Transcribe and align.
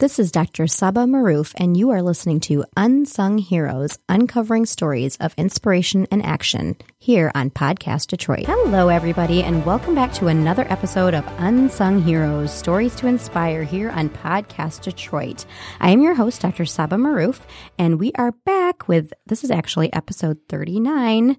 This 0.00 0.20
is 0.20 0.30
Dr. 0.30 0.68
Saba 0.68 1.06
Maroof, 1.06 1.52
and 1.56 1.76
you 1.76 1.90
are 1.90 2.02
listening 2.02 2.38
to 2.42 2.64
Unsung 2.76 3.38
Heroes 3.38 3.98
Uncovering 4.08 4.64
Stories 4.64 5.16
of 5.16 5.34
Inspiration 5.36 6.06
and 6.12 6.24
Action 6.24 6.76
here 6.98 7.32
on 7.34 7.50
Podcast 7.50 8.06
Detroit. 8.06 8.46
Hello, 8.46 8.90
everybody, 8.90 9.42
and 9.42 9.66
welcome 9.66 9.96
back 9.96 10.12
to 10.12 10.28
another 10.28 10.64
episode 10.70 11.14
of 11.14 11.26
Unsung 11.38 12.00
Heroes 12.00 12.52
Stories 12.54 12.94
to 12.94 13.08
Inspire 13.08 13.64
here 13.64 13.90
on 13.90 14.08
Podcast 14.08 14.82
Detroit. 14.82 15.44
I 15.80 15.90
am 15.90 16.00
your 16.00 16.14
host, 16.14 16.42
Dr. 16.42 16.64
Saba 16.64 16.94
Maroof, 16.94 17.40
and 17.76 17.98
we 17.98 18.12
are 18.14 18.30
back 18.30 18.86
with 18.86 19.12
this 19.26 19.42
is 19.42 19.50
actually 19.50 19.92
episode 19.92 20.38
39. 20.48 21.36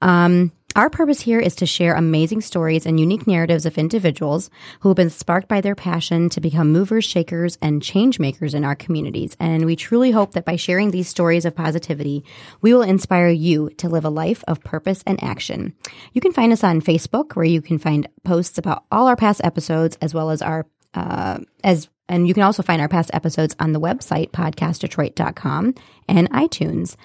Um, 0.00 0.52
our 0.80 0.88
purpose 0.88 1.20
here 1.20 1.38
is 1.38 1.54
to 1.56 1.66
share 1.66 1.92
amazing 1.92 2.40
stories 2.40 2.86
and 2.86 2.98
unique 2.98 3.26
narratives 3.26 3.66
of 3.66 3.76
individuals 3.76 4.48
who 4.80 4.88
have 4.88 4.96
been 4.96 5.10
sparked 5.10 5.46
by 5.46 5.60
their 5.60 5.74
passion 5.74 6.30
to 6.30 6.40
become 6.40 6.72
movers, 6.72 7.04
shakers, 7.04 7.58
and 7.60 7.82
change 7.82 8.18
makers 8.18 8.54
in 8.54 8.64
our 8.64 8.74
communities. 8.74 9.36
And 9.38 9.66
we 9.66 9.76
truly 9.76 10.10
hope 10.10 10.32
that 10.32 10.46
by 10.46 10.56
sharing 10.56 10.90
these 10.90 11.06
stories 11.06 11.44
of 11.44 11.54
positivity, 11.54 12.24
we 12.62 12.72
will 12.72 12.80
inspire 12.80 13.28
you 13.28 13.68
to 13.76 13.90
live 13.90 14.06
a 14.06 14.08
life 14.08 14.42
of 14.48 14.64
purpose 14.64 15.04
and 15.06 15.22
action. 15.22 15.74
You 16.14 16.22
can 16.22 16.32
find 16.32 16.50
us 16.50 16.64
on 16.64 16.80
Facebook, 16.80 17.36
where 17.36 17.44
you 17.44 17.60
can 17.60 17.76
find 17.76 18.08
posts 18.24 18.56
about 18.56 18.84
all 18.90 19.06
our 19.06 19.16
past 19.16 19.42
episodes, 19.44 19.98
as 20.00 20.14
well 20.14 20.30
as 20.30 20.40
our 20.40 20.64
uh, 20.94 21.40
as 21.62 21.90
and 22.08 22.26
you 22.26 22.32
can 22.32 22.42
also 22.42 22.62
find 22.62 22.80
our 22.80 22.88
past 22.88 23.10
episodes 23.12 23.54
on 23.60 23.74
the 23.74 23.80
website 23.80 24.30
podcastdetroit.com 24.30 25.74
and 26.08 26.30
iTunes. 26.30 26.96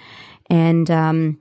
And 0.50 0.90
um, 0.90 1.40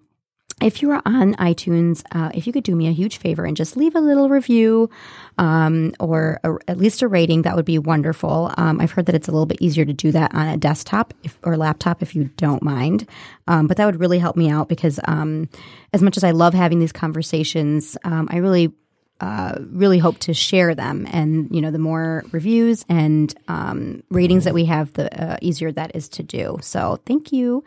if 0.63 0.83
you 0.83 0.91
are 0.93 1.03
on 1.05 1.35
iTunes, 1.35 2.05
uh, 2.13 2.31
if 2.33 2.47
you 2.47 2.53
could 2.53 2.65
do 2.65 2.77
me 2.77 2.87
a 2.89 2.93
huge 2.93 3.19
favor 3.19 3.45
and 3.45 3.57
just 3.57 3.77
leave 3.77 3.95
a 3.95 4.01
little 4.01 4.29
review 4.29 4.89
um, 5.37 5.93
or 5.99 6.41
a, 6.45 6.55
at 6.69 6.79
least 6.79 7.03
a 7.03 7.09
rating, 7.09 7.43
that 7.43 7.57
would 7.57 7.65
be 7.65 7.79
wonderful. 7.79 8.53
Um, 8.57 8.81
I've 8.81 8.93
heard 8.93 9.07
that 9.07 9.15
it's 9.15 9.29
a 9.29 9.33
little 9.33 9.47
bit 9.47 9.61
easier 9.61 9.85
to 9.85 9.93
do 9.93 10.13
that 10.13 10.35
on 10.35 10.47
a 10.47 10.57
desktop 10.57 11.13
if, 11.25 11.39
or 11.43 11.57
laptop 11.57 12.03
if 12.03 12.15
you 12.15 12.31
don't 12.37 12.63
mind. 12.63 13.09
Um, 13.49 13.67
but 13.67 13.77
that 13.77 13.87
would 13.87 14.01
really 14.01 14.19
help 14.19 14.37
me 14.37 14.49
out 14.49 14.69
because 14.69 15.01
um, 15.05 15.49
as 15.93 16.03
much 16.03 16.17
as 16.17 16.25
I 16.25 16.31
love 16.31 16.55
having 16.55 16.79
these 16.79 16.93
conversations, 16.93 17.97
um, 18.05 18.29
I 18.31 18.37
really 18.37 18.73
uh, 19.21 19.55
really 19.71 19.99
hope 19.99 20.19
to 20.19 20.35
share 20.35 20.75
them. 20.75 21.07
And 21.11 21.49
you 21.55 21.61
know, 21.61 21.71
the 21.71 21.79
more 21.79 22.25
reviews 22.33 22.85
and 22.89 23.35
um, 23.49 24.03
ratings 24.11 24.45
that 24.45 24.55
we 24.55 24.65
have, 24.67 24.93
the 24.95 25.09
uh, 25.23 25.37
easier 25.41 25.73
that 25.73 25.95
is 25.95 26.09
to 26.11 26.23
do. 26.23 26.59
So 26.61 27.01
thank 27.07 27.33
you, 27.33 27.65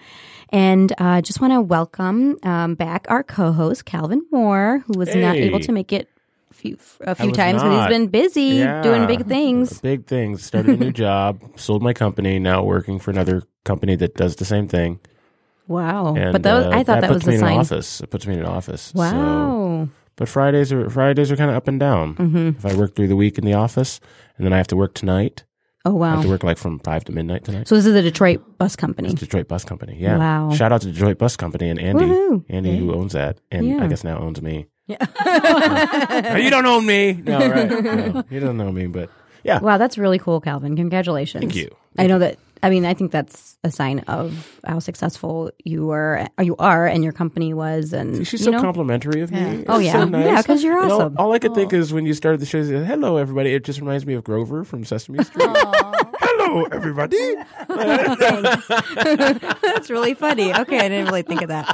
and 0.51 0.93
uh, 0.97 1.21
just 1.21 1.41
want 1.41 1.53
to 1.53 1.61
welcome 1.61 2.37
um, 2.43 2.75
back 2.75 3.05
our 3.09 3.23
co-host 3.23 3.85
Calvin 3.85 4.25
Moore, 4.31 4.83
who 4.87 4.97
was 4.97 5.13
not 5.15 5.35
able 5.35 5.59
to 5.59 5.71
make 5.71 5.91
it 5.93 6.09
a 6.49 6.53
few, 6.53 6.77
a 7.01 7.15
few 7.15 7.27
was 7.27 7.37
times 7.37 7.61
because 7.61 7.81
he's 7.81 7.89
been 7.97 8.07
busy 8.07 8.41
Yeah. 8.59 8.81
doing 8.81 9.05
big 9.07 9.25
things. 9.27 9.79
Big 9.81 10.05
things. 10.05 10.43
Started 10.45 10.75
a 10.75 10.83
new 10.83 10.91
job, 11.05 11.41
sold 11.55 11.81
my 11.83 11.93
company, 11.93 12.39
now 12.39 12.63
working 12.63 12.99
for 12.99 13.11
another 13.11 13.43
company 13.63 13.95
that 13.97 14.15
does 14.15 14.37
the 14.37 14.45
same 14.45 14.67
thing. 14.67 14.99
Wow! 15.67 16.15
And, 16.15 16.31
but 16.31 16.43
that 16.43 16.53
was, 16.53 16.65
uh, 16.67 16.69
I 16.69 16.83
thought 16.83 17.01
that, 17.01 17.09
was 17.09 17.17
puts 17.23 17.27
me 17.27 17.33
a 17.33 17.35
in 17.35 17.39
sign. 17.41 17.57
office. 17.59 17.99
It 18.01 18.09
puts 18.09 18.25
me 18.25 18.35
in 18.35 18.39
an 18.39 18.45
office. 18.45 18.93
So- 18.95 18.99
Wow! 18.99 19.89
but 20.15 20.29
Fridays 20.29 20.71
are 20.71 20.89
Fridays 20.89 21.29
are 21.29 21.35
kind 21.35 21.49
of 21.51 21.57
up 21.57 21.67
and 21.67 21.77
down. 21.79 22.13
hmm 22.15 22.47
If 22.57 22.65
I 22.65 22.73
work 22.73 22.95
through 22.95 23.09
the 23.09 23.17
week 23.17 23.37
in 23.37 23.43
the 23.45 23.53
office, 23.53 23.99
and 24.37 24.45
then 24.45 24.53
I 24.53 24.57
have 24.57 24.67
to 24.67 24.77
work 24.77 24.93
tonight. 24.93 25.43
Oh 25.87 26.01
I 26.01 26.09
have 26.15 26.23
to 26.23 26.29
work 26.29 26.43
like 26.43 26.57
from 26.57 26.79
five 26.79 27.03
to 27.05 27.11
midnight 27.11 27.43
tonight. 27.45 27.67
So 27.67 27.75
this 27.75 27.85
is 27.85 27.93
the 27.93 28.01
Detroit 28.01 28.57
Bus 28.57 28.75
Company. 28.75 29.09
It's 29.11 29.19
Detroit 29.19 29.47
Bus 29.47 29.63
Company. 29.63 29.95
Yeah. 29.99 30.17
Wow. 30.17 30.51
Shout 30.53 30.71
out 30.71 30.81
to 30.81 30.91
Detroit 30.91 31.17
Bus 31.17 31.37
Company 31.37 31.69
and 31.69 31.79
Andy. 31.79 32.05
Woohoo. 32.05 32.43
Andy 32.49 32.77
who 32.77 32.93
owns 32.93 33.13
that, 33.13 33.39
and 33.51 33.67
Yeah. 33.67 33.83
I 33.83 33.87
guess 33.87 34.03
now 34.03 34.19
owns 34.19 34.41
me. 34.41 34.67
Yeah. 34.87 35.05
Oh, 36.33 36.35
you 36.37 36.49
don't 36.49 36.65
own 36.65 36.85
me. 36.85 37.13
No, 37.13 37.37
right? 37.39 37.69
No, 37.69 38.23
you 38.29 38.39
don't 38.39 38.57
know 38.57 38.71
me, 38.71 38.87
but 38.87 39.09
yeah. 39.43 39.59
Wow, 39.59 39.77
that's 39.77 39.97
really 39.97 40.19
cool, 40.19 40.41
Calvin. 40.41 40.75
Congratulations. 40.75 41.41
Thank 41.41 41.55
you. 41.55 41.69
I 41.97 42.07
know 42.07 42.19
that. 42.19 42.37
I 42.63 42.69
mean, 42.69 42.85
I 42.85 42.93
think 42.93 43.11
that's 43.11 43.57
a 43.63 43.71
sign 43.71 43.99
of 44.07 44.59
how 44.65 44.79
successful 44.79 45.51
you 45.63 45.85
were, 45.85 46.27
or 46.37 46.43
you 46.43 46.55
are, 46.57 46.87
and 46.87 47.03
your 47.03 47.13
company 47.13 47.53
was. 47.53 47.93
And 47.93 48.25
She's 48.27 48.39
you 48.41 48.45
so 48.45 48.51
know? 48.51 48.61
complimentary 48.61 49.21
of 49.21 49.31
me. 49.31 49.63
Oh, 49.67 49.75
It's 49.77 49.85
yeah. 49.85 49.91
so 49.93 50.05
nice. 50.05 50.25
Yeah, 50.25 50.41
'cause 50.41 50.63
you're 50.63 50.81
You 50.81 50.87
know, 50.87 50.95
awesome. 51.01 51.15
all 51.17 51.33
I 51.33 51.39
could 51.39 51.53
think 51.55 51.73
is 51.73 51.93
when 51.93 52.05
you 52.05 52.13
started 52.13 52.39
the 52.41 52.45
show, 52.45 52.57
is, 52.59 52.69
"Hello, 52.69 53.17
everybody." 53.17 53.53
It 53.53 53.63
just 53.63 53.79
reminds 53.79 54.05
me 54.05 54.13
of 54.15 54.23
Grover 54.23 54.63
from 54.63 54.83
Sesame 54.85 55.23
Street. 55.23 55.47
Hello, 56.19 56.65
everybody. 56.71 57.17
that's 59.61 59.89
really 59.89 60.13
funny. 60.13 60.53
Okay, 60.53 60.79
I 60.79 60.89
didn't 60.89 61.05
really 61.07 61.21
think 61.23 61.41
of 61.41 61.49
that. 61.49 61.67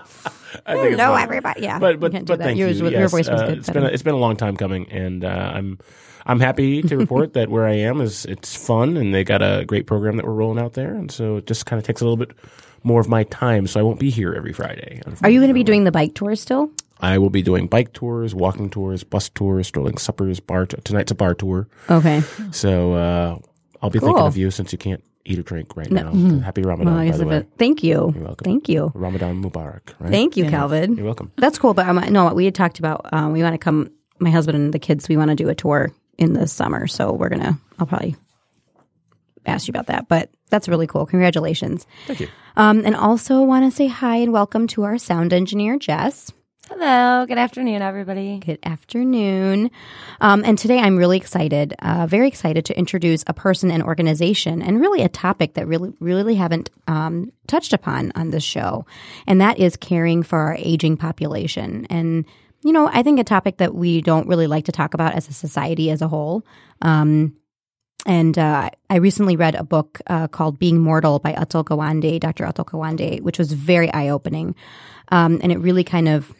I 0.66 0.74
think 0.76 0.88
it's 0.92 0.98
No, 0.98 1.14
everybody. 1.16 1.62
Yeah, 1.62 1.80
but 1.80 1.94
you 1.94 1.98
but 2.00 2.12
can't 2.12 2.26
do 2.26 2.34
but 2.34 2.40
that. 2.40 2.46
thank 2.46 2.58
Yours, 2.60 2.80
you. 2.80 2.90
Your 2.90 3.02
Yes, 3.02 3.12
voice 3.12 3.30
was 3.30 3.42
uh, 3.42 3.48
good. 3.48 3.58
It's 3.60 3.70
been 3.70 3.84
a, 3.84 3.88
it's 3.88 4.04
been 4.04 4.14
a 4.14 4.18
long 4.20 4.36
time 4.36 4.56
coming, 4.56 4.88
and 4.92 5.24
uh, 5.26 5.52
I'm 5.54 5.80
I'm 6.26 6.40
happy 6.40 6.82
to 6.90 6.98
report 6.98 7.34
that 7.34 7.50
where 7.50 7.66
I 7.66 7.74
am 7.74 8.02
is 8.02 8.26
it's 8.26 8.56
fun, 8.56 8.98
and 8.98 9.14
they 9.14 9.24
got 9.24 9.42
a 9.42 9.66
great 9.66 9.88
program 9.88 10.18
that 10.18 10.26
we're 10.26 10.34
rolling 10.34 10.64
out 10.64 10.74
there, 10.74 10.94
and 10.94 11.12
so 11.12 11.38
it 11.38 11.48
just 11.48 11.66
kind 11.66 11.80
of 11.80 11.86
takes 11.86 12.02
a 12.02 12.06
little 12.06 12.18
bit 12.18 12.32
more 12.84 13.00
of 13.00 13.08
my 13.10 13.24
time. 13.26 13.68
So 13.68 13.80
I 13.80 13.84
won't 13.84 14.00
be 14.00 14.10
here 14.10 14.34
every 14.34 14.54
Friday. 14.54 15.02
Are 15.22 15.30
you 15.30 15.40
going 15.40 15.48
to 15.50 15.54
be 15.54 15.64
doing 15.64 15.84
the 15.84 15.92
bike 15.92 16.16
tour 16.16 16.36
still? 16.36 16.72
I 17.00 17.18
will 17.18 17.30
be 17.30 17.42
doing 17.42 17.68
bike 17.68 17.92
tours, 17.94 18.34
walking 18.34 18.70
tours, 18.70 19.04
bus 19.04 19.30
tours, 19.30 19.68
strolling 19.68 19.98
suppers, 19.98 20.40
bar. 20.40 20.66
T- 20.66 20.78
tonight's 20.84 21.12
a 21.12 21.16
bar 21.16 21.34
tour. 21.34 21.68
Okay. 21.90 22.22
So 22.52 22.94
uh, 22.94 23.40
I'll 23.82 23.90
be 23.90 24.00
thinking 24.00 24.22
of 24.24 24.38
you 24.38 24.52
since 24.52 24.72
you 24.72 24.78
can't 24.78 25.04
eat 25.26 25.40
or 25.40 25.44
drink 25.44 25.76
right 25.76 25.90
No. 25.92 26.12
now. 26.12 26.40
Happy 26.40 26.62
Ramadan, 26.62 26.96
Well, 26.96 27.12
by 27.12 27.18
the 27.18 27.26
way. 27.26 27.46
thank 27.58 27.84
you. 27.84 28.12
You're 28.16 28.24
welcome. 28.24 28.46
Thank 28.46 28.70
you. 28.70 28.92
Ramadan 28.94 29.42
Mubarak. 29.44 29.94
Right? 30.00 30.12
Thank 30.12 30.38
you, 30.38 30.50
Calvin. 30.50 30.96
You're 30.96 31.06
welcome. 31.06 31.32
That's 31.38 31.58
cool. 31.58 31.74
But 31.74 31.88
um, 31.88 31.98
no, 32.14 32.34
we 32.34 32.46
had 32.46 32.56
talked 32.56 32.80
about 32.80 33.06
um, 33.14 33.34
we 33.34 33.42
want 33.44 33.54
to 33.54 33.58
come. 33.58 33.90
My 34.20 34.30
husband 34.30 34.56
and 34.58 34.74
the 34.74 34.80
kids. 34.80 35.10
We 35.10 35.18
want 35.18 35.30
to 35.30 35.36
do 35.36 35.50
a 35.50 35.56
tour 35.56 35.92
in 36.18 36.34
the 36.34 36.48
summer, 36.48 36.88
so 36.88 37.12
we're 37.14 37.30
gonna. 37.30 37.60
I'll 37.80 37.88
probably 37.88 38.16
ask 39.46 39.68
you 39.68 39.72
about 39.72 39.88
that. 39.88 40.08
But 40.08 40.30
that's 40.50 40.68
really 40.68 40.88
cool. 40.88 41.06
Congratulations. 41.06 41.86
Thank 42.08 42.22
you. 42.22 42.28
Um, 42.56 42.84
and 42.86 42.96
also 42.96 43.42
want 43.42 43.66
to 43.66 43.76
say 43.76 43.88
hi 43.88 44.18
and 44.18 44.32
welcome 44.32 44.68
to 44.68 44.84
our 44.84 44.98
sound 44.98 45.34
engineer, 45.34 45.78
Jess. 45.78 46.32
Hello, 46.70 47.26
good 47.26 47.38
afternoon, 47.38 47.82
everybody. 47.82 48.40
Good 48.40 48.60
afternoon. 48.64 49.70
Um, 50.22 50.44
and 50.46 50.58
today 50.58 50.80
I'm 50.80 50.96
really 50.96 51.18
excited, 51.18 51.76
uh, 51.80 52.08
very 52.08 52.28
excited 52.28 52.64
to 52.66 52.78
introduce 52.78 53.24
a 53.28 53.34
person 53.34 53.70
and 53.70 53.84
organization 53.84 54.62
and 54.62 54.80
really 54.80 55.02
a 55.02 55.10
topic 55.10 55.56
that 55.56 55.68
really, 55.68 55.92
really 56.00 56.36
haven't 56.36 56.70
um, 56.88 57.34
touched 57.48 57.74
upon 57.74 58.14
on 58.16 58.30
this 58.30 58.46
show. 58.46 58.86
And 59.28 59.42
that 59.42 59.60
is 59.60 59.76
caring 59.76 60.24
for 60.24 60.40
our 60.40 60.56
aging 60.58 60.96
population. 60.96 61.86
And, 61.90 62.26
you 62.64 62.72
know, 62.72 62.90
I 62.92 63.04
think 63.04 63.20
a 63.20 63.24
topic 63.24 63.58
that 63.58 63.74
we 63.76 64.02
don't 64.02 64.28
really 64.28 64.48
like 64.48 64.66
to 64.66 64.72
talk 64.72 64.94
about 64.94 65.14
as 65.14 65.28
a 65.30 65.34
society 65.34 65.90
as 65.92 66.02
a 66.02 66.08
whole. 66.08 66.44
Um, 66.82 67.36
and 68.06 68.38
uh, 68.38 68.70
I 68.90 68.96
recently 68.98 69.36
read 69.36 69.56
a 69.56 69.64
book 69.64 70.02
uh, 70.08 70.28
called 70.28 70.60
Being 70.60 70.80
Mortal 70.80 71.20
by 71.20 71.34
Atul 71.34 71.64
Gawande, 71.64 72.20
Dr. 72.20 72.46
Atul 72.46 72.66
Gawande, 72.66 73.22
which 73.22 73.38
was 73.40 73.52
very 73.54 73.92
eye 73.94 74.10
opening. 74.10 74.56
Um, 75.10 75.40
and 75.42 75.52
it 75.52 75.60
really 75.60 75.84
kind 75.84 76.08
of 76.10 76.34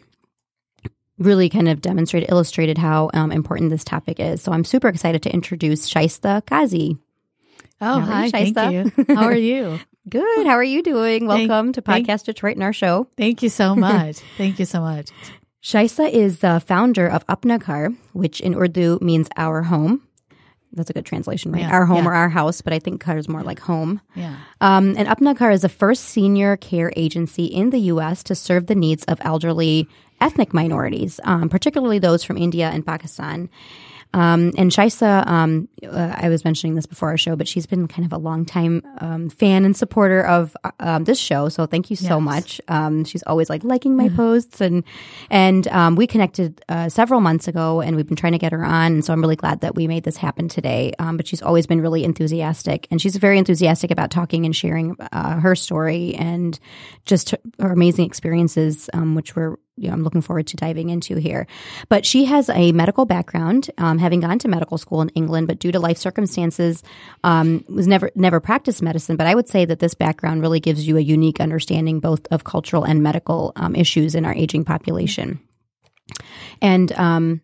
really 1.18 1.48
kind 1.48 1.68
of 1.68 1.80
demonstrated, 1.80 2.28
illustrated 2.30 2.76
how 2.76 3.08
um, 3.14 3.30
important 3.30 3.70
this 3.70 3.84
topic 3.84 4.18
is. 4.18 4.42
So 4.42 4.52
I'm 4.52 4.64
super 4.64 4.88
excited 4.88 5.22
to 5.22 5.32
introduce 5.32 5.88
Shaista 5.88 6.42
Kazmi. 6.42 6.98
Oh, 7.80 8.00
Howdy, 8.00 8.30
hi. 8.30 8.30
Thank 8.52 8.72
you. 8.72 9.04
How 9.14 9.24
are 9.24 9.34
you? 9.36 9.78
Good. 10.08 10.46
How 10.46 10.52
are 10.54 10.64
you 10.64 10.82
doing? 10.82 11.28
Thank- 11.28 11.48
Welcome 11.50 11.72
to 11.72 11.82
thank- 11.82 12.06
Podcast 12.06 12.24
Detroit 12.24 12.54
and 12.56 12.62
our 12.62 12.72
show. 12.72 13.08
Thank 13.16 13.42
you 13.42 13.48
so 13.48 13.74
much. 13.76 14.16
Thank 14.38 14.58
you 14.58 14.64
so 14.64 14.80
much. 14.80 15.10
Shaista 15.64 16.10
is 16.10 16.40
the 16.40 16.60
founder 16.60 17.08
of 17.08 17.26
Apna 17.26 17.58
Ghar, 17.64 17.88
which 18.12 18.38
in 18.42 18.54
Urdu 18.54 18.98
means 19.00 19.28
our 19.38 19.62
home. 19.62 20.06
That's 20.74 20.90
a 20.90 20.92
good 20.92 21.06
translation, 21.06 21.52
right? 21.52 21.62
Yeah, 21.62 21.70
our 21.70 21.86
home 21.86 22.04
yeah. 22.04 22.10
or 22.10 22.14
our 22.14 22.28
house, 22.28 22.60
but 22.60 22.74
I 22.74 22.78
think 22.78 23.02
ghar 23.02 23.16
is 23.16 23.30
more 23.30 23.42
like 23.42 23.60
home. 23.60 24.02
Yeah. 24.14 24.36
Um, 24.60 24.94
and 24.98 25.08
Apna 25.08 25.38
Ghar 25.38 25.52
is 25.52 25.62
the 25.62 25.70
first 25.70 26.04
senior 26.04 26.58
care 26.58 26.92
agency 26.96 27.46
in 27.46 27.70
the 27.70 27.78
U.S. 27.78 28.22
to 28.24 28.34
serve 28.34 28.66
the 28.66 28.74
needs 28.74 29.04
of 29.04 29.18
elderly 29.22 29.88
ethnic 30.20 30.52
minorities, 30.52 31.18
um, 31.24 31.48
particularly 31.48 31.98
those 31.98 32.24
from 32.24 32.36
India 32.36 32.68
and 32.68 32.84
Pakistan. 32.84 33.48
Um, 34.14 34.52
and 34.56 34.70
Shaista, 34.70 35.26
um, 35.26 35.68
uh, 35.84 36.14
I 36.16 36.28
was 36.28 36.44
mentioning 36.44 36.76
this 36.76 36.86
before 36.86 37.08
our 37.10 37.18
show, 37.18 37.34
but 37.36 37.48
she's 37.48 37.66
been 37.66 37.88
kind 37.88 38.06
of 38.06 38.12
a 38.12 38.18
longtime 38.18 38.80
um, 38.98 39.28
fan 39.28 39.64
and 39.64 39.76
supporter 39.76 40.22
of 40.24 40.56
uh, 40.62 40.70
um, 40.78 41.04
this 41.04 41.18
show. 41.18 41.48
So 41.48 41.66
thank 41.66 41.90
you 41.90 41.96
so 41.96 42.18
Yes. 42.18 42.22
much. 42.24 42.60
Um, 42.68 43.04
she's 43.04 43.24
always 43.24 43.50
like 43.50 43.64
liking 43.64 43.96
my 43.96 44.08
posts, 44.08 44.60
and 44.60 44.84
and 45.30 45.66
um, 45.68 45.96
we 45.96 46.06
connected 46.06 46.64
uh, 46.68 46.88
several 46.88 47.20
months 47.20 47.48
ago, 47.48 47.80
and 47.80 47.96
we've 47.96 48.06
been 48.06 48.16
trying 48.16 48.32
to 48.32 48.38
get 48.38 48.52
her 48.52 48.64
on. 48.64 48.92
And 48.94 49.04
so 49.04 49.12
I'm 49.12 49.20
really 49.20 49.36
glad 49.36 49.60
that 49.62 49.74
we 49.74 49.88
made 49.88 50.04
this 50.04 50.16
happen 50.16 50.48
today. 50.48 50.92
Um, 51.00 51.16
but 51.16 51.26
she's 51.26 51.42
always 51.42 51.66
been 51.66 51.80
really 51.80 52.04
enthusiastic, 52.04 52.86
and 52.92 53.02
she's 53.02 53.16
very 53.16 53.36
enthusiastic 53.38 53.90
about 53.90 54.10
talking 54.12 54.44
and 54.44 54.54
sharing 54.54 54.96
uh, 55.12 55.40
her 55.40 55.56
story 55.56 56.14
and 56.14 56.58
just 57.04 57.34
her 57.58 57.72
amazing 57.72 58.06
experiences, 58.06 58.88
um, 58.94 59.16
which 59.16 59.34
we're 59.34 59.56
you 59.76 59.88
know, 59.88 59.94
I'm 59.94 60.02
looking 60.02 60.20
forward 60.20 60.46
to 60.48 60.56
diving 60.56 60.90
into 60.90 61.16
here. 61.16 61.46
But 61.88 62.06
she 62.06 62.24
has 62.26 62.48
a 62.48 62.72
medical 62.72 63.06
background, 63.06 63.70
um, 63.78 63.98
having 63.98 64.20
gone 64.20 64.38
to 64.40 64.48
medical 64.48 64.78
school 64.78 65.02
in 65.02 65.08
England, 65.10 65.48
but 65.48 65.58
due 65.58 65.72
to 65.72 65.80
life 65.80 65.98
circumstances, 65.98 66.82
um, 67.24 67.64
was 67.68 67.86
never 67.86 68.10
never 68.14 68.40
practiced 68.40 68.82
medicine. 68.82 69.16
But 69.16 69.26
I 69.26 69.34
would 69.34 69.48
say 69.48 69.64
that 69.64 69.80
this 69.80 69.94
background 69.94 70.42
really 70.42 70.60
gives 70.60 70.86
you 70.86 70.96
a 70.96 71.00
unique 71.00 71.40
understanding 71.40 72.00
both 72.00 72.26
of 72.30 72.44
cultural 72.44 72.84
and 72.84 73.02
medical 73.02 73.52
um, 73.56 73.74
issues 73.74 74.14
in 74.14 74.24
our 74.24 74.34
aging 74.34 74.64
population. 74.64 75.40
And 76.62 76.92
um, 76.92 77.40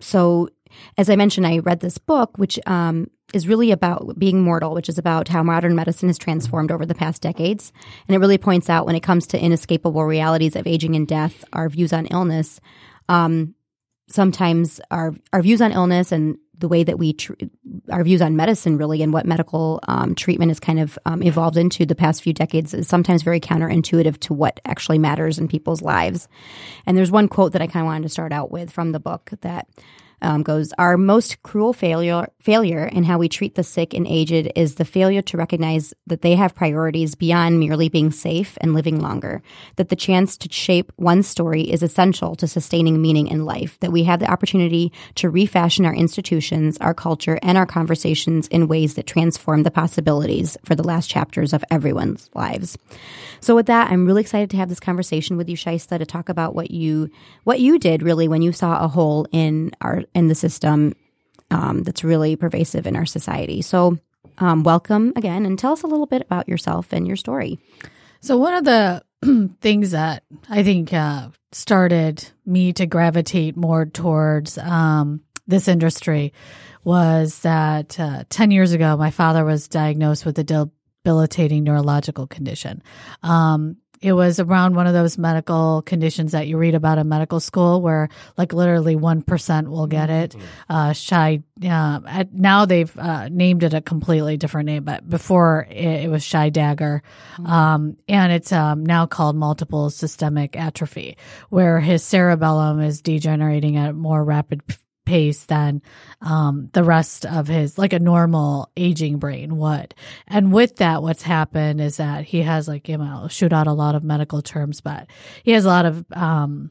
so, 0.00 0.50
as 0.98 1.08
I 1.08 1.16
mentioned, 1.16 1.46
I 1.46 1.58
read 1.58 1.80
this 1.80 1.98
book, 1.98 2.36
which 2.36 2.58
um, 2.66 3.10
is 3.36 3.46
really 3.46 3.70
about 3.70 4.18
being 4.18 4.42
mortal, 4.42 4.74
which 4.74 4.88
is 4.88 4.98
about 4.98 5.28
how 5.28 5.42
modern 5.42 5.76
medicine 5.76 6.08
has 6.08 6.18
transformed 6.18 6.72
over 6.72 6.84
the 6.84 6.94
past 6.94 7.22
decades. 7.22 7.72
And 8.08 8.16
it 8.16 8.18
really 8.18 8.38
points 8.38 8.68
out 8.68 8.86
when 8.86 8.96
it 8.96 9.02
comes 9.02 9.28
to 9.28 9.40
inescapable 9.40 10.04
realities 10.04 10.56
of 10.56 10.66
aging 10.66 10.96
and 10.96 11.06
death, 11.06 11.44
our 11.52 11.68
views 11.68 11.92
on 11.92 12.06
illness, 12.06 12.60
um, 13.08 13.54
sometimes 14.08 14.80
our, 14.90 15.14
our 15.32 15.42
views 15.42 15.60
on 15.60 15.72
illness 15.72 16.10
and 16.12 16.38
the 16.58 16.68
way 16.68 16.82
that 16.82 16.98
we, 16.98 17.12
tr- 17.12 17.34
our 17.90 18.02
views 18.02 18.22
on 18.22 18.36
medicine 18.36 18.78
really 18.78 19.02
and 19.02 19.12
what 19.12 19.26
medical 19.26 19.80
um, 19.88 20.14
treatment 20.14 20.50
has 20.50 20.58
kind 20.58 20.80
of 20.80 20.98
um, 21.04 21.22
evolved 21.22 21.58
into 21.58 21.84
the 21.84 21.94
past 21.94 22.22
few 22.22 22.32
decades 22.32 22.72
is 22.72 22.88
sometimes 22.88 23.22
very 23.22 23.40
counterintuitive 23.40 24.18
to 24.20 24.32
what 24.32 24.60
actually 24.64 24.98
matters 24.98 25.38
in 25.38 25.48
people's 25.48 25.82
lives. 25.82 26.28
And 26.86 26.96
there's 26.96 27.10
one 27.10 27.28
quote 27.28 27.52
that 27.52 27.60
I 27.60 27.66
kind 27.66 27.84
of 27.84 27.88
wanted 27.88 28.04
to 28.04 28.08
start 28.08 28.32
out 28.32 28.50
with 28.50 28.70
from 28.70 28.92
the 28.92 29.00
book 29.00 29.30
that 29.42 29.68
um, 30.22 30.42
goes, 30.42 30.72
Our 30.78 30.96
most 30.96 31.42
cruel 31.42 31.72
failure, 31.72 32.28
failure 32.40 32.84
in 32.84 33.04
how 33.04 33.18
we 33.18 33.28
treat 33.28 33.54
the 33.54 33.62
sick 33.62 33.94
and 33.94 34.06
aged 34.06 34.50
is 34.54 34.76
the 34.76 34.84
failure 34.84 35.22
to 35.22 35.36
recognize 35.36 35.92
that 36.06 36.22
they 36.22 36.34
have 36.34 36.54
priorities 36.54 37.14
beyond 37.14 37.58
merely 37.58 37.88
being 37.88 38.10
safe 38.10 38.56
and 38.60 38.74
living 38.74 39.00
longer, 39.00 39.42
that 39.76 39.88
the 39.88 39.96
chance 39.96 40.36
to 40.38 40.52
shape 40.52 40.92
one 40.96 41.22
story 41.22 41.62
is 41.62 41.82
essential 41.82 42.34
to 42.36 42.46
sustaining 42.46 43.00
meaning 43.00 43.26
in 43.26 43.44
life, 43.44 43.78
that 43.80 43.92
we 43.92 44.04
have 44.04 44.20
the 44.20 44.30
opportunity 44.30 44.92
to 45.16 45.30
refashion 45.30 45.84
our 45.84 45.94
institutions, 45.94 46.78
our 46.78 46.94
culture, 46.94 47.38
and 47.42 47.58
our 47.58 47.66
conversations 47.66 48.48
in 48.48 48.68
ways 48.68 48.94
that 48.94 49.06
transform 49.06 49.62
the 49.62 49.70
possibilities 49.70 50.56
for 50.64 50.74
the 50.74 50.86
last 50.86 51.10
chapters 51.10 51.52
of 51.52 51.64
everyone's 51.70 52.30
lives. 52.34 52.78
So 53.40 53.54
with 53.54 53.66
that, 53.66 53.90
I'm 53.90 54.06
really 54.06 54.22
excited 54.22 54.50
to 54.50 54.56
have 54.56 54.68
this 54.68 54.80
conversation 54.80 55.36
with 55.36 55.48
you, 55.48 55.56
Shaista, 55.56 55.98
to 55.98 56.06
talk 56.06 56.28
about 56.28 56.54
what 56.54 56.70
you 56.70 57.10
what 57.44 57.60
you 57.60 57.78
did 57.78 58.02
really 58.02 58.28
when 58.28 58.42
you 58.42 58.52
saw 58.52 58.84
a 58.84 58.88
hole 58.88 59.26
in 59.32 59.72
our 59.80 60.02
in 60.14 60.28
the 60.28 60.34
system 60.34 60.94
um, 61.50 61.82
that's 61.82 62.04
really 62.04 62.36
pervasive 62.36 62.86
in 62.86 62.96
our 62.96 63.06
society. 63.06 63.62
So 63.62 63.98
um, 64.38 64.62
welcome 64.62 65.12
again, 65.16 65.46
and 65.46 65.58
tell 65.58 65.72
us 65.72 65.82
a 65.82 65.86
little 65.86 66.06
bit 66.06 66.22
about 66.22 66.48
yourself 66.48 66.92
and 66.92 67.06
your 67.06 67.16
story. 67.16 67.58
So 68.20 68.36
one 68.36 68.54
of 68.54 68.64
the 68.64 69.02
things 69.60 69.92
that 69.92 70.22
I 70.48 70.62
think 70.62 70.92
uh, 70.92 71.28
started 71.52 72.28
me 72.44 72.72
to 72.74 72.86
gravitate 72.86 73.56
more 73.56 73.86
towards 73.86 74.58
um, 74.58 75.22
this 75.46 75.68
industry 75.68 76.32
was 76.84 77.40
that 77.40 77.98
uh, 77.98 78.24
10 78.28 78.50
years 78.50 78.72
ago, 78.72 78.96
my 78.96 79.10
father 79.10 79.44
was 79.44 79.68
diagnosed 79.68 80.24
with 80.26 80.38
a 80.38 80.44
debilitating 80.44 81.64
neurological 81.64 82.26
condition. 82.26 82.82
Um, 83.22 83.76
it 84.00 84.12
was 84.12 84.38
around 84.40 84.74
one 84.74 84.86
of 84.86 84.94
those 84.94 85.18
medical 85.18 85.82
conditions 85.82 86.32
that 86.32 86.46
you 86.46 86.58
read 86.58 86.74
about 86.74 86.98
in 86.98 87.08
medical 87.08 87.40
school 87.40 87.80
where 87.80 88.08
like 88.36 88.52
literally 88.52 88.96
1% 88.96 89.68
will 89.68 89.86
get 89.86 90.10
it. 90.10 90.36
Uh, 90.68 90.92
shy, 90.92 91.42
uh, 91.64 92.00
at, 92.06 92.32
now 92.32 92.64
they've 92.64 92.96
uh, 92.98 93.28
named 93.28 93.62
it 93.62 93.74
a 93.74 93.80
completely 93.80 94.36
different 94.36 94.66
name, 94.66 94.84
but 94.84 95.08
before 95.08 95.66
it, 95.70 96.04
it 96.04 96.10
was 96.10 96.22
Shy-Drager. 96.22 97.00
Um, 97.44 97.96
and 98.08 98.32
it's 98.32 98.52
um, 98.52 98.84
now 98.84 99.06
called 99.06 99.36
multiple 99.36 99.90
systemic 99.90 100.56
atrophy, 100.56 101.16
where 101.48 101.80
his 101.80 102.02
cerebellum 102.02 102.80
is 102.80 103.02
degenerating 103.02 103.76
at 103.76 103.90
a 103.90 103.92
more 103.92 104.22
rapid 104.24 104.66
p- 104.66 104.76
pace 105.06 105.46
than 105.46 105.80
um, 106.20 106.68
the 106.74 106.84
rest 106.84 107.24
of 107.24 107.48
his 107.48 107.78
like 107.78 107.94
a 107.94 107.98
normal 107.98 108.70
aging 108.76 109.18
brain 109.18 109.56
would. 109.56 109.94
And 110.26 110.52
with 110.52 110.76
that, 110.76 111.02
what's 111.02 111.22
happened 111.22 111.80
is 111.80 111.96
that 111.96 112.24
he 112.24 112.42
has 112.42 112.68
like 112.68 112.90
you 112.90 112.98
know 112.98 113.28
shoot 113.30 113.54
out 113.54 113.66
a 113.66 113.72
lot 113.72 113.94
of 113.94 114.04
medical 114.04 114.42
terms, 114.42 114.82
but 114.82 115.06
he 115.42 115.52
has 115.52 115.64
a 115.64 115.68
lot 115.68 115.86
of 115.86 116.04
um, 116.12 116.70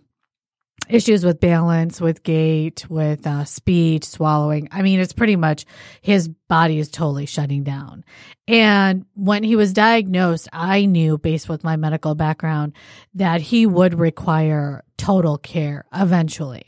issues 0.90 1.26
with 1.26 1.40
balance, 1.40 2.00
with 2.00 2.24
gait, 2.24 2.86
with 2.90 3.26
uh, 3.26 3.46
speech, 3.46 4.06
swallowing. 4.06 4.68
I 4.72 4.82
mean, 4.82 5.00
it's 5.00 5.14
pretty 5.14 5.36
much 5.36 5.66
his 6.02 6.28
body 6.28 6.80
is 6.80 6.90
totally 6.90 7.26
shutting 7.26 7.64
down. 7.64 8.04
And 8.48 9.06
when 9.16 9.44
he 9.44 9.56
was 9.56 9.74
diagnosed, 9.74 10.48
I 10.54 10.86
knew, 10.86 11.18
based 11.18 11.50
with 11.50 11.64
my 11.64 11.76
medical 11.76 12.16
background, 12.16 12.74
that 13.16 13.42
he 13.42 13.66
would 13.66 14.00
require 14.00 14.84
total 14.98 15.38
care 15.38 15.86
eventually. 15.94 16.66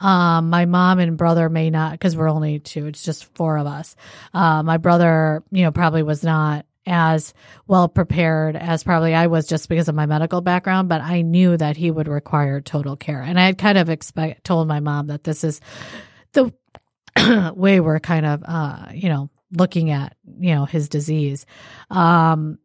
Um, 0.00 0.50
my 0.50 0.66
mom 0.66 0.98
and 0.98 1.16
brother 1.16 1.48
may 1.48 1.70
not, 1.70 1.92
because 1.92 2.16
we're 2.16 2.30
only 2.30 2.60
two, 2.60 2.86
it's 2.86 3.04
just 3.04 3.34
four 3.34 3.58
of 3.58 3.66
us. 3.66 3.96
Uh, 4.32 4.62
my 4.62 4.76
brother, 4.76 5.42
you 5.50 5.62
know, 5.62 5.72
probably 5.72 6.02
was 6.02 6.22
not 6.22 6.66
as 6.86 7.34
well 7.66 7.88
prepared 7.88 8.56
as 8.56 8.82
probably 8.82 9.14
I 9.14 9.26
was 9.26 9.46
just 9.46 9.68
because 9.68 9.88
of 9.88 9.94
my 9.94 10.06
medical 10.06 10.40
background, 10.40 10.88
but 10.88 11.02
I 11.02 11.22
knew 11.22 11.56
that 11.56 11.76
he 11.76 11.90
would 11.90 12.08
require 12.08 12.60
total 12.60 12.96
care. 12.96 13.20
And 13.20 13.38
I 13.38 13.46
had 13.46 13.58
kind 13.58 13.76
of 13.76 13.90
expect, 13.90 14.44
told 14.44 14.68
my 14.68 14.80
mom 14.80 15.08
that 15.08 15.22
this 15.22 15.44
is 15.44 15.60
the 16.32 16.52
way 17.54 17.80
we're 17.80 18.00
kind 18.00 18.24
of, 18.24 18.42
uh, 18.44 18.86
you 18.94 19.08
know, 19.08 19.30
looking 19.52 19.90
at, 19.90 20.16
you 20.40 20.54
know, 20.54 20.64
his 20.64 20.88
disease. 20.88 21.44
Um, 21.90 22.58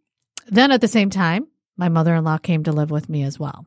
then 0.47 0.71
at 0.71 0.81
the 0.81 0.87
same 0.87 1.09
time, 1.09 1.47
my 1.75 1.89
mother 1.89 2.13
in 2.15 2.23
law 2.23 2.37
came 2.37 2.63
to 2.63 2.71
live 2.71 2.91
with 2.91 3.09
me 3.09 3.23
as 3.23 3.39
well. 3.39 3.65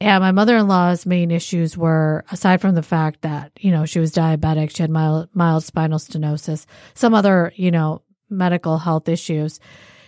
And 0.00 0.22
my 0.22 0.30
mother 0.30 0.56
in 0.56 0.68
law's 0.68 1.06
main 1.06 1.30
issues 1.32 1.76
were, 1.76 2.24
aside 2.30 2.60
from 2.60 2.76
the 2.76 2.82
fact 2.82 3.22
that, 3.22 3.50
you 3.58 3.72
know, 3.72 3.84
she 3.84 3.98
was 3.98 4.12
diabetic, 4.12 4.70
she 4.70 4.82
had 4.82 4.90
mild, 4.90 5.28
mild 5.34 5.64
spinal 5.64 5.98
stenosis, 5.98 6.66
some 6.94 7.14
other, 7.14 7.52
you 7.56 7.72
know, 7.72 8.02
medical 8.30 8.78
health 8.78 9.08
issues. 9.08 9.58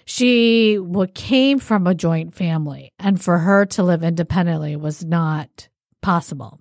She 0.04 0.78
came 1.14 1.58
from 1.58 1.86
a 1.86 1.94
joint 1.94 2.34
family, 2.34 2.92
and 2.98 3.22
for 3.22 3.38
her 3.38 3.66
to 3.66 3.82
live 3.82 4.02
independently 4.02 4.76
was 4.76 5.04
not 5.04 5.68
possible. 6.02 6.60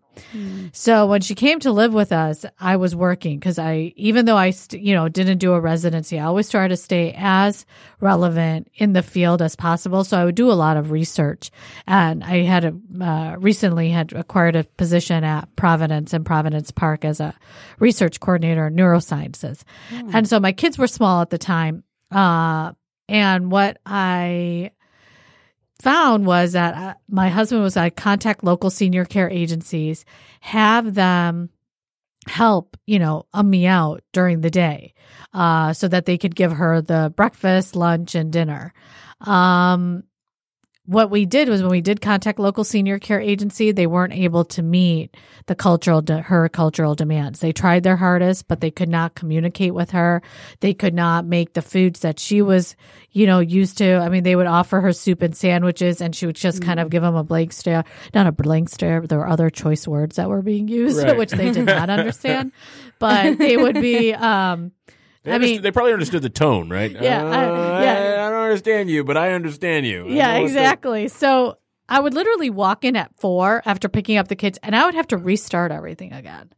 So 0.73 1.07
when 1.07 1.21
she 1.21 1.35
came 1.35 1.59
to 1.61 1.71
live 1.71 1.93
with 1.93 2.11
us, 2.11 2.45
I 2.59 2.75
was 2.75 2.95
working 2.95 3.39
because 3.39 3.59
I, 3.59 3.93
even 3.95 4.25
though 4.25 4.37
I, 4.37 4.51
st- 4.51 4.81
you 4.81 4.93
know, 4.93 5.09
didn't 5.09 5.39
do 5.39 5.53
a 5.53 5.59
residency, 5.59 6.19
I 6.19 6.25
always 6.25 6.49
try 6.49 6.67
to 6.67 6.77
stay 6.77 7.13
as 7.17 7.65
relevant 7.99 8.69
in 8.75 8.93
the 8.93 9.03
field 9.03 9.41
as 9.41 9.55
possible. 9.55 10.03
So 10.03 10.17
I 10.17 10.25
would 10.25 10.35
do 10.35 10.51
a 10.51 10.53
lot 10.53 10.77
of 10.77 10.91
research, 10.91 11.51
and 11.87 12.23
I 12.23 12.43
had 12.43 12.65
a, 12.65 13.03
uh, 13.03 13.35
recently 13.39 13.89
had 13.89 14.13
acquired 14.13 14.55
a 14.55 14.63
position 14.63 15.23
at 15.23 15.55
Providence 15.55 16.13
and 16.13 16.25
Providence 16.25 16.71
Park 16.71 17.05
as 17.05 17.19
a 17.19 17.33
research 17.79 18.19
coordinator 18.19 18.67
in 18.67 18.75
neurosciences, 18.75 19.63
and 20.13 20.27
so 20.27 20.39
my 20.39 20.51
kids 20.51 20.77
were 20.77 20.87
small 20.87 21.21
at 21.21 21.29
the 21.29 21.37
time. 21.37 21.83
Uh, 22.11 22.73
and 23.07 23.51
what 23.51 23.79
I 23.85 24.71
found 25.81 26.25
was 26.25 26.53
that 26.53 26.75
uh, 26.75 26.93
my 27.09 27.29
husband 27.29 27.61
was 27.61 27.77
I 27.77 27.89
contact 27.89 28.43
local 28.43 28.69
senior 28.69 29.05
care 29.05 29.29
agencies, 29.29 30.05
have 30.41 30.93
them 30.93 31.49
help, 32.27 32.77
you 32.85 32.99
know, 32.99 33.25
um 33.33 33.49
me 33.49 33.65
out 33.65 34.03
during 34.13 34.41
the 34.41 34.49
day, 34.49 34.93
uh, 35.33 35.73
so 35.73 35.87
that 35.87 36.05
they 36.05 36.17
could 36.17 36.35
give 36.35 36.51
her 36.51 36.81
the 36.81 37.13
breakfast, 37.15 37.75
lunch, 37.75 38.15
and 38.15 38.31
dinner. 38.31 38.73
Um, 39.21 40.03
what 40.89 41.11
we 41.11 41.27
did 41.27 41.47
was 41.49 41.61
when 41.61 41.69
we 41.69 41.81
did 41.81 42.01
contact 42.01 42.39
local 42.39 42.63
senior 42.63 42.97
care 42.97 43.19
agency, 43.21 43.71
they 43.71 43.85
weren't 43.85 44.11
able 44.13 44.43
to 44.45 44.63
meet 44.63 45.15
the 45.45 45.53
cultural 45.53 46.01
de- 46.01 46.19
her 46.21 46.49
cultural 46.49 46.95
demands. 46.95 47.39
They 47.41 47.51
tried 47.51 47.83
their 47.83 47.95
hardest, 47.95 48.47
but 48.47 48.59
they 48.59 48.71
could 48.71 48.89
not 48.89 49.13
communicate 49.13 49.75
with 49.75 49.91
her. 49.91 50.23
They 50.61 50.73
could 50.73 50.95
not 50.95 51.27
make 51.27 51.53
the 51.53 51.61
foods 51.61 51.99
that 51.99 52.19
she 52.19 52.41
was, 52.41 52.75
you 53.11 53.27
know, 53.27 53.39
used 53.39 53.77
to. 53.77 53.97
I 53.97 54.09
mean, 54.09 54.23
they 54.23 54.35
would 54.35 54.47
offer 54.47 54.81
her 54.81 54.91
soup 54.91 55.21
and 55.21 55.37
sandwiches, 55.37 56.01
and 56.01 56.15
she 56.15 56.25
would 56.25 56.35
just 56.35 56.63
kind 56.63 56.79
of 56.79 56.89
give 56.89 57.03
them 57.03 57.15
a 57.15 57.23
blank 57.23 57.53
stare. 57.53 57.83
Not 58.15 58.25
a 58.25 58.31
blank 58.31 58.69
stare. 58.69 59.01
But 59.01 59.11
there 59.11 59.19
were 59.19 59.29
other 59.29 59.51
choice 59.51 59.87
words 59.87 60.15
that 60.15 60.27
were 60.27 60.41
being 60.41 60.67
used, 60.67 61.03
Right. 61.03 61.15
which 61.15 61.31
they 61.31 61.51
did 61.51 61.65
not 61.67 61.89
understand. 61.99 62.51
But 62.97 63.37
they 63.37 63.57
would 63.57 63.75
be. 63.75 64.13
Um, 64.15 64.71
They, 65.23 65.33
I 65.33 65.37
mean- 65.37 65.61
they 65.61 65.69
probably 65.71 65.93
understood 65.93 66.21
the 66.23 66.29
tone, 66.29 66.69
right? 66.69 66.91
Yeah, 66.91 66.99
Uh, 67.25 67.29
yeah. 67.29 67.31
I, 67.37 67.45
don't 67.45 68.18
understand 68.49 68.89
you, 68.89 69.03
but 69.03 69.17
I 69.17 69.31
understand 69.33 69.85
you. 69.85 70.05
I 70.07 70.09
Yeah, 70.09 70.33
what 70.33 70.39
the- 70.39 70.45
exactly. 70.45 71.07
So 71.07 71.57
I 71.87 71.99
would 71.99 72.13
literally 72.13 72.49
walk 72.49 72.83
in 72.83 72.95
at 72.95 73.11
four 73.19 73.61
after 73.65 73.89
picking 73.89 74.17
up 74.17 74.27
the 74.27 74.35
kids, 74.35 74.59
and 74.63 74.75
I 74.75 74.85
would 74.85 74.95
have 74.95 75.07
to 75.07 75.17
restart 75.17 75.71
everything 75.71 76.13
again. 76.13 76.51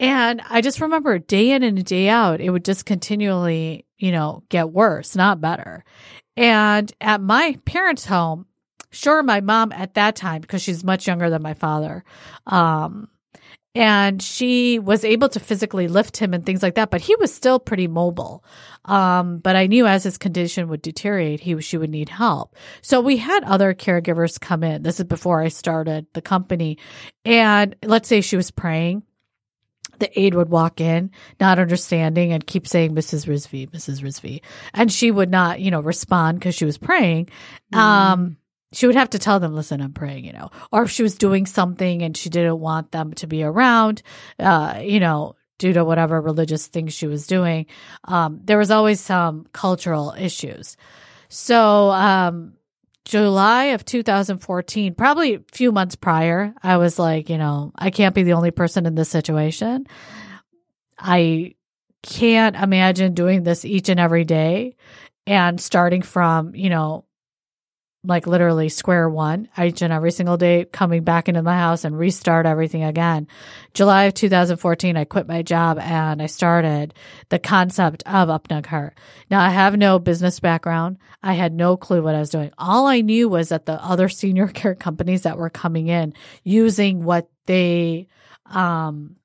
And 0.00 0.42
I 0.48 0.60
just 0.60 0.80
remember 0.80 1.18
day 1.18 1.50
in 1.50 1.62
and 1.62 1.84
day 1.84 2.08
out, 2.08 2.40
it 2.40 2.50
would 2.50 2.64
just 2.64 2.86
continually, 2.86 3.86
you 3.98 4.10
know, 4.10 4.42
get 4.48 4.70
worse, 4.70 5.14
not 5.14 5.40
better. 5.40 5.84
And 6.36 6.92
at 7.00 7.20
my 7.20 7.58
parents' 7.64 8.06
home, 8.06 8.46
sure, 8.90 9.22
my 9.22 9.40
mom 9.40 9.70
at 9.72 9.94
that 9.94 10.16
time, 10.16 10.40
because 10.40 10.62
she's 10.62 10.82
much 10.82 11.06
younger 11.06 11.30
than 11.30 11.42
my 11.42 11.54
father, 11.54 12.04
um, 12.46 13.08
and 13.74 14.20
she 14.22 14.78
was 14.78 15.04
able 15.04 15.28
to 15.30 15.40
physically 15.40 15.88
lift 15.88 16.18
him 16.18 16.34
and 16.34 16.44
things 16.44 16.62
like 16.62 16.74
that, 16.74 16.90
but 16.90 17.00
he 17.00 17.16
was 17.16 17.32
still 17.32 17.58
pretty 17.58 17.88
mobile. 17.88 18.44
Um, 18.84 19.38
but 19.38 19.56
I 19.56 19.66
knew 19.66 19.86
as 19.86 20.04
his 20.04 20.18
condition 20.18 20.68
would 20.68 20.82
deteriorate, 20.82 21.40
he 21.40 21.58
she 21.60 21.78
would 21.78 21.90
need 21.90 22.08
help. 22.08 22.54
So 22.82 23.00
we 23.00 23.16
had 23.16 23.44
other 23.44 23.72
caregivers 23.72 24.40
come 24.40 24.62
in. 24.62 24.82
This 24.82 25.00
is 25.00 25.06
before 25.06 25.40
I 25.40 25.48
started 25.48 26.06
the 26.12 26.22
company, 26.22 26.78
and 27.24 27.74
let's 27.82 28.08
say 28.08 28.20
she 28.20 28.36
was 28.36 28.50
praying. 28.50 29.04
The 29.98 30.20
aide 30.20 30.34
would 30.34 30.48
walk 30.48 30.80
in, 30.80 31.10
not 31.38 31.58
understanding, 31.60 32.32
and 32.32 32.46
keep 32.46 32.66
saying, 32.66 32.94
"Mrs. 32.94 33.26
Rizvi, 33.26 33.70
Mrs. 33.70 34.02
Rizvi," 34.02 34.40
and 34.74 34.90
she 34.92 35.10
would 35.10 35.30
not, 35.30 35.60
you 35.60 35.70
know, 35.70 35.80
respond 35.80 36.40
because 36.40 36.54
she 36.54 36.64
was 36.64 36.76
praying. 36.76 37.28
Um, 37.72 38.36
she 38.72 38.86
would 38.86 38.96
have 38.96 39.10
to 39.10 39.18
tell 39.18 39.38
them, 39.38 39.54
listen, 39.54 39.80
I'm 39.80 39.92
praying, 39.92 40.24
you 40.24 40.32
know, 40.32 40.50
or 40.70 40.82
if 40.84 40.90
she 40.90 41.02
was 41.02 41.16
doing 41.16 41.46
something 41.46 42.02
and 42.02 42.16
she 42.16 42.30
didn't 42.30 42.58
want 42.58 42.90
them 42.90 43.12
to 43.14 43.26
be 43.26 43.42
around, 43.42 44.02
uh, 44.38 44.80
you 44.82 45.00
know, 45.00 45.36
due 45.58 45.72
to 45.74 45.84
whatever 45.84 46.20
religious 46.20 46.66
things 46.66 46.92
she 46.92 47.06
was 47.06 47.26
doing, 47.26 47.66
um, 48.04 48.40
there 48.44 48.58
was 48.58 48.70
always 48.70 49.00
some 49.00 49.46
cultural 49.52 50.14
issues. 50.18 50.76
So, 51.28 51.90
um, 51.90 52.54
July 53.04 53.64
of 53.66 53.84
2014, 53.84 54.94
probably 54.94 55.34
a 55.34 55.42
few 55.52 55.72
months 55.72 55.96
prior, 55.96 56.54
I 56.62 56.76
was 56.76 56.98
like, 56.98 57.28
you 57.28 57.38
know, 57.38 57.72
I 57.74 57.90
can't 57.90 58.14
be 58.14 58.22
the 58.22 58.34
only 58.34 58.52
person 58.52 58.86
in 58.86 58.94
this 58.94 59.08
situation. 59.08 59.86
I 60.98 61.54
can't 62.02 62.56
imagine 62.56 63.14
doing 63.14 63.42
this 63.42 63.64
each 63.64 63.88
and 63.88 63.98
every 63.98 64.24
day 64.24 64.76
and 65.26 65.60
starting 65.60 66.02
from, 66.02 66.54
you 66.54 66.70
know, 66.70 67.04
like 68.04 68.26
literally 68.26 68.68
square 68.68 69.08
one 69.08 69.48
each 69.60 69.80
and 69.80 69.92
every 69.92 70.10
single 70.10 70.36
day, 70.36 70.64
coming 70.64 71.04
back 71.04 71.28
into 71.28 71.42
my 71.42 71.56
house 71.56 71.84
and 71.84 71.96
restart 71.96 72.46
everything 72.46 72.82
again. 72.82 73.28
July 73.74 74.04
of 74.04 74.14
2014, 74.14 74.96
I 74.96 75.04
quit 75.04 75.28
my 75.28 75.42
job 75.42 75.78
and 75.78 76.20
I 76.20 76.26
started 76.26 76.94
the 77.28 77.38
concept 77.38 78.02
of 78.04 78.28
Apna 78.28 78.68
Ghar. 78.68 78.94
Now 79.30 79.40
I 79.40 79.50
have 79.50 79.76
no 79.76 80.00
business 80.00 80.40
background. 80.40 80.98
I 81.22 81.34
had 81.34 81.52
no 81.52 81.76
clue 81.76 82.02
what 82.02 82.16
I 82.16 82.20
was 82.20 82.30
doing. 82.30 82.50
All 82.58 82.86
I 82.86 83.02
knew 83.02 83.28
was 83.28 83.50
that 83.50 83.66
the 83.66 83.82
other 83.82 84.08
senior 84.08 84.48
care 84.48 84.74
companies 84.74 85.22
that 85.22 85.38
were 85.38 85.50
coming 85.50 85.86
in 85.86 86.12
using 86.42 87.04
what 87.04 87.28
they, 87.46 88.08
um, 88.46 89.16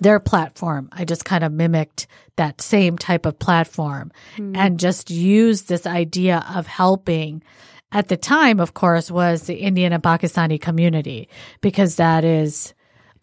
their 0.00 0.20
platform. 0.20 0.88
I 0.92 1.04
just 1.04 1.24
kind 1.24 1.44
of 1.44 1.52
mimicked 1.52 2.06
that 2.36 2.60
same 2.60 2.98
type 2.98 3.26
of 3.26 3.38
platform 3.38 4.12
and 4.56 4.78
just 4.78 5.10
used 5.10 5.68
this 5.68 5.86
idea 5.86 6.44
of 6.54 6.66
helping 6.66 7.42
at 7.90 8.08
the 8.08 8.16
time, 8.16 8.60
of 8.60 8.74
course, 8.74 9.10
was 9.10 9.42
the 9.42 9.54
Indian 9.54 9.92
and 9.92 10.02
Pakistani 10.02 10.60
community 10.60 11.28
because 11.60 11.96
that 11.96 12.24
is, 12.24 12.74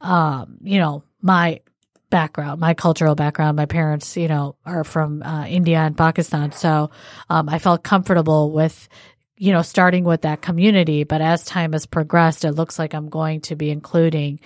um, 0.02 0.58
you 0.62 0.80
know, 0.80 1.04
my 1.22 1.62
background, 2.10 2.60
my 2.60 2.74
cultural 2.74 3.16
background. 3.16 3.58
My 3.58 3.66
parents, 3.66 4.16
you 4.18 4.28
know, 4.28 4.56
are 4.66 4.84
from 4.84 5.22
uh, 5.22 5.46
India 5.46 5.80
and 5.80 5.98
Pakistan, 5.98 6.52
so 6.52 6.90
um, 7.30 7.50
I 7.50 7.60
felt 7.60 7.84
comfortable 7.84 8.52
with, 8.52 8.88
you 9.36 9.52
know, 9.52 9.62
starting 9.62 10.04
with 10.04 10.22
that 10.22 10.42
community. 10.42 11.04
But 11.04 11.22
as 11.22 11.44
time 11.44 11.74
has 11.74 11.86
progressed, 11.86 12.46
it 12.46 12.54
looks 12.54 12.80
like 12.80 12.94
I'm 12.94 13.10
going 13.10 13.42
to 13.42 13.56
be 13.56 13.70
including, 13.70 14.40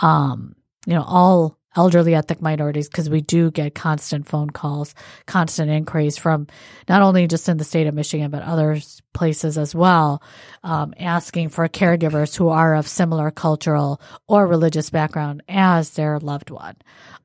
um, 0.00 0.54
you 0.86 0.94
know, 0.94 1.04
all 1.04 1.58
elderly 1.76 2.14
ethnic 2.14 2.40
minorities 2.40 2.88
because 2.88 3.10
we 3.10 3.20
do 3.20 3.50
get 3.50 3.74
constant 3.74 4.26
phone 4.26 4.50
calls, 4.50 4.94
constant 5.26 5.70
inquiries 5.70 6.16
from 6.16 6.46
not 6.88 7.02
only 7.02 7.26
just 7.26 7.48
in 7.48 7.58
the 7.58 7.64
state 7.64 7.86
of 7.86 7.94
Michigan, 7.94 8.30
but 8.30 8.42
other 8.42 8.78
places 9.12 9.56
as 9.56 9.74
well, 9.74 10.22
um, 10.62 10.94
asking 10.98 11.48
for 11.48 11.68
caregivers 11.68 12.36
who 12.36 12.48
are 12.48 12.74
of 12.74 12.86
similar 12.88 13.30
cultural 13.30 14.00
or 14.26 14.46
religious 14.46 14.90
background 14.90 15.42
as 15.48 15.90
their 15.90 16.18
loved 16.18 16.50
one. 16.50 16.76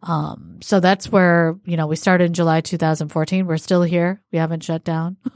Um, 0.04 0.60
so 0.62 0.80
that's 0.80 1.12
where, 1.12 1.60
you 1.66 1.78
know, 1.78 1.88
we 1.88 1.96
started 1.96 2.26
in 2.26 2.34
July 2.34 2.62
2014. 2.62 3.46
We're 3.46 3.58
still 3.58 3.84
here. 3.84 4.22
We 4.32 4.40
haven't 4.40 4.64
shut 4.64 4.84
down. 4.84 5.18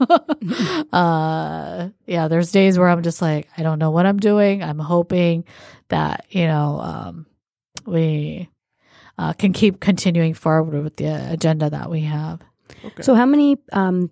uh, 0.92 1.90
yeah, 2.06 2.28
there's 2.28 2.50
days 2.50 2.78
where 2.78 2.88
I'm 2.88 3.02
just 3.02 3.22
like, 3.22 3.48
I 3.56 3.62
don't 3.62 3.78
know 3.78 3.90
what 3.90 4.06
I'm 4.06 4.18
doing. 4.18 4.62
I'm 4.62 4.80
hoping 4.80 5.44
that, 5.88 6.26
you 6.30 6.46
know, 6.46 6.80
um, 6.80 7.26
we, 7.84 8.48
uh, 9.18 9.32
can 9.32 9.52
keep 9.52 9.80
continuing 9.80 10.34
forward 10.34 10.82
with 10.82 10.96
the 10.96 11.32
agenda 11.32 11.70
that 11.70 11.90
we 11.90 12.00
have. 12.02 12.40
So, 13.00 13.14
how 13.14 13.26
many 13.26 13.56
um, 13.72 14.10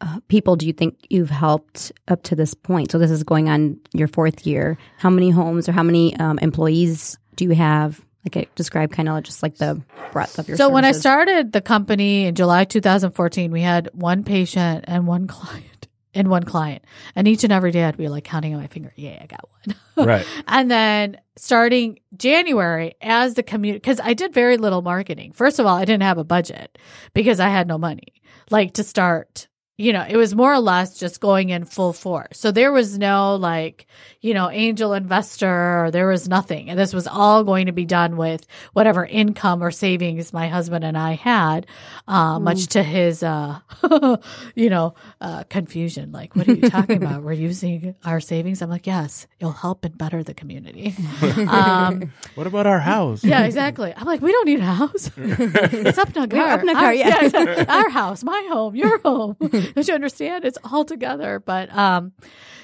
uh, 0.00 0.20
people 0.28 0.56
do 0.56 0.66
you 0.66 0.72
think 0.72 0.98
you've 1.08 1.30
helped 1.30 1.92
up 2.08 2.22
to 2.24 2.36
this 2.36 2.54
point? 2.54 2.90
So, 2.90 2.98
this 2.98 3.10
is 3.10 3.22
going 3.24 3.48
on 3.48 3.80
your 3.92 4.08
fourth 4.08 4.46
year. 4.46 4.78
How 4.98 5.10
many 5.10 5.30
homes 5.30 5.68
or 5.68 5.72
how 5.72 5.82
many 5.82 6.16
um, 6.16 6.38
employees 6.40 7.18
do 7.34 7.44
you 7.44 7.54
have? 7.54 8.00
Like, 8.24 8.36
it 8.36 8.54
describe 8.56 8.90
kind 8.90 9.08
of 9.08 9.22
just 9.22 9.42
like 9.42 9.56
the 9.56 9.80
breadth 10.12 10.38
of 10.38 10.48
your. 10.48 10.56
So 10.56 10.68
when 10.68 10.84
I 10.84 10.92
started 10.92 11.52
the 11.52 11.60
company 11.60 12.26
in 12.26 12.34
July 12.34 12.64
2014, 12.64 13.52
we 13.52 13.60
had 13.60 13.88
one 13.92 14.24
patient 14.24 14.84
and 14.88 15.06
one 15.06 15.26
client 15.28 15.85
and 16.16 16.28
one 16.28 16.42
client. 16.42 16.84
And 17.14 17.28
each 17.28 17.44
and 17.44 17.52
every 17.52 17.70
day 17.70 17.84
I'd 17.84 17.96
be 17.96 18.08
like 18.08 18.24
counting 18.24 18.54
on 18.54 18.60
my 18.60 18.66
finger, 18.66 18.92
yeah, 18.96 19.18
I 19.22 19.26
got 19.26 19.48
one. 19.50 19.76
Right. 20.06 20.26
and 20.46 20.70
then 20.70 21.18
starting 21.36 22.00
January 22.16 22.94
as 23.00 23.32
the 23.34 23.42
community, 23.42 23.78
because 23.78 23.98
I 24.00 24.12
did 24.12 24.34
very 24.34 24.58
little 24.58 24.82
marketing. 24.82 25.32
First 25.32 25.58
of 25.58 25.64
all, 25.64 25.76
I 25.76 25.86
didn't 25.86 26.02
have 26.02 26.18
a 26.18 26.24
budget 26.24 26.78
because 27.14 27.40
I 27.40 27.48
had 27.48 27.66
no 27.66 27.78
money, 27.78 28.12
like 28.50 28.74
to 28.74 28.84
start. 28.84 29.48
You 29.78 29.92
know, 29.92 30.06
it 30.08 30.16
was 30.16 30.34
more 30.34 30.54
or 30.54 30.58
less 30.58 30.98
just 30.98 31.20
going 31.20 31.50
in 31.50 31.66
full 31.66 31.92
force. 31.92 32.38
So 32.38 32.50
there 32.50 32.72
was 32.72 32.98
no 32.98 33.36
like, 33.36 33.86
you 34.22 34.32
know, 34.32 34.48
angel 34.50 34.94
investor 34.94 35.84
or 35.84 35.90
there 35.90 36.08
was 36.08 36.26
nothing. 36.30 36.70
And 36.70 36.78
this 36.78 36.94
was 36.94 37.06
all 37.06 37.44
going 37.44 37.66
to 37.66 37.72
be 37.72 37.84
done 37.84 38.16
with 38.16 38.46
whatever 38.72 39.04
income 39.04 39.62
or 39.62 39.70
savings 39.70 40.32
my 40.32 40.48
husband 40.48 40.82
and 40.82 40.96
I 40.96 41.12
had, 41.12 41.66
uh, 42.08 42.38
much 42.38 42.68
to 42.68 42.82
his, 42.82 43.22
uh, 43.22 43.58
you 44.54 44.70
know, 44.70 44.94
uh, 45.20 45.44
confusion. 45.50 46.10
Like, 46.10 46.34
what 46.34 46.48
are 46.48 46.54
you 46.54 46.70
talking 46.70 47.02
about? 47.02 47.22
We're 47.22 47.32
using 47.34 47.94
our 48.02 48.18
savings. 48.18 48.62
I'm 48.62 48.70
like, 48.70 48.86
yes, 48.86 49.26
it'll 49.40 49.52
help 49.52 49.84
and 49.84 49.98
better 49.98 50.22
the 50.22 50.32
community. 50.32 50.94
um, 51.48 52.12
What 52.34 52.46
about 52.46 52.66
our 52.66 52.80
house? 52.80 53.22
yeah, 53.22 53.44
exactly. 53.44 53.92
I'm 53.94 54.06
like, 54.06 54.22
we 54.22 54.32
don't 54.32 54.46
need 54.46 54.60
a 54.60 54.64
house. 54.64 55.10
it's 55.18 55.98
up 55.98 56.14
We're 56.16 56.22
Nagar. 56.22 56.58
Apna 56.58 56.72
Ghar, 56.72 56.84
Our- 56.86 56.94
yeah. 56.94 57.24
exactly. 57.26 57.66
our 57.68 57.90
house, 57.90 58.24
my 58.24 58.46
home, 58.50 58.74
your 58.74 58.98
home. 59.00 59.36
Don't 59.74 59.88
you 59.88 59.94
understand? 59.94 60.44
It's 60.44 60.58
all 60.64 60.84
together. 60.84 61.40
But 61.40 61.74
um, 61.74 62.12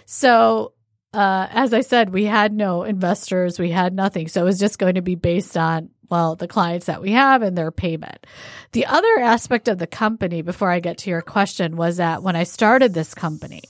so 0.06 0.73
uh, 1.14 1.47
as 1.50 1.75
I 1.75 1.82
said, 1.82 2.12
we 2.12 2.25
had 2.25 2.52
no 2.52 2.85
investors, 2.85 3.59
we 3.59 3.71
had 3.71 3.94
nothing. 3.94 4.28
So 4.28 4.42
it 4.42 4.44
was 4.44 4.59
just 4.59 4.78
going 4.78 4.94
to 4.94 5.02
be 5.02 5.14
based 5.14 5.56
on 5.56 5.90
well, 6.12 6.37
the 6.37 6.47
clients 6.47 6.87
that 6.87 7.00
we 7.00 7.12
have 7.12 7.40
and 7.40 7.56
their 7.56 7.71
payment. 7.71 8.26
The 8.73 8.85
other 8.85 9.18
aspect 9.21 9.66
of 9.66 9.78
the 9.78 9.87
company, 9.87 10.42
before 10.42 10.71
I 10.71 10.78
get 10.78 10.99
to 10.99 11.11
your 11.11 11.23
question, 11.23 11.75
was 11.75 11.97
that 11.97 12.23
when 12.23 12.37
I 12.37 12.42
started 12.42 12.92
this 12.92 13.14
company, 13.14 13.62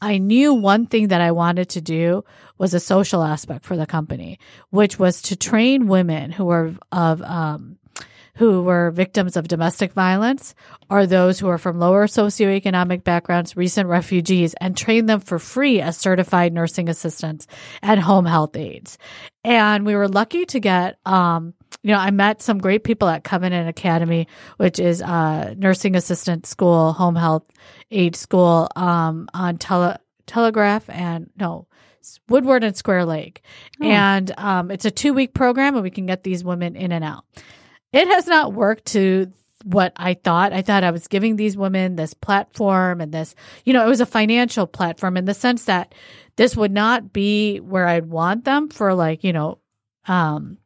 I 0.00 0.16
knew 0.16 0.54
one 0.54 0.86
thing 0.86 1.08
that 1.08 1.20
I 1.20 1.32
wanted 1.32 1.68
to 1.70 1.82
do 1.82 2.24
was 2.56 2.72
a 2.72 2.80
social 2.80 3.22
aspect 3.22 3.66
for 3.66 3.76
the 3.76 3.84
company, 3.84 4.38
which 4.70 4.98
was 4.98 5.20
to 5.22 5.36
train 5.36 5.88
women 5.88 6.30
who 6.30 6.46
were 6.46 6.72
of 6.90 7.20
um, 7.20 7.76
who 8.40 8.62
were 8.62 8.90
victims 8.90 9.36
of 9.36 9.46
domestic 9.46 9.92
violence 9.92 10.54
or 10.88 11.04
those 11.04 11.38
who 11.38 11.46
are 11.46 11.58
from 11.58 11.78
lower 11.78 12.06
socioeconomic 12.06 13.04
backgrounds, 13.04 13.54
recent 13.54 13.86
refugees, 13.86 14.54
and 14.62 14.74
train 14.74 15.04
them 15.04 15.20
for 15.20 15.38
free 15.38 15.78
as 15.78 15.98
certified 15.98 16.50
nursing 16.50 16.88
assistants 16.88 17.46
and 17.82 18.00
home 18.00 18.24
health 18.24 18.56
aides. 18.56 18.96
And 19.44 19.84
we 19.84 19.94
were 19.94 20.08
lucky 20.08 20.46
to 20.46 20.58
get, 20.58 20.96
um, 21.04 21.52
you 21.82 21.92
know, 21.92 21.98
I 21.98 22.12
met 22.12 22.40
some 22.40 22.56
great 22.56 22.82
people 22.82 23.08
at 23.08 23.24
Covenant 23.24 23.68
Academy, 23.68 24.26
which 24.56 24.78
is 24.80 25.02
a 25.02 25.54
nursing 25.58 25.94
assistant 25.94 26.46
school, 26.46 26.94
home 26.94 27.16
health 27.16 27.44
aid 27.90 28.16
school, 28.16 28.70
um, 28.74 29.28
on 29.34 29.58
tele- 29.58 29.98
Telegraph 30.26 30.88
and 30.88 31.28
no, 31.36 31.66
Woodward 32.30 32.64
and 32.64 32.74
Square 32.74 33.04
Lake. 33.04 33.42
And 33.82 34.32
um, 34.38 34.70
it's 34.70 34.86
a 34.86 34.90
two 34.90 35.12
week 35.12 35.34
program, 35.34 35.74
and 35.74 35.82
we 35.82 35.90
can 35.90 36.06
get 36.06 36.22
these 36.22 36.42
women 36.42 36.74
in 36.74 36.90
and 36.90 37.04
out. 37.04 37.26
It 37.92 38.08
has 38.08 38.26
not 38.26 38.52
worked 38.52 38.86
to 38.86 39.32
what 39.64 39.92
I 39.96 40.14
thought. 40.14 40.52
I 40.52 40.62
thought 40.62 40.84
I 40.84 40.90
was 40.90 41.08
giving 41.08 41.36
these 41.36 41.56
women 41.56 41.96
this 41.96 42.14
platform 42.14 43.00
and 43.00 43.12
this, 43.12 43.34
you 43.64 43.72
know, 43.72 43.84
it 43.84 43.88
was 43.88 44.00
a 44.00 44.06
financial 44.06 44.66
platform 44.66 45.16
in 45.16 45.26
the 45.26 45.34
sense 45.34 45.64
that 45.64 45.94
this 46.36 46.56
would 46.56 46.72
not 46.72 47.12
be 47.12 47.58
where 47.58 47.86
I'd 47.86 48.06
want 48.06 48.44
them 48.44 48.68
for 48.68 48.94
like, 48.94 49.22
you 49.24 49.32
know, 49.32 49.58
um, 50.06 50.56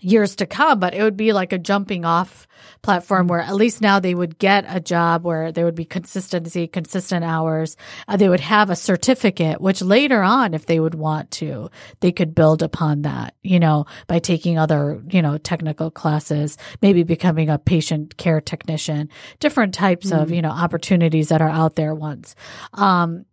years 0.00 0.36
to 0.36 0.46
come, 0.46 0.80
but 0.80 0.94
it 0.94 1.02
would 1.02 1.16
be 1.16 1.32
like 1.32 1.52
a 1.52 1.58
jumping 1.58 2.04
off 2.04 2.46
platform 2.82 3.26
where 3.26 3.40
at 3.40 3.54
least 3.54 3.80
now 3.80 4.00
they 4.00 4.14
would 4.14 4.38
get 4.38 4.64
a 4.68 4.80
job 4.80 5.24
where 5.24 5.52
there 5.52 5.64
would 5.64 5.74
be 5.74 5.84
consistency, 5.84 6.66
consistent 6.66 7.24
hours. 7.24 7.76
Uh, 8.08 8.16
they 8.16 8.28
would 8.28 8.40
have 8.40 8.70
a 8.70 8.76
certificate, 8.76 9.60
which 9.60 9.82
later 9.82 10.22
on, 10.22 10.54
if 10.54 10.66
they 10.66 10.80
would 10.80 10.94
want 10.94 11.30
to, 11.30 11.70
they 12.00 12.12
could 12.12 12.34
build 12.34 12.62
upon 12.62 13.02
that, 13.02 13.34
you 13.42 13.58
know, 13.58 13.86
by 14.06 14.18
taking 14.18 14.58
other, 14.58 15.02
you 15.10 15.22
know, 15.22 15.38
technical 15.38 15.90
classes, 15.90 16.56
maybe 16.82 17.02
becoming 17.02 17.48
a 17.48 17.58
patient 17.58 18.16
care 18.16 18.40
technician, 18.40 19.08
different 19.38 19.74
types 19.74 20.10
of, 20.12 20.30
you 20.30 20.42
know, 20.42 20.50
opportunities 20.50 21.28
that 21.28 21.42
are 21.42 21.50
out 21.50 21.76
there 21.76 21.94
once. 21.94 22.34
Um, 22.74 23.26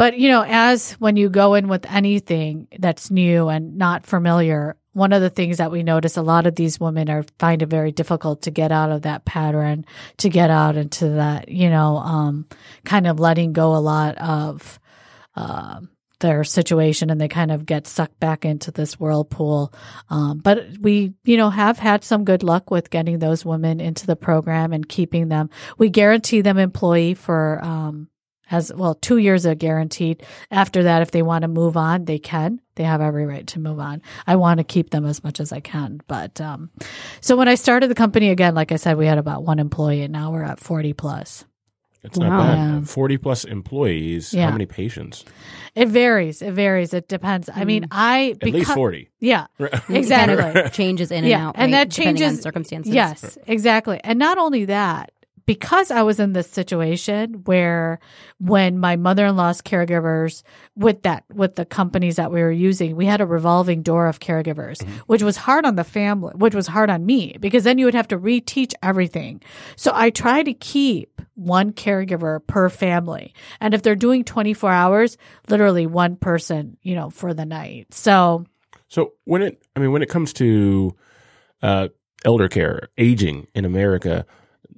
but 0.00 0.18
you 0.18 0.30
know, 0.30 0.42
as 0.48 0.92
when 0.92 1.16
you 1.16 1.28
go 1.28 1.52
in 1.52 1.68
with 1.68 1.84
anything 1.84 2.68
that's 2.78 3.10
new 3.10 3.50
and 3.50 3.76
not 3.76 4.06
familiar, 4.06 4.78
one 4.92 5.12
of 5.12 5.22
the 5.22 5.30
things 5.30 5.58
that 5.58 5.70
we 5.70 5.82
notice 5.82 6.16
a 6.16 6.22
lot 6.22 6.46
of 6.46 6.56
these 6.56 6.80
women 6.80 7.08
are 7.08 7.24
find 7.38 7.62
it 7.62 7.66
very 7.66 7.92
difficult 7.92 8.42
to 8.42 8.50
get 8.50 8.72
out 8.72 8.90
of 8.90 9.02
that 9.02 9.24
pattern, 9.24 9.84
to 10.18 10.28
get 10.28 10.50
out 10.50 10.76
into 10.76 11.10
that, 11.10 11.48
you 11.48 11.70
know, 11.70 11.96
um, 11.98 12.46
kind 12.84 13.06
of 13.06 13.20
letting 13.20 13.52
go 13.52 13.74
a 13.74 13.78
lot 13.78 14.18
of, 14.18 14.80
uh, 15.36 15.80
their 16.18 16.44
situation 16.44 17.08
and 17.08 17.18
they 17.18 17.28
kind 17.28 17.50
of 17.50 17.64
get 17.64 17.86
sucked 17.86 18.20
back 18.20 18.44
into 18.44 18.70
this 18.70 19.00
whirlpool. 19.00 19.72
Um, 20.10 20.38
but 20.38 20.66
we, 20.78 21.14
you 21.24 21.38
know, 21.38 21.48
have 21.48 21.78
had 21.78 22.04
some 22.04 22.24
good 22.24 22.42
luck 22.42 22.70
with 22.70 22.90
getting 22.90 23.20
those 23.20 23.42
women 23.42 23.80
into 23.80 24.06
the 24.06 24.16
program 24.16 24.74
and 24.74 24.86
keeping 24.86 25.28
them. 25.28 25.48
We 25.78 25.88
guarantee 25.88 26.42
them 26.42 26.58
employee 26.58 27.14
for, 27.14 27.58
um, 27.64 28.09
as 28.50 28.72
well, 28.74 28.94
two 28.94 29.18
years 29.18 29.46
are 29.46 29.54
guaranteed. 29.54 30.22
After 30.50 30.82
that, 30.84 31.02
if 31.02 31.10
they 31.12 31.22
want 31.22 31.42
to 31.42 31.48
move 31.48 31.76
on, 31.76 32.04
they 32.04 32.18
can. 32.18 32.60
They 32.74 32.84
have 32.84 33.00
every 33.00 33.26
right 33.26 33.46
to 33.48 33.60
move 33.60 33.78
on. 33.78 34.02
I 34.26 34.36
want 34.36 34.58
to 34.58 34.64
keep 34.64 34.90
them 34.90 35.04
as 35.06 35.22
much 35.22 35.38
as 35.40 35.52
I 35.52 35.60
can. 35.60 36.00
But 36.08 36.40
um, 36.40 36.70
so 37.20 37.36
when 37.36 37.48
I 37.48 37.54
started 37.54 37.88
the 37.90 37.94
company 37.94 38.30
again, 38.30 38.54
like 38.54 38.72
I 38.72 38.76
said, 38.76 38.96
we 38.96 39.06
had 39.06 39.18
about 39.18 39.44
one 39.44 39.58
employee, 39.58 40.02
and 40.02 40.12
now 40.12 40.32
we're 40.32 40.42
at 40.44 40.58
forty 40.60 40.92
plus. 40.92 41.44
It's 42.02 42.18
not 42.18 42.30
Wow. 42.30 42.38
bad. 42.46 42.56
Yeah. 42.56 42.80
Forty 42.86 43.18
plus 43.18 43.44
employees. 43.44 44.32
Yeah. 44.32 44.46
How 44.46 44.52
many 44.52 44.64
patients? 44.64 45.22
It 45.74 45.88
varies. 45.88 46.40
It 46.40 46.52
varies. 46.52 46.94
It 46.94 47.08
depends. 47.08 47.50
I 47.54 47.64
mean, 47.64 47.86
I 47.90 48.36
At 48.40 48.48
least 48.48 48.72
forty. 48.72 49.10
Yeah, 49.20 49.46
exactly. 49.90 50.60
it 50.62 50.72
changes 50.72 51.10
in 51.10 51.18
and 51.18 51.26
Yeah, 51.28 51.48
out, 51.48 51.56
and 51.58 51.70
right? 51.72 51.78
that 51.88 51.90
depending 51.94 52.22
on 52.24 52.28
changes- 52.30 52.42
circumstances. 52.42 52.94
Yes, 52.94 53.36
exactly. 53.46 54.00
And 54.02 54.18
not 54.18 54.38
only 54.38 54.64
that, 54.64 55.12
because 55.50 55.90
I 55.90 56.02
was 56.02 56.20
in 56.20 56.32
this 56.32 56.48
situation 56.48 57.42
where 57.44 57.98
when 58.38 58.78
my 58.78 58.94
mother-in-law's 58.94 59.62
caregivers 59.62 60.44
with 60.76 61.02
that 61.02 61.24
with 61.34 61.56
the 61.56 61.64
companies 61.64 62.14
that 62.14 62.30
we 62.30 62.40
were 62.40 62.52
using, 62.52 62.94
we 62.94 63.04
had 63.04 63.20
a 63.20 63.26
revolving 63.26 63.82
door 63.82 64.06
of 64.06 64.20
caregivers, 64.20 64.80
which 65.08 65.24
was 65.24 65.36
hard 65.36 65.66
on 65.66 65.74
the 65.74 65.82
family, 65.82 66.32
which 66.36 66.54
was 66.54 66.68
hard 66.68 66.88
on 66.88 67.04
me 67.04 67.36
because 67.40 67.64
then 67.64 67.78
you 67.78 67.84
would 67.84 67.96
have 67.96 68.06
to 68.06 68.16
reteach 68.16 68.74
everything. 68.80 69.42
So 69.74 69.90
I 69.92 70.10
try 70.10 70.44
to 70.44 70.54
keep 70.54 71.20
one 71.34 71.72
caregiver 71.72 72.46
per 72.46 72.68
family. 72.68 73.34
And 73.60 73.74
if 73.74 73.82
they're 73.82 73.96
doing 73.96 74.22
24 74.22 74.70
hours, 74.70 75.18
literally 75.48 75.84
one 75.84 76.14
person, 76.14 76.76
you 76.80 76.94
know, 76.94 77.10
for 77.10 77.34
the 77.34 77.44
night. 77.44 77.92
So 77.92 78.46
So 78.86 79.14
when 79.24 79.42
it, 79.42 79.60
I 79.74 79.80
mean, 79.80 79.90
when 79.90 80.02
it 80.02 80.08
comes 80.08 80.32
to 80.34 80.94
uh, 81.60 81.88
elder 82.24 82.48
care, 82.48 82.88
aging 82.98 83.48
in 83.52 83.64
America, 83.64 84.24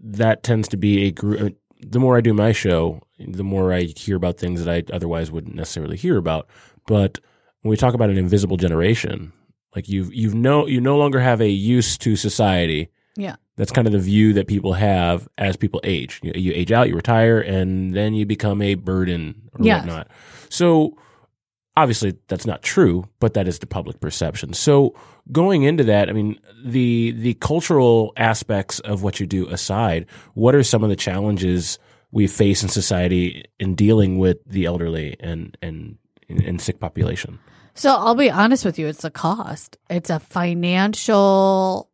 that 0.02 0.42
tends 0.42 0.68
to 0.68 0.76
be 0.76 1.04
a 1.06 1.10
group. 1.12 1.40
Uh, 1.40 1.50
the 1.84 1.98
more 1.98 2.16
I 2.16 2.20
do 2.20 2.32
my 2.34 2.52
show, 2.52 3.00
the 3.18 3.42
more 3.44 3.72
I 3.72 3.82
hear 3.82 4.16
about 4.16 4.38
things 4.38 4.64
that 4.64 4.72
I 4.72 4.94
otherwise 4.94 5.30
wouldn't 5.30 5.54
necessarily 5.56 5.96
hear 5.96 6.16
about. 6.16 6.48
But 6.86 7.18
when 7.62 7.70
we 7.70 7.76
talk 7.76 7.94
about 7.94 8.10
an 8.10 8.18
invisible 8.18 8.56
generation, 8.56 9.32
like 9.74 9.88
you've 9.88 10.12
you've 10.14 10.34
no 10.34 10.66
you 10.66 10.80
no 10.80 10.96
longer 10.96 11.18
have 11.20 11.40
a 11.40 11.48
use 11.48 11.96
to 11.98 12.14
society. 12.16 12.88
Yeah. 13.16 13.36
That's 13.56 13.70
kind 13.72 13.86
of 13.86 13.92
the 13.92 13.98
view 13.98 14.32
that 14.34 14.46
people 14.46 14.72
have 14.72 15.28
as 15.38 15.56
people 15.56 15.80
age. 15.84 16.18
You, 16.22 16.32
you 16.34 16.52
age 16.54 16.72
out, 16.72 16.88
you 16.88 16.94
retire, 16.94 17.38
and 17.40 17.94
then 17.94 18.14
you 18.14 18.24
become 18.26 18.62
a 18.62 18.74
burden 18.74 19.50
or 19.52 19.64
Yes. 19.64 19.80
whatnot. 19.84 20.08
So 20.48 20.96
obviously 21.76 22.14
that's 22.28 22.46
not 22.46 22.62
true, 22.62 23.04
but 23.20 23.34
that 23.34 23.46
is 23.48 23.58
the 23.58 23.66
public 23.66 24.00
perception. 24.00 24.52
So 24.54 24.94
going 25.30 25.62
into 25.62 25.84
that, 25.84 26.08
I 26.08 26.12
mean, 26.12 26.38
the 26.64 27.12
the 27.12 27.34
cultural 27.34 28.12
aspects 28.16 28.80
of 28.80 29.02
what 29.02 29.20
you 29.20 29.26
do 29.26 29.48
aside, 29.48 30.06
what 30.34 30.54
are 30.54 30.62
some 30.62 30.82
of 30.82 30.90
the 30.90 30.96
challenges 30.96 31.78
we 32.10 32.26
face 32.26 32.62
in 32.62 32.68
society 32.68 33.44
in 33.58 33.74
dealing 33.74 34.18
with 34.18 34.38
the 34.46 34.64
elderly 34.64 35.16
and 35.20 35.56
and 35.62 35.98
and 36.28 36.60
sick 36.60 36.80
population? 36.80 37.38
So 37.74 37.90
I'll 37.90 38.14
be 38.14 38.30
honest 38.30 38.64
with 38.64 38.78
you, 38.78 38.86
it's 38.86 39.04
a 39.04 39.10
cost. 39.10 39.78
It's 39.88 40.10
a 40.10 40.20
financial 40.20 41.90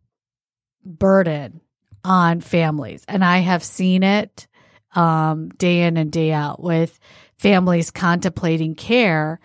burden 0.85 1.61
on 2.05 2.41
families. 2.41 3.05
And 3.07 3.25
I 3.25 3.39
have 3.39 3.63
seen 3.63 4.03
it 4.03 4.47
um, 4.95 5.51
day 5.51 5.83
in 5.83 5.97
and 5.97 6.11
day 6.11 6.33
out 6.33 6.61
with 6.63 6.99
families 7.37 7.91
contemplating 7.91 8.75
care. 8.75 9.39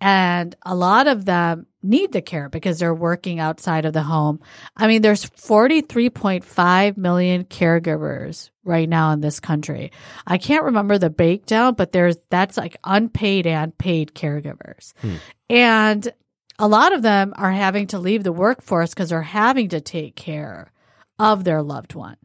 And 0.00 0.54
a 0.62 0.74
lot 0.74 1.08
of 1.08 1.24
them 1.24 1.66
need 1.82 2.12
the 2.12 2.22
care 2.22 2.48
because 2.48 2.78
they're 2.78 2.94
working 2.94 3.40
outside 3.40 3.84
of 3.84 3.92
the 3.92 4.02
home. 4.02 4.40
I 4.76 4.86
mean, 4.86 5.02
there's 5.02 5.24
43.5 5.24 6.96
million 6.96 7.44
caregivers 7.44 8.50
right 8.64 8.88
now 8.88 9.12
in 9.12 9.20
this 9.20 9.40
country. 9.40 9.92
I 10.26 10.38
can't 10.38 10.64
remember 10.64 10.98
the 10.98 11.10
breakdown, 11.10 11.74
but 11.74 11.92
there's 11.92 12.16
that's 12.28 12.56
like 12.56 12.76
unpaid 12.84 13.46
and 13.46 13.76
paid 13.76 14.14
caregivers. 14.14 14.92
Hmm. 15.00 15.16
And 15.48 16.12
a 16.58 16.68
lot 16.68 16.92
of 16.92 17.02
them 17.02 17.32
are 17.36 17.52
having 17.52 17.86
to 17.88 17.98
leave 17.98 18.22
the 18.22 18.32
workforce 18.32 18.90
because 18.90 19.08
they're 19.08 19.22
having 19.22 19.70
to 19.70 19.80
take 19.80 20.14
care 20.14 20.70
of 21.18 21.44
their 21.44 21.62
loved 21.62 21.94
one. 21.94 22.16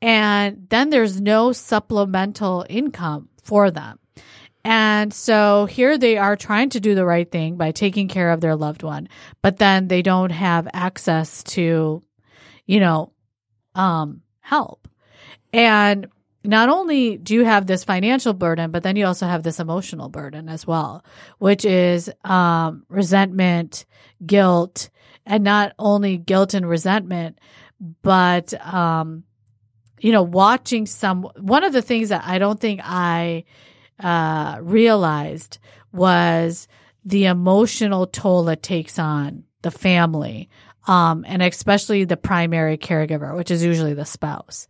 And 0.00 0.66
then 0.68 0.90
there's 0.90 1.20
no 1.20 1.52
supplemental 1.52 2.66
income 2.68 3.28
for 3.42 3.70
them. 3.70 3.98
And 4.70 5.14
so 5.14 5.64
here 5.64 5.96
they 5.96 6.18
are 6.18 6.36
trying 6.36 6.68
to 6.70 6.80
do 6.80 6.94
the 6.94 7.06
right 7.06 7.30
thing 7.30 7.56
by 7.56 7.72
taking 7.72 8.06
care 8.06 8.32
of 8.32 8.42
their 8.42 8.54
loved 8.54 8.82
one, 8.82 9.08
but 9.40 9.56
then 9.56 9.88
they 9.88 10.02
don't 10.02 10.28
have 10.28 10.68
access 10.74 11.42
to, 11.44 12.02
you 12.66 12.78
know, 12.78 13.10
um, 13.74 14.20
help. 14.40 14.86
And 15.54 16.08
not 16.44 16.68
only 16.68 17.16
do 17.16 17.32
you 17.32 17.46
have 17.46 17.66
this 17.66 17.82
financial 17.82 18.34
burden, 18.34 18.70
but 18.70 18.82
then 18.82 18.96
you 18.96 19.06
also 19.06 19.26
have 19.26 19.42
this 19.42 19.58
emotional 19.58 20.10
burden 20.10 20.50
as 20.50 20.66
well, 20.66 21.02
which 21.38 21.64
is 21.64 22.10
um, 22.22 22.84
resentment, 22.90 23.86
guilt, 24.26 24.90
and 25.24 25.42
not 25.44 25.72
only 25.78 26.18
guilt 26.18 26.52
and 26.52 26.68
resentment, 26.68 27.38
but 28.02 28.52
um, 28.66 29.24
you 29.98 30.12
know, 30.12 30.22
watching 30.22 30.84
some. 30.84 31.22
One 31.40 31.64
of 31.64 31.72
the 31.72 31.80
things 31.80 32.10
that 32.10 32.24
I 32.26 32.38
don't 32.38 32.60
think 32.60 32.82
I 32.84 33.44
uh, 34.00 34.58
realized 34.60 35.58
was 35.92 36.68
the 37.04 37.26
emotional 37.26 38.06
toll 38.06 38.48
it 38.48 38.62
takes 38.62 38.98
on 38.98 39.44
the 39.62 39.70
family. 39.70 40.48
Um, 40.86 41.26
and 41.28 41.42
especially 41.42 42.04
the 42.04 42.16
primary 42.16 42.78
caregiver, 42.78 43.36
which 43.36 43.50
is 43.50 43.62
usually 43.62 43.92
the 43.92 44.06
spouse, 44.06 44.66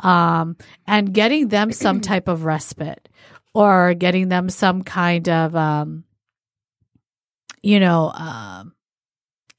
um, 0.00 0.58
and 0.86 1.14
getting 1.14 1.48
them 1.48 1.72
some 1.72 2.00
type 2.02 2.28
of 2.28 2.44
respite 2.44 3.08
or 3.54 3.94
getting 3.94 4.28
them 4.28 4.50
some 4.50 4.82
kind 4.82 5.28
of, 5.30 5.56
um, 5.56 6.04
you 7.62 7.80
know, 7.80 8.10
um, 8.10 8.74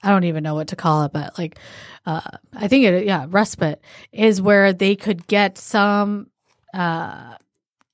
I 0.03 0.09
don't 0.09 0.25
even 0.25 0.43
know 0.43 0.53
what 0.53 0.67
to 0.67 0.75
call 0.75 1.03
it, 1.05 1.13
but 1.13 1.37
like, 1.39 1.57
uh, 2.05 2.21
I 2.53 2.67
think 2.67 2.85
it, 2.85 3.05
yeah, 3.05 3.25
respite 3.29 3.81
is 4.11 4.41
where 4.41 4.73
they 4.73 4.95
could 4.95 5.25
get 5.25 5.57
some, 5.57 6.27
uh, 6.73 7.37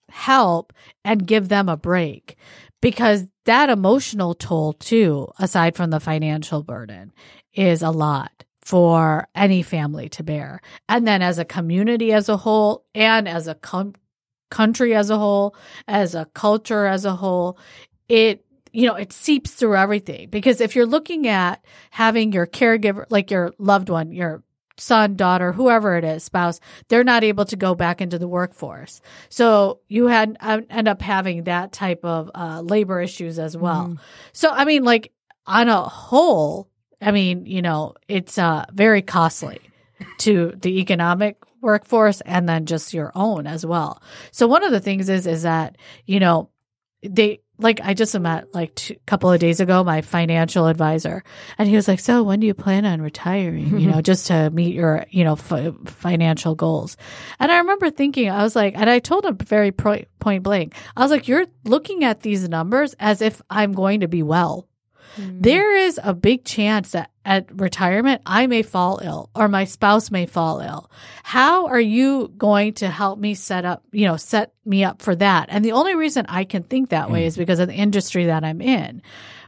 help 0.10 0.74
and 1.04 1.28
give 1.28 1.50
them 1.50 1.70
a 1.70 1.78
break 1.78 2.36
because 2.82 3.28
that 3.46 3.70
emotional 3.70 4.34
toll 4.34 4.74
too, 4.74 5.28
aside 5.40 5.76
from 5.76 5.90
the 5.90 6.00
financial 6.00 6.64
burden 6.64 7.12
is 7.54 7.82
a 7.82 7.92
lot 7.92 8.44
for 8.62 9.28
any 9.34 9.64
family 9.64 10.10
to 10.10 10.24
bear. 10.24 10.62
And 10.88 11.08
then 11.08 11.22
as 11.22 11.40
a 11.40 11.46
community 11.46 12.14
as 12.14 12.30
a 12.30 12.38
whole 12.38 12.86
and 12.94 13.28
as 13.28 13.48
a 13.48 13.56
com- 13.56 13.96
country 14.52 14.96
as 14.96 15.10
a 15.10 15.18
whole, 15.18 15.56
as 15.88 16.16
a 16.16 16.26
culture 16.34 16.86
as 16.86 17.06
a 17.06 17.16
whole, 17.16 17.58
it 18.08 18.46
you 18.72 18.86
know, 18.86 18.94
it 18.94 19.12
seeps 19.12 19.52
through 19.52 19.76
everything 19.76 20.30
because 20.30 20.62
if 20.62 20.76
you're 20.76 20.86
looking 20.86 21.28
at 21.28 21.66
having 21.90 22.32
your 22.32 22.46
caregiver, 22.46 23.06
like 23.10 23.32
your 23.32 23.52
loved 23.58 23.90
one, 23.90 24.12
your 24.12 24.44
son, 24.80 25.16
daughter, 25.16 25.52
whoever 25.52 25.96
it 25.98 26.04
is, 26.04 26.24
spouse, 26.24 26.60
they're 26.88 27.04
not 27.04 27.24
able 27.24 27.46
to 27.46 27.56
go 27.56 27.76
back 27.76 28.02
into 28.02 28.18
the 28.18 28.28
workforce. 28.28 29.02
So 29.30 29.80
you 29.88 30.08
had 30.08 30.38
uh, 30.40 30.62
end 30.70 30.88
up 30.88 31.02
having 31.02 31.44
that 31.44 31.72
type 31.72 32.04
of 32.04 32.32
uh, 32.34 32.62
labor 32.62 33.02
issues 33.02 33.40
as 33.40 33.56
well. 33.56 33.98
So 34.34 34.50
I 34.50 34.66
mean, 34.66 34.84
like 34.84 35.12
on 35.46 35.70
a 35.70 35.82
whole, 35.82 36.70
I 37.02 37.12
mean, 37.12 37.46
you 37.46 37.62
know, 37.62 37.96
it's 38.08 38.38
uh, 38.38 38.66
very 38.72 39.02
costly 39.02 39.60
to 40.20 40.54
the 40.62 40.80
economic 40.80 41.38
workforce 41.62 42.22
and 42.22 42.48
then 42.48 42.66
just 42.66 42.94
your 42.94 43.12
own 43.16 43.48
as 43.48 43.66
well. 43.66 44.02
So 44.32 44.48
one 44.48 44.64
of 44.64 44.72
the 44.72 44.80
things 44.80 45.10
is 45.10 45.28
is 45.28 45.44
that 45.44 45.78
you 46.06 46.20
know 46.20 46.50
they 47.04 47.42
like 47.60 47.82
I 47.84 47.94
just 47.94 48.18
met 48.20 48.54
like 48.54 48.90
a 48.90 48.96
couple 49.06 49.32
of 49.32 49.40
days 49.40 49.60
ago 49.60 49.84
my 49.84 50.02
financial 50.02 50.68
advisor, 50.68 51.24
and 51.58 51.68
he 51.68 51.76
was 51.76 51.88
like, 51.88 52.00
"So 52.00 52.24
when 52.24 52.40
do 52.40 52.48
you 52.48 52.54
plan 52.54 52.86
on 52.86 53.02
retiring? 53.02 53.78
You 53.78 53.92
know, 53.92 54.02
just 54.10 54.28
to 54.28 54.50
meet 54.50 54.74
your 54.74 55.06
you 55.10 55.26
know 55.26 55.34
f- 55.34 55.76
financial 55.86 56.56
goals." 56.56 56.96
And 57.40 57.52
I 57.52 57.58
remember 57.58 57.90
thinking, 57.90 58.30
I 58.30 58.44
was 58.44 58.56
like, 58.56 58.76
and 58.76 58.90
I 58.90 59.00
told 59.00 59.26
him 59.26 59.38
very 59.38 59.72
pro- 59.72 60.06
point 60.20 60.44
blank, 60.44 60.74
I 60.96 61.02
was 61.02 61.12
like, 61.12 61.28
"You're 61.28 61.46
looking 61.66 62.06
at 62.06 62.22
these 62.22 62.48
numbers 62.48 62.96
as 63.00 63.22
if 63.22 63.42
I'm 63.50 63.74
going 63.74 64.00
to 64.00 64.08
be 64.08 64.24
well." 64.24 64.69
Mm-hmm. 65.20 65.42
There 65.42 65.76
is 65.76 66.00
a 66.02 66.14
big 66.14 66.46
chance 66.46 66.92
that 66.92 67.12
at 67.26 67.52
retirement 67.60 68.22
I 68.26 68.48
may 68.48 68.64
fall 68.64 69.00
ill 69.04 69.30
or 69.36 69.48
my 69.48 69.66
spouse 69.66 70.10
may 70.10 70.26
fall 70.26 70.62
ill. 70.62 70.90
How 71.24 71.68
are 71.68 71.80
you 71.80 72.34
going 72.38 72.74
to 72.76 72.88
help 72.90 73.20
me 73.20 73.36
set 73.36 73.66
up, 73.66 73.84
you 73.92 74.08
know, 74.08 74.18
set 74.18 74.54
me 74.66 74.84
up 74.84 75.02
for 75.02 75.16
that? 75.16 75.48
And 75.50 75.64
the 75.64 75.74
only 75.74 75.96
reason 75.96 76.26
I 76.30 76.44
can 76.46 76.64
think 76.64 76.90
that 76.90 77.12
way 77.12 77.26
is 77.26 77.36
mm. 77.36 77.40
because 77.40 77.60
of 77.60 77.68
the 77.68 77.76
industry 77.76 78.28
that 78.28 78.44
I'm 78.44 78.62
in. 78.62 79.02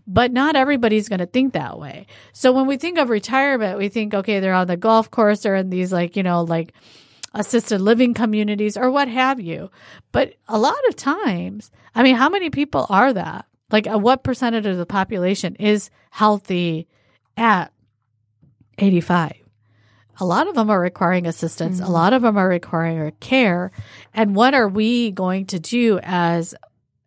but 0.08 0.32
not 0.32 0.56
everybody's 0.56 1.10
going 1.10 1.20
to 1.20 1.26
think 1.26 1.54
that 1.54 1.80
way. 1.80 2.08
So 2.34 2.52
when 2.52 2.68
we 2.68 2.78
think 2.78 2.98
of 2.98 3.10
retirement, 3.10 3.78
we 3.78 3.90
think, 3.90 4.14
okay, 4.14 4.40
they're 4.40 4.54
on 4.54 4.68
the 4.68 4.78
golf 4.78 5.12
course 5.12 5.46
or 5.46 5.56
in 5.56 5.70
these 5.70 5.94
like, 5.94 6.16
you 6.16 6.24
know, 6.24 6.44
like 6.44 6.74
assisted 7.34 7.80
living 7.80 8.14
communities 8.14 8.78
or 8.78 8.92
what 8.92 9.08
have 9.08 9.40
you. 9.40 9.72
But 10.12 10.34
a 10.48 10.60
lot 10.60 10.88
of 10.90 10.96
times, 10.96 11.72
I 11.96 12.04
mean, 12.04 12.16
how 12.16 12.30
many 12.30 12.50
people 12.50 12.86
are 12.90 13.14
that? 13.14 13.46
Like, 13.72 13.88
uh, 13.88 13.98
what 13.98 14.24
percentage 14.24 14.66
of 14.66 14.78
the 14.78 14.86
population 14.86 15.56
is 15.56 15.90
healthy 16.10 16.88
at 17.38 17.72
85? 18.78 19.34
A 20.20 20.26
lot 20.26 20.48
of 20.48 20.56
them 20.56 20.70
are 20.70 20.80
requiring 20.80 21.26
assistance. 21.26 21.80
A 21.80 21.88
lot 21.88 22.14
of 22.14 22.22
them 22.22 22.38
are 22.38 22.48
requiring 22.48 23.12
care. 23.20 23.72
And 24.14 24.36
what 24.36 24.54
are 24.54 24.68
we 24.68 25.12
going 25.12 25.48
to 25.48 25.60
do 25.60 26.00
as, 26.04 26.54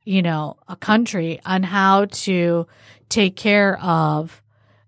you 0.04 0.22
know, 0.22 0.56
a 0.66 0.74
country 0.74 1.40
on 1.44 1.62
how 1.62 2.06
to 2.06 2.66
take 3.08 3.36
care 3.36 3.78
of 3.80 4.42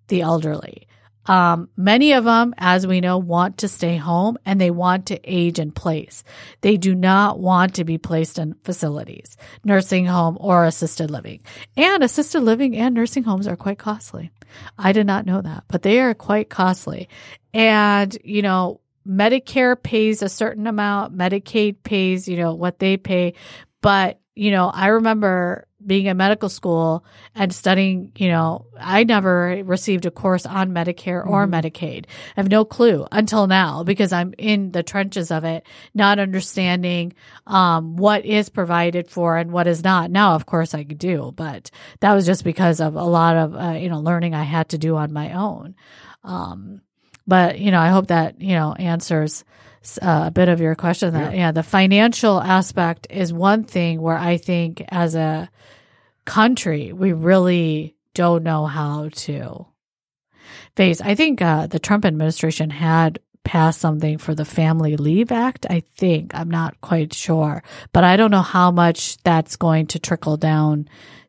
the 0.09 0.23
elderly? 0.23 0.89
Um, 1.27 1.69
many 1.77 2.13
of 2.13 2.25
them, 2.25 2.55
as 2.57 2.87
we 2.87 3.01
know, 3.01 3.19
want 3.19 3.59
to 3.59 3.69
stay 3.69 3.97
home 3.97 4.39
and 4.45 4.61
they 4.61 4.71
want 4.71 5.07
to 5.07 5.21
age 5.25 5.59
in 5.59 5.73
place. 5.73 6.25
They 6.61 6.77
do 6.77 6.95
not 6.95 7.39
want 7.39 7.75
to 7.75 7.85
be 7.85 7.99
placed 7.99 8.39
in 8.39 8.55
facilities, 8.65 9.37
nursing 9.65 10.07
home 10.07 10.39
or 10.41 10.65
assisted 10.65 11.11
living. 11.11 11.41
And 11.77 12.03
assisted 12.03 12.41
living 12.41 12.77
and 12.77 12.95
nursing 12.95 13.25
homes 13.25 13.47
are 13.49 13.57
quite 13.57 13.79
costly. 13.79 14.31
I 14.79 14.93
did 14.93 15.07
not 15.07 15.27
know 15.27 15.43
that, 15.43 15.65
but 15.69 15.83
they 15.83 16.01
are 16.01 16.15
quite 16.15 16.49
costly. 16.49 17.09
And, 17.53 18.17
you 18.23 18.43
know, 18.43 18.81
Medicare 19.07 19.81
pays 19.81 20.23
a 20.23 20.29
certain 20.29 20.67
amount, 20.67 21.17
Medicaid 21.17 21.83
pays, 21.83 22.29
you 22.29 22.37
know, 22.37 22.55
what 22.55 22.79
they 22.79 22.97
pay. 22.97 23.35
But, 23.81 24.21
you 24.35 24.51
know, 24.51 24.69
I 24.69 24.89
remember 24.89 25.66
being 25.87 26.07
in 26.07 26.17
medical 26.17 26.49
school 26.49 27.05
and 27.35 27.55
studying, 27.55 28.13
you 28.17 28.29
know, 28.29 28.67
I 28.79 29.05
never 29.05 29.63
received 29.65 30.07
a 30.07 30.11
course 30.11 30.45
on 30.45 30.73
Medicare 30.73 31.27
or 31.27 31.47
Medicaid. 31.47 32.07
I 32.37 32.41
have 32.41 32.51
no 32.51 32.65
clue 32.65 33.07
until 33.13 33.47
now 33.47 33.85
because 33.85 34.13
I'm 34.13 34.35
in 34.39 34.73
the 34.73 34.83
trenches 34.83 35.31
of 35.31 35.45
it, 35.45 35.67
not 35.95 36.19
understanding 36.19 37.15
um, 37.47 37.97
what 37.97 38.25
is 38.25 38.49
provided 38.49 39.09
for 39.09 39.37
and 39.37 39.53
what 39.53 39.67
is 39.67 39.85
not. 39.85 40.11
Now, 40.11 40.35
of 40.35 40.47
course, 40.47 40.75
I 40.75 40.83
do, 40.83 41.33
but 41.37 41.71
that 42.01 42.15
was 42.15 42.27
just 42.27 42.45
because 42.45 42.81
of 42.81 42.97
a 42.97 43.05
lot 43.05 43.37
of, 43.37 43.55
uh, 43.55 43.79
you 43.79 43.89
know, 43.89 44.01
learning 44.01 44.35
I 44.35 44.43
had 44.43 44.71
to 44.71 44.79
do 44.79 44.97
on 44.97 45.13
my 45.13 45.33
own. 45.33 45.75
Um, 46.25 46.81
but, 47.27 47.59
you 47.59 47.71
know, 47.71 47.81
I 47.81 47.89
hope 47.89 48.09
that, 48.09 48.41
you 48.41 48.55
know, 48.55 48.73
answers 48.75 49.45
uh, 50.03 50.25
a 50.27 50.31
bit 50.31 50.49
of 50.49 50.61
your 50.61 50.75
question 50.75 51.15
that 51.15 51.35
yeah. 51.35 51.53
the 51.53 51.63
financial 51.63 52.41
aspect 52.41 53.07
is 53.11 53.33
one 53.33 53.65
thing 53.65 54.01
where 54.01 54.17
I 54.17 54.37
think 54.37 54.83
as 54.89 55.15
a 55.15 55.49
country 56.27 56.93
we 56.93 57.13
really 57.13 57.97
don't 58.15 58.43
know 58.43 58.67
how 58.67 59.09
to 59.13 59.67
face. 60.75 61.01
I 61.01 61.15
think 61.15 61.41
uh, 61.41 61.67
the 61.67 61.79
Trump 61.79 62.05
administration 62.05 62.71
had 62.71 63.19
passed 63.45 63.81
something 63.81 64.19
for 64.19 64.35
the 64.35 64.45
Family 64.45 64.97
Leave 64.97 65.31
Act. 65.31 65.67
I 65.71 65.85
think 65.97 66.35
I'm 66.35 66.51
not 66.51 66.81
quite 66.81 67.15
sure, 67.15 67.63
but 67.93 68.05
I 68.05 68.17
don't 68.17 68.31
know 68.31 68.43
how 68.43 68.71
much 68.71 69.19
that's 69.19 69.57
going 69.57 69.87
to 69.89 69.99
trickle 69.99 70.37
down 70.37 70.89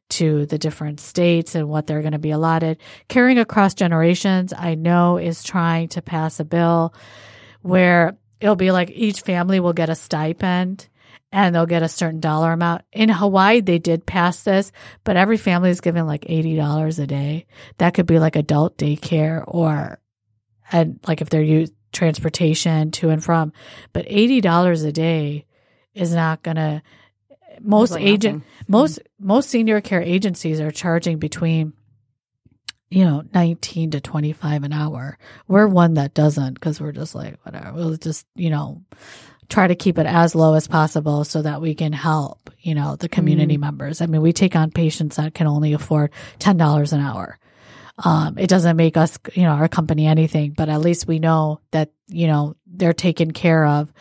to 0.10 0.45
the 0.45 0.57
different 0.57 0.99
states 0.99 1.53
and 1.53 1.69
what 1.69 1.86
they're 1.86 2.01
going 2.01 2.13
to 2.13 2.19
be 2.19 2.31
allotted. 2.31 2.77
Caring 3.07 3.38
across 3.38 3.73
generations, 3.73 4.53
I 4.57 4.75
know 4.75 5.17
is 5.17 5.43
trying 5.43 5.89
to 5.89 6.01
pass 6.01 6.39
a 6.39 6.45
bill 6.45 6.93
where 7.62 8.17
it'll 8.39 8.55
be 8.55 8.71
like 8.71 8.89
each 8.91 9.21
family 9.21 9.60
will 9.60 9.73
get 9.73 9.89
a 9.89 9.95
stipend 9.95 10.88
and 11.38 11.54
they'll 11.54 11.67
get 11.67 11.84
a 11.84 11.88
certain 11.88 12.19
dollar 12.19 12.52
amount. 12.52 12.82
In 12.91 13.10
Hawaii, 13.10 13.62
they 13.62 13.78
did 13.78 14.08
pass 14.08 14.41
this, 14.41 14.71
but 15.04 15.17
every 15.17 15.38
family 15.38 15.69
is 15.69 15.82
given 15.82 16.08
like 16.08 16.21
$80 16.21 17.00
a 17.00 17.06
day. 17.06 17.45
That 17.78 17.93
could 17.93 18.08
be 18.08 18.17
like 18.17 18.36
adult 18.36 18.76
daycare 18.76 19.43
or, 19.45 20.00
and 20.71 21.00
like 21.08 21.21
if 21.21 21.30
they're 21.30 21.43
used 21.43 21.76
transportation 21.91 22.89
to 22.89 23.10
and 23.12 23.23
from, 23.23 23.54
but 23.93 24.08
$80 24.08 24.84
a 24.84 24.91
day 24.91 25.45
is 25.93 26.12
not 26.12 26.41
going 26.41 26.58
to, 26.58 26.82
most 27.62 27.91
like 27.91 28.02
agent, 28.02 28.38
nothing. 28.38 28.65
most, 28.67 28.97
mm-hmm. 28.97 29.28
most 29.28 29.50
senior 29.52 29.80
care 29.80 30.02
agencies 30.02 30.60
are 30.60 30.71
charging 30.71 31.19
between 31.19 31.73
you 32.89 33.04
know, 33.04 33.21
19 33.34 33.91
to 33.91 34.00
25 34.00 34.63
an 34.63 34.71
hour. 34.71 35.17
We're 35.47 35.67
one 35.67 35.95
that 35.95 36.13
doesn't 36.13 36.54
because 36.54 36.80
we're 36.80 36.93
just 36.93 37.15
like, 37.15 37.38
whatever. 37.43 37.73
We'll 37.73 37.97
just, 37.97 38.26
you 38.34 38.50
know, 38.50 38.82
try 39.49 39.67
to 39.67 39.75
keep 39.75 39.97
it 39.97 40.05
as 40.05 40.36
low 40.36 40.53
as 40.55 40.67
possible 40.67 41.23
so 41.23 41.41
that 41.41 41.62
we 41.62 41.73
can 41.73 41.93
help, 41.93 42.49
you 42.60 42.75
know, 42.75 42.95
the 42.95 43.10
community 43.10 43.57
members. 43.57 44.01
I 44.01 44.05
mean, 44.05 44.21
we 44.21 44.33
take 44.33 44.55
on 44.55 44.71
patients 44.71 45.15
that 45.15 45.33
can 45.33 45.47
only 45.47 45.73
afford 45.73 46.12
$10 46.39 46.93
an 46.93 46.99
hour. 46.99 47.39
Um, 48.03 48.38
it 48.38 48.47
doesn't 48.47 48.75
make 48.75 48.97
us, 48.97 49.17
you 49.33 49.43
know, 49.43 49.51
our 49.51 49.67
company 49.67 50.05
anything, 50.05 50.51
but 50.51 50.69
at 50.69 50.81
least 50.81 51.07
we 51.07 51.19
know 51.19 51.62
that, 51.71 51.91
you 52.07 52.27
know, 52.27 52.55
they're 52.67 52.93
taken 52.93 53.31
care 53.31 53.65
of. 53.65 53.91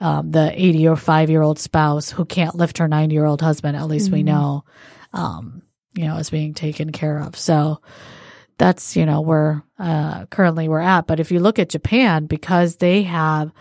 Um, 0.00 0.32
the 0.32 0.50
80 0.52 0.88
or 0.88 0.96
5 0.96 1.30
year 1.30 1.42
old 1.42 1.58
spouse 1.58 2.10
who 2.10 2.24
can't 2.24 2.56
lift 2.56 2.78
her 2.78 2.88
9 2.88 3.10
year 3.10 3.24
old 3.24 3.40
husband, 3.40 3.76
at 3.76 3.86
least 3.86 4.10
we 4.10 4.22
know, 4.22 4.64
um, 5.12 5.62
you 5.94 6.06
know, 6.06 6.16
is 6.16 6.30
being 6.30 6.52
taken 6.52 6.90
care 6.90 7.20
of. 7.20 7.36
So, 7.36 7.80
that's 8.58 8.96
you 8.96 9.06
know 9.06 9.20
where 9.20 9.64
uh, 9.78 10.26
currently 10.26 10.68
we're 10.68 10.80
at. 10.80 11.06
But 11.06 11.20
if 11.20 11.30
you 11.30 11.40
look 11.40 11.58
at 11.58 11.68
Japan, 11.68 12.26
because 12.26 12.76
they 12.76 13.02
have 13.02 13.52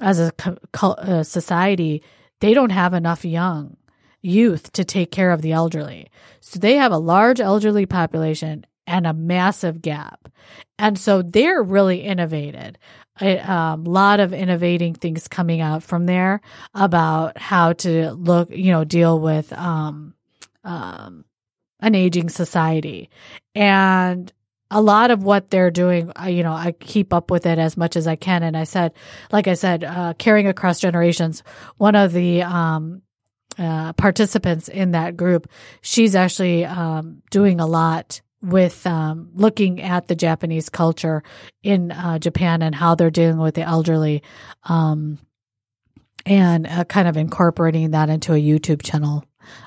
as 0.00 0.20
a 0.20 0.32
uh, 0.82 1.22
society, 1.22 2.02
they 2.40 2.54
don't 2.54 2.70
have 2.70 2.94
enough 2.94 3.24
young 3.24 3.76
youth 4.22 4.72
to 4.72 4.84
take 4.84 5.10
care 5.10 5.30
of 5.32 5.42
the 5.42 5.52
elderly. 5.52 6.08
So 6.40 6.58
they 6.58 6.76
have 6.76 6.92
a 6.92 6.98
large 6.98 7.40
elderly 7.40 7.86
population 7.86 8.64
and 8.86 9.06
a 9.06 9.12
massive 9.12 9.82
gap. 9.82 10.28
And 10.78 10.98
so 10.98 11.22
they're 11.22 11.62
really 11.62 12.00
innovated. 12.00 12.78
A 13.20 13.38
um, 13.38 13.84
lot 13.84 14.20
of 14.20 14.32
innovating 14.32 14.94
things 14.94 15.28
coming 15.28 15.60
out 15.60 15.82
from 15.82 16.06
there 16.06 16.40
about 16.74 17.38
how 17.38 17.74
to 17.74 18.12
look, 18.12 18.50
you 18.50 18.72
know, 18.72 18.84
deal 18.84 19.20
with 19.20 19.52
um, 19.52 20.14
um, 20.64 21.24
an 21.80 21.94
aging 21.94 22.30
society. 22.30 23.10
And 23.54 24.32
a 24.72 24.80
lot 24.80 25.10
of 25.10 25.22
what 25.22 25.50
they're 25.50 25.70
doing, 25.70 26.10
you 26.26 26.42
know, 26.42 26.54
I 26.54 26.72
keep 26.72 27.12
up 27.12 27.30
with 27.30 27.44
it 27.46 27.58
as 27.58 27.76
much 27.76 27.94
as 27.94 28.06
I 28.06 28.16
can. 28.16 28.42
And 28.42 28.56
I 28.56 28.64
said, 28.64 28.94
like 29.30 29.46
I 29.46 29.54
said, 29.54 29.84
uh, 29.84 30.14
caring 30.18 30.48
across 30.48 30.80
generations, 30.80 31.42
one 31.76 31.94
of 31.94 32.12
the, 32.12 32.42
um, 32.42 33.02
uh, 33.58 33.92
participants 33.92 34.68
in 34.68 34.92
that 34.92 35.16
group, 35.16 35.48
she's 35.82 36.16
actually, 36.16 36.64
um, 36.64 37.22
doing 37.30 37.60
a 37.60 37.66
lot 37.66 38.22
with, 38.40 38.86
um, 38.86 39.28
looking 39.34 39.82
at 39.82 40.08
the 40.08 40.16
Japanese 40.16 40.70
culture 40.70 41.22
in, 41.62 41.92
uh, 41.92 42.18
Japan 42.18 42.62
and 42.62 42.74
how 42.74 42.94
they're 42.94 43.10
dealing 43.10 43.38
with 43.38 43.54
the 43.54 43.62
elderly, 43.62 44.22
um, 44.64 45.18
and 46.24 46.66
uh, 46.66 46.84
kind 46.84 47.08
of 47.08 47.16
incorporating 47.16 47.90
that 47.90 48.08
into 48.08 48.32
a 48.32 48.40
YouTube 48.40 48.82
channel, 48.82 49.24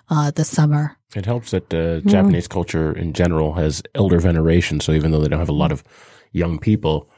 uh, 0.10 0.32
this 0.32 0.50
summer. 0.50 0.98
It 1.16 1.26
helps 1.26 1.52
that 1.52 1.74
uh, 1.74 2.02
Japanese 2.02 2.48
culture 2.48 2.92
in 2.92 3.14
general 3.14 3.54
has 3.54 3.82
elder 3.94 4.20
veneration. 4.20 4.80
So 4.80 4.92
even 4.92 5.12
though 5.12 5.22
they 5.22 5.30
don't 5.30 5.40
have 5.40 5.50
a 5.50 5.54
lot 5.54 5.72
of 5.72 5.84
young 6.32 6.60
people, 6.60 7.10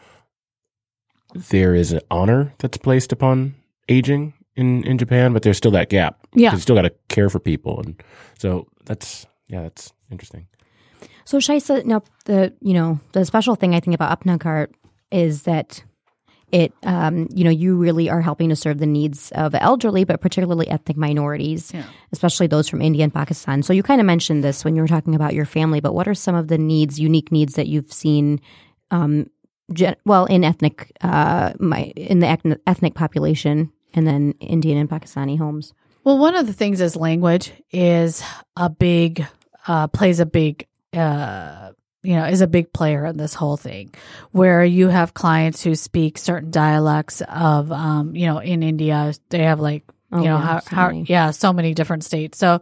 there 1.34 1.74
is 1.74 1.92
an 1.92 2.02
honor 2.12 2.54
that's 2.60 2.78
placed 2.78 3.12
upon 3.12 3.56
aging 3.90 4.34
in, 4.56 4.84
in 4.86 4.98
Japan, 4.98 5.34
but 5.34 5.42
there's 5.42 5.58
still 5.58 5.72
that 5.72 5.90
gap. 5.90 6.20
Yeah. 6.34 6.54
You 6.54 6.60
still 6.60 6.76
got 6.76 6.84
to 6.84 6.94
care 7.10 7.30
for 7.30 7.40
people. 7.40 7.80
And 7.80 8.02
so 8.38 8.68
that's, 8.86 9.26
yeah, 9.48 9.64
that's 9.64 9.92
interesting. 10.12 10.48
So 11.26 11.40
Shaista, 11.40 11.84
now 11.84 12.04
the 12.24 12.54
you 12.62 12.74
know 12.74 13.02
the 13.12 13.26
special 13.26 13.56
thing 13.56 13.76
I 13.76 13.82
think 13.82 13.94
about 13.94 14.18
Apna 14.18 14.40
Ghar 14.40 14.70
is 15.12 15.42
that 15.42 15.84
it 16.52 16.74
um, 16.84 17.28
you 17.34 17.44
know 17.44 17.50
you 17.50 17.76
really 17.76 18.10
are 18.10 18.22
helping 18.22 18.50
to 18.50 18.56
serve 18.56 18.78
the 18.78 18.86
needs 18.86 19.32
of 19.34 19.54
elderly, 19.56 20.04
but 20.06 20.22
particularly 20.22 20.68
ethnic 20.70 20.96
minorities, 20.98 21.72
Yeah. 21.74 21.84
especially 22.12 22.48
those 22.48 22.70
from 22.70 22.82
India 22.82 23.04
and 23.04 23.14
Pakistan. 23.14 23.64
So 23.64 23.74
you 23.74 23.84
kind 23.84 24.00
of 24.00 24.08
mentioned 24.08 24.44
this 24.44 24.64
when 24.64 24.76
you 24.76 24.82
were 24.82 24.88
talking 24.88 25.16
about 25.16 25.34
your 25.34 25.46
family, 25.46 25.82
but 25.82 25.94
what 25.94 26.08
are 26.08 26.14
some 26.14 26.36
of 26.36 26.48
the 26.48 26.58
needs, 26.58 27.00
unique 27.00 27.32
needs 27.32 27.56
that 27.56 27.68
you've 27.68 27.92
seen? 27.92 28.40
Um, 28.92 29.30
gen- 29.74 29.98
well, 30.06 30.26
in 30.26 30.44
ethnic, 30.46 30.92
uh, 31.02 31.54
my, 31.60 31.92
in 31.98 32.20
the 32.20 32.28
ethnic, 32.28 32.60
ethnic 32.66 32.94
population, 32.96 33.72
and 33.94 34.08
then 34.08 34.34
Indian 34.40 34.78
and 34.78 34.90
Pakistani 34.90 35.38
homes. 35.38 35.74
Well, 36.06 36.18
one 36.18 36.36
of 36.36 36.48
the 36.48 36.54
things 36.54 36.80
is 36.80 36.96
language 36.96 37.52
is 37.72 38.24
a 38.56 38.70
big 38.70 39.26
uh, 39.68 39.88
plays 39.88 40.22
a 40.22 40.26
big 40.26 40.66
uh, 40.94 41.72
you 42.08 42.16
know 42.16 42.26
is 42.26 42.42
a 42.42 42.48
big 42.48 42.72
player 42.72 43.06
in 43.06 43.18
this 43.18 43.34
whole 43.34 43.58
thing, 43.58 43.94
where 44.32 44.64
you 44.64 44.88
have 44.88 45.14
clients 45.14 45.64
who 45.64 45.76
speak 45.76 46.18
certain 46.18 46.52
dialects 46.52 47.22
of 47.28 47.72
um, 47.72 48.16
you 48.16 48.26
know 48.28 48.40
in 48.40 48.64
India 48.64 49.14
they 49.30 49.44
have 49.44 49.60
like 49.60 49.84
Oh, 50.10 50.20
you 50.20 50.24
know 50.24 50.38
yeah, 50.38 50.42
how, 50.42 50.60
so 50.60 50.76
how 50.76 50.90
yeah 50.90 51.32
so 51.32 51.52
many 51.52 51.74
different 51.74 52.04
states. 52.06 52.38
So 52.38 52.62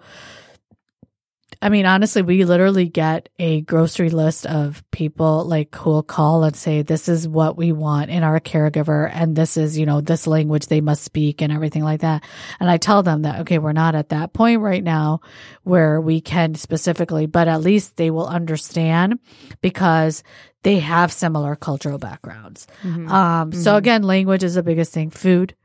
I 1.66 1.70
mean, 1.70 1.88
honestly, 1.88 2.22
we 2.22 2.46
literally 2.46 2.88
get 2.88 3.28
a 3.40 3.62
grocery 3.62 4.12
list 4.12 4.46
of 4.46 4.84
people 4.92 5.46
like 5.46 5.74
who 5.74 5.90
will 5.90 6.04
call 6.04 6.44
and 6.44 6.56
say, 6.56 6.84
this 6.84 7.10
is 7.10 7.28
what 7.28 7.58
we 7.58 7.72
want 7.72 8.12
in 8.12 8.22
our 8.22 8.40
caregiver. 8.40 9.10
And 9.12 9.36
this 9.36 9.58
is, 9.58 9.76
you 9.76 9.88
know, 9.88 10.00
this 10.00 10.28
language 10.28 10.68
they 10.68 10.80
must 10.80 11.04
speak 11.04 11.42
and 11.42 11.52
everything 11.52 11.84
like 11.84 12.02
that. 12.02 12.24
And 12.60 12.70
I 12.70 12.78
tell 12.78 13.02
them 13.02 13.24
that, 13.24 13.40
okay, 13.40 13.58
we're 13.58 13.72
not 13.72 13.96
at 13.96 14.10
that 14.10 14.32
point 14.32 14.62
right 14.62 14.84
now 14.84 15.22
where 15.64 16.00
we 16.00 16.22
can 16.22 16.54
specifically, 16.54 17.26
but 17.26 17.48
at 17.48 17.62
least 17.62 17.98
they 17.98 18.12
will 18.12 18.28
understand 18.28 19.18
because 19.62 20.22
they 20.62 20.78
have 20.78 21.12
similar 21.12 21.56
cultural 21.56 21.98
backgrounds. 21.98 22.68
Um, 23.10 23.52
so 23.54 23.76
again, 23.76 24.04
language 24.04 24.44
is 24.44 24.54
the 24.54 24.62
biggest 24.62 24.94
thing. 24.94 25.10
Food, 25.10 25.56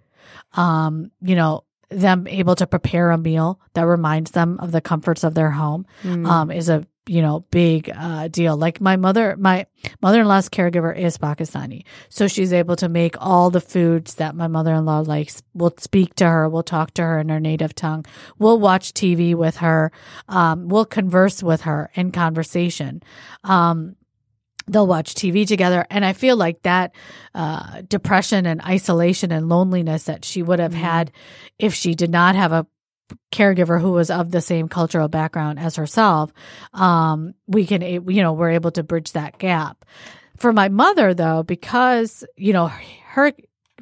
um, 0.55 1.11
you 1.21 1.37
know, 1.37 1.65
them 1.91 2.27
able 2.29 2.55
to 2.57 2.67
prepare 2.67 3.11
a 3.11 3.19
meal 3.19 3.61
that 3.75 3.83
reminds 3.83 4.31
them 4.31 4.59
of 4.61 4.73
the 4.73 4.81
comforts 4.81 5.25
of 5.25 5.35
their 5.35 5.51
home 5.51 5.87
um, 6.27 6.51
is 6.51 6.69
a 6.69 6.87
you 7.07 7.23
know 7.23 7.41
big 7.51 7.91
uh, 7.95 8.29
deal. 8.29 8.57
Like 8.57 8.81
my 8.81 8.97
mother, 8.97 9.35
my 9.37 9.67
mother-in-law's 10.01 10.49
caregiver 10.49 10.97
is 10.97 11.19
Pakistani, 11.19 11.85
so 12.09 12.29
she's 12.29 12.53
able 12.53 12.77
to 12.77 12.89
make 12.89 13.17
all 13.19 13.51
the 13.51 13.61
foods 13.61 14.15
that 14.17 14.37
my 14.37 14.47
mother-in-law 14.47 15.01
likes. 15.01 15.43
We'll 15.53 15.75
speak 15.79 16.15
to 16.17 16.27
her, 16.29 16.49
we'll 16.49 16.63
talk 16.63 16.95
to 16.95 17.03
her 17.03 17.19
in 17.19 17.29
her 17.29 17.41
native 17.41 17.75
tongue, 17.75 18.07
we'll 18.39 18.61
watch 18.61 18.93
TV 18.93 19.35
with 19.35 19.57
her, 19.57 19.91
um, 20.29 20.69
we'll 20.69 20.85
converse 20.85 21.43
with 21.43 21.63
her 21.63 21.91
in 21.95 22.13
conversation. 22.13 23.03
Um, 23.43 23.97
they'll 24.71 24.87
watch 24.87 25.15
TV 25.15 25.47
together. 25.47 25.87
And 25.91 26.05
I 26.05 26.13
feel 26.13 26.37
like 26.37 26.63
that 26.63 26.95
uh, 27.35 27.83
depression 27.83 28.47
and 28.47 28.63
isolation 28.63 29.33
and 29.33 29.49
loneliness 29.49 30.05
that 30.05 30.25
she 30.25 30.43
would 30.43 30.61
have 30.61 30.75
had 30.75 31.13
if 31.59 31.75
she 31.75 31.95
did 31.95 32.11
not 32.11 32.35
have 32.37 32.53
a 32.53 32.67
caregiver 33.33 33.81
who 33.81 33.93
was 33.93 34.11
of 34.11 34.31
the 34.31 34.41
same 34.41 34.69
cultural 34.69 35.09
background 35.09 35.59
as 35.59 35.77
herself, 35.77 36.33
um, 36.73 37.35
we 37.47 37.67
can, 37.67 37.83
you 37.83 38.23
know, 38.23 38.33
we're 38.33 38.51
able 38.51 38.71
to 38.71 38.85
bridge 38.85 39.13
that 39.13 39.39
gap. 39.39 39.85
For 40.37 40.53
my 40.53 40.69
mother, 40.69 41.13
though, 41.13 41.43
because, 41.43 42.25
you 42.37 42.53
know, 42.53 42.71
her, 43.09 43.33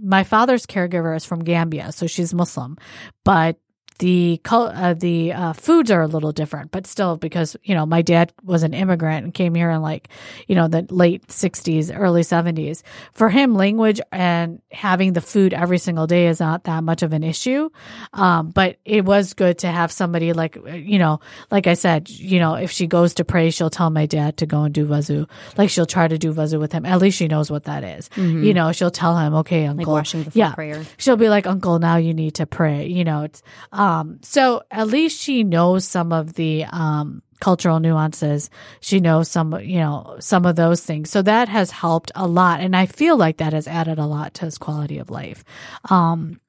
my 0.01 0.25
father's 0.25 0.67
caregiver 0.67 1.15
is 1.15 1.25
from 1.25 1.45
Gambia, 1.45 1.93
so 1.93 2.07
she's 2.07 2.33
Muslim, 2.33 2.79
but 3.25 3.59
the 3.99 4.41
uh, 4.49 4.95
the 4.95 5.33
uh, 5.33 5.53
foods 5.53 5.91
are 5.91 6.03
a 6.03 6.07
little 6.07 6.31
different, 6.31 6.71
but 6.71 6.87
still 6.87 7.17
because 7.17 7.57
you 7.65 7.75
know 7.75 7.85
my 7.85 8.01
dad 8.01 8.33
was 8.45 8.63
an 8.63 8.73
immigrant 8.73 9.25
and 9.25 9.35
came 9.35 9.55
here 9.55 9.71
in 9.71 9.83
like 9.83 10.09
you 10.47 10.55
know 10.55 10.69
the 10.69 10.87
late 10.91 11.27
'60s, 11.27 11.91
early 11.95 12.23
'70s. 12.23 12.83
For 13.13 13.29
him, 13.29 13.55
language 13.55 14.01
and 14.13 14.63
having 14.71 15.15
the 15.15 15.21
food 15.21 15.53
every 15.53 15.79
single 15.79 16.07
day 16.07 16.29
is 16.29 16.39
not 16.39 16.65
that 16.65 16.85
much 16.85 17.03
of 17.03 17.13
an 17.13 17.25
issue. 17.25 17.71
Um, 18.13 18.51
but 18.51 18.77
it 18.85 19.05
was 19.05 19.35
good 19.35 19.59
to 19.59 19.69
have 19.69 19.91
somebody 19.91 20.33
like 20.33 20.57
you 20.73 20.99
know, 20.99 21.19
like 21.51 21.67
I 21.67 21.75
said, 21.75 22.09
you 22.09 22.39
know, 22.39 22.55
if 22.55 22.71
she 22.71 22.87
goes 22.87 23.15
to 23.15 23.25
pray, 23.25 23.51
she'll 23.51 23.71
tell 23.71 23.91
my 23.91 24.07
dad 24.07 24.37
to 24.39 24.47
go 24.47 24.63
and 24.63 24.73
do 24.73 24.87
vazu. 24.87 25.29
Like 25.57 25.71
she'll 25.71 25.87
try 25.87 26.07
to 26.07 26.19
do 26.19 26.33
vazu 26.33 26.61
with 26.61 26.71
him. 26.71 26.87
At 26.87 27.01
least 27.01 27.19
she 27.19 27.27
knows 27.27 27.51
what 27.51 27.65
that 27.65 27.83
is. 27.83 28.11
You 28.17 28.55
know, 28.55 28.71
she'll 28.71 28.93
tell 28.93 29.17
him, 29.19 29.35
okay, 29.37 29.67
uncle, 29.67 29.93
washing 29.93 30.23
before 30.23 30.39
yeah, 30.39 30.55
prayer. 30.55 30.85
she'll 30.99 31.17
be 31.17 31.29
like, 31.29 31.49
Uncle, 31.49 31.79
now 31.81 31.97
you 31.97 32.15
need 32.15 32.35
to 32.37 32.47
pray. 32.47 32.87
You 32.87 33.03
know, 33.03 33.25
it's 33.25 33.43
um 33.73 33.88
so 34.23 34.63
at 34.71 34.89
least 34.89 35.21
she 35.21 35.45
knows 35.45 35.85
some 35.85 36.13
of 36.13 36.35
the 36.35 36.65
um 36.65 37.23
cultural 37.41 37.79
nuances. 37.79 38.51
She 38.81 38.99
knows 38.99 39.31
some, 39.31 39.61
you 39.61 39.79
know, 39.79 40.17
some 40.19 40.45
of 40.45 40.57
those 40.57 40.83
things. 40.83 41.09
So 41.09 41.23
that 41.23 41.49
has 41.49 41.71
helped 41.71 42.11
a 42.17 42.27
lot. 42.27 42.61
And 42.61 42.75
I 42.75 42.87
feel 42.87 43.17
like 43.17 43.37
that 43.37 43.53
has 43.53 43.69
added 43.69 44.01
a 44.01 44.07
lot 44.07 44.35
to 44.35 44.47
his 44.47 44.59
quality 44.59 44.99
of 44.99 45.11
life. 45.11 45.45
Um 45.89 46.41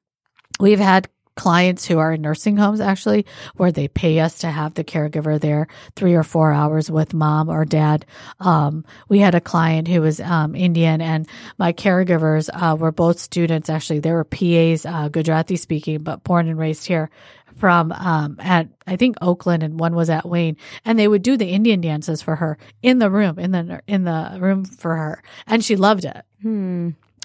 we've 0.58 0.80
had 0.80 1.08
clients 1.40 1.86
who 1.86 1.98
are 1.98 2.12
in 2.12 2.20
nursing 2.20 2.58
homes 2.58 2.82
actually 2.82 3.24
where 3.56 3.72
they 3.72 3.88
pay 3.88 4.20
us 4.20 4.40
to 4.40 4.50
have 4.50 4.74
the 4.74 4.84
caregiver 4.84 5.40
there 5.40 5.68
three 5.96 6.14
or 6.14 6.22
four 6.22 6.52
hours 6.52 6.90
with 6.90 7.14
mom 7.14 7.48
or 7.48 7.64
dad. 7.64 8.04
Um, 8.40 8.84
we 9.08 9.20
had 9.20 9.34
a 9.34 9.40
client 9.40 9.88
who 9.88 10.02
was 10.02 10.20
um, 10.20 10.54
indian 10.54 11.00
and 11.00 11.26
my 11.56 11.72
caregivers 11.72 12.50
uh, 12.52 12.76
were 12.76 12.92
both 12.92 13.18
students. 13.18 13.70
Actually 13.70 14.00
they 14.00 14.12
were 14.12 14.22
pas 14.22 14.84
uh, 14.84 15.08
gujarati 15.08 15.56
speaking 15.56 16.02
but 16.02 16.22
born 16.24 16.46
and 16.46 16.58
raised 16.58 16.84
here 16.86 17.08
from 17.56 17.90
um, 17.92 18.36
at 18.38 18.68
I 18.86 18.96
think 18.96 19.16
Oakland 19.22 19.62
and 19.62 19.80
one 19.80 19.94
was 19.94 20.10
at 20.10 20.26
Wayne, 20.28 20.58
and 20.84 20.98
they 20.98 21.08
would 21.08 21.22
do 21.22 21.36
the 21.38 21.48
Indian 21.48 21.80
dances 21.80 22.20
for 22.20 22.36
her 22.36 22.58
in 22.82 22.98
the 22.98 23.10
room 23.10 23.38
in 23.38 23.52
the 23.52 23.80
in 23.86 24.04
the 24.04 24.36
room 24.38 24.66
for 24.66 24.94
her, 24.94 25.22
and 25.46 25.64
she 25.64 25.76
loved 25.76 26.04
it. 26.04 26.22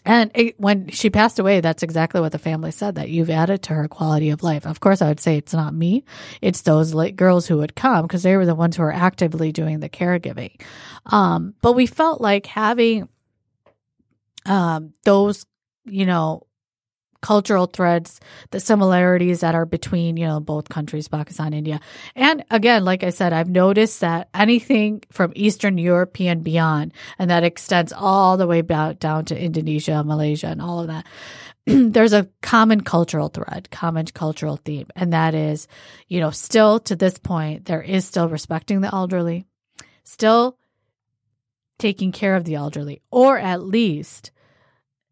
And 0.06 0.32
it, 0.36 0.60
when 0.60 0.90
she 0.90 1.10
passed 1.10 1.40
away, 1.40 1.62
that's 1.62 1.84
exactly 1.84 2.22
what 2.22 2.32
the 2.32 2.38
family 2.40 2.72
said 2.72 2.96
that 2.96 3.10
you've 3.10 3.30
added 3.30 3.64
to 3.64 3.74
her 3.74 3.88
quality 3.88 4.30
of 4.30 4.44
life. 4.44 4.66
Of 4.68 4.80
course, 4.80 5.02
I 5.02 5.08
would 5.08 5.20
say 5.20 5.38
it's 5.38 5.54
not 5.54 5.74
me; 5.74 6.04
it's 6.42 6.62
those 6.62 6.94
like 6.94 7.16
girls 7.16 7.48
who 7.48 7.58
would 7.58 7.76
come 7.76 8.04
because 8.04 8.24
they 8.24 8.38
were 8.38 8.46
the 8.46 8.56
ones 8.56 8.78
who 8.78 8.84
were 8.84 8.94
actively 8.94 9.52
doing 9.52 9.80
the 9.80 9.90
caregiving. 9.90 10.62
Um, 11.08 11.56
but 11.62 11.74
we 11.74 11.88
felt 11.88 12.22
like 12.22 12.46
having 12.46 13.10
um, 14.46 14.94
those, 15.04 15.46
you 15.86 16.06
know, 16.06 16.44
cultural 17.26 17.66
threads, 17.66 18.20
the 18.52 18.60
similarities 18.60 19.40
that 19.40 19.56
are 19.56 19.66
between, 19.66 20.16
you 20.16 20.28
know, 20.28 20.40
both 20.40 20.70
countries, 20.70 21.08
Pakistan, 21.08 21.56
India. 21.56 21.80
And 22.16 22.46
again, 22.52 22.86
like 22.86 23.04
I 23.04 23.10
said, 23.10 23.34
I've 23.34 23.50
noticed 23.50 24.02
that 24.02 24.30
anything 24.36 25.02
from 25.12 25.34
Eastern 25.36 25.80
European 25.80 26.42
beyond, 26.42 26.94
and 27.18 27.32
that 27.32 27.44
extends 27.44 27.92
all 27.92 28.38
the 28.38 28.46
way 28.46 28.60
about 28.60 29.00
down 29.00 29.26
to 29.26 29.40
Indonesia, 29.42 30.04
Malaysia, 30.04 30.46
and 30.46 30.62
all 30.62 30.82
of 30.82 30.88
that. 30.88 31.08
There's 31.66 32.14
a 32.14 32.30
common 32.44 32.82
cultural 32.82 33.30
thread, 33.30 33.72
common 33.72 34.06
cultural 34.06 34.58
theme, 34.58 34.86
and 34.96 35.12
that 35.14 35.34
is, 35.34 35.68
you 36.08 36.20
know, 36.20 36.30
still 36.30 36.80
to 36.82 36.96
this 36.96 37.18
point, 37.18 37.66
there 37.66 37.82
is 37.82 38.06
still 38.06 38.30
respecting 38.30 38.82
the 38.82 38.94
elderly, 38.94 39.48
still 40.04 40.60
taking 41.80 42.12
care 42.12 42.36
of 42.36 42.46
the 42.46 42.54
elderly, 42.54 43.02
or 43.10 43.40
at 43.40 43.64
least 43.64 44.30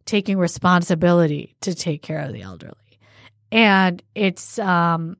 taking 0.06 0.38
responsibility 0.38 1.56
to 1.62 1.74
take 1.74 2.02
care 2.02 2.20
of 2.20 2.34
the 2.34 2.42
elderly. 2.42 2.76
And 3.52 4.02
it's, 4.16 4.58
um, 4.60 5.18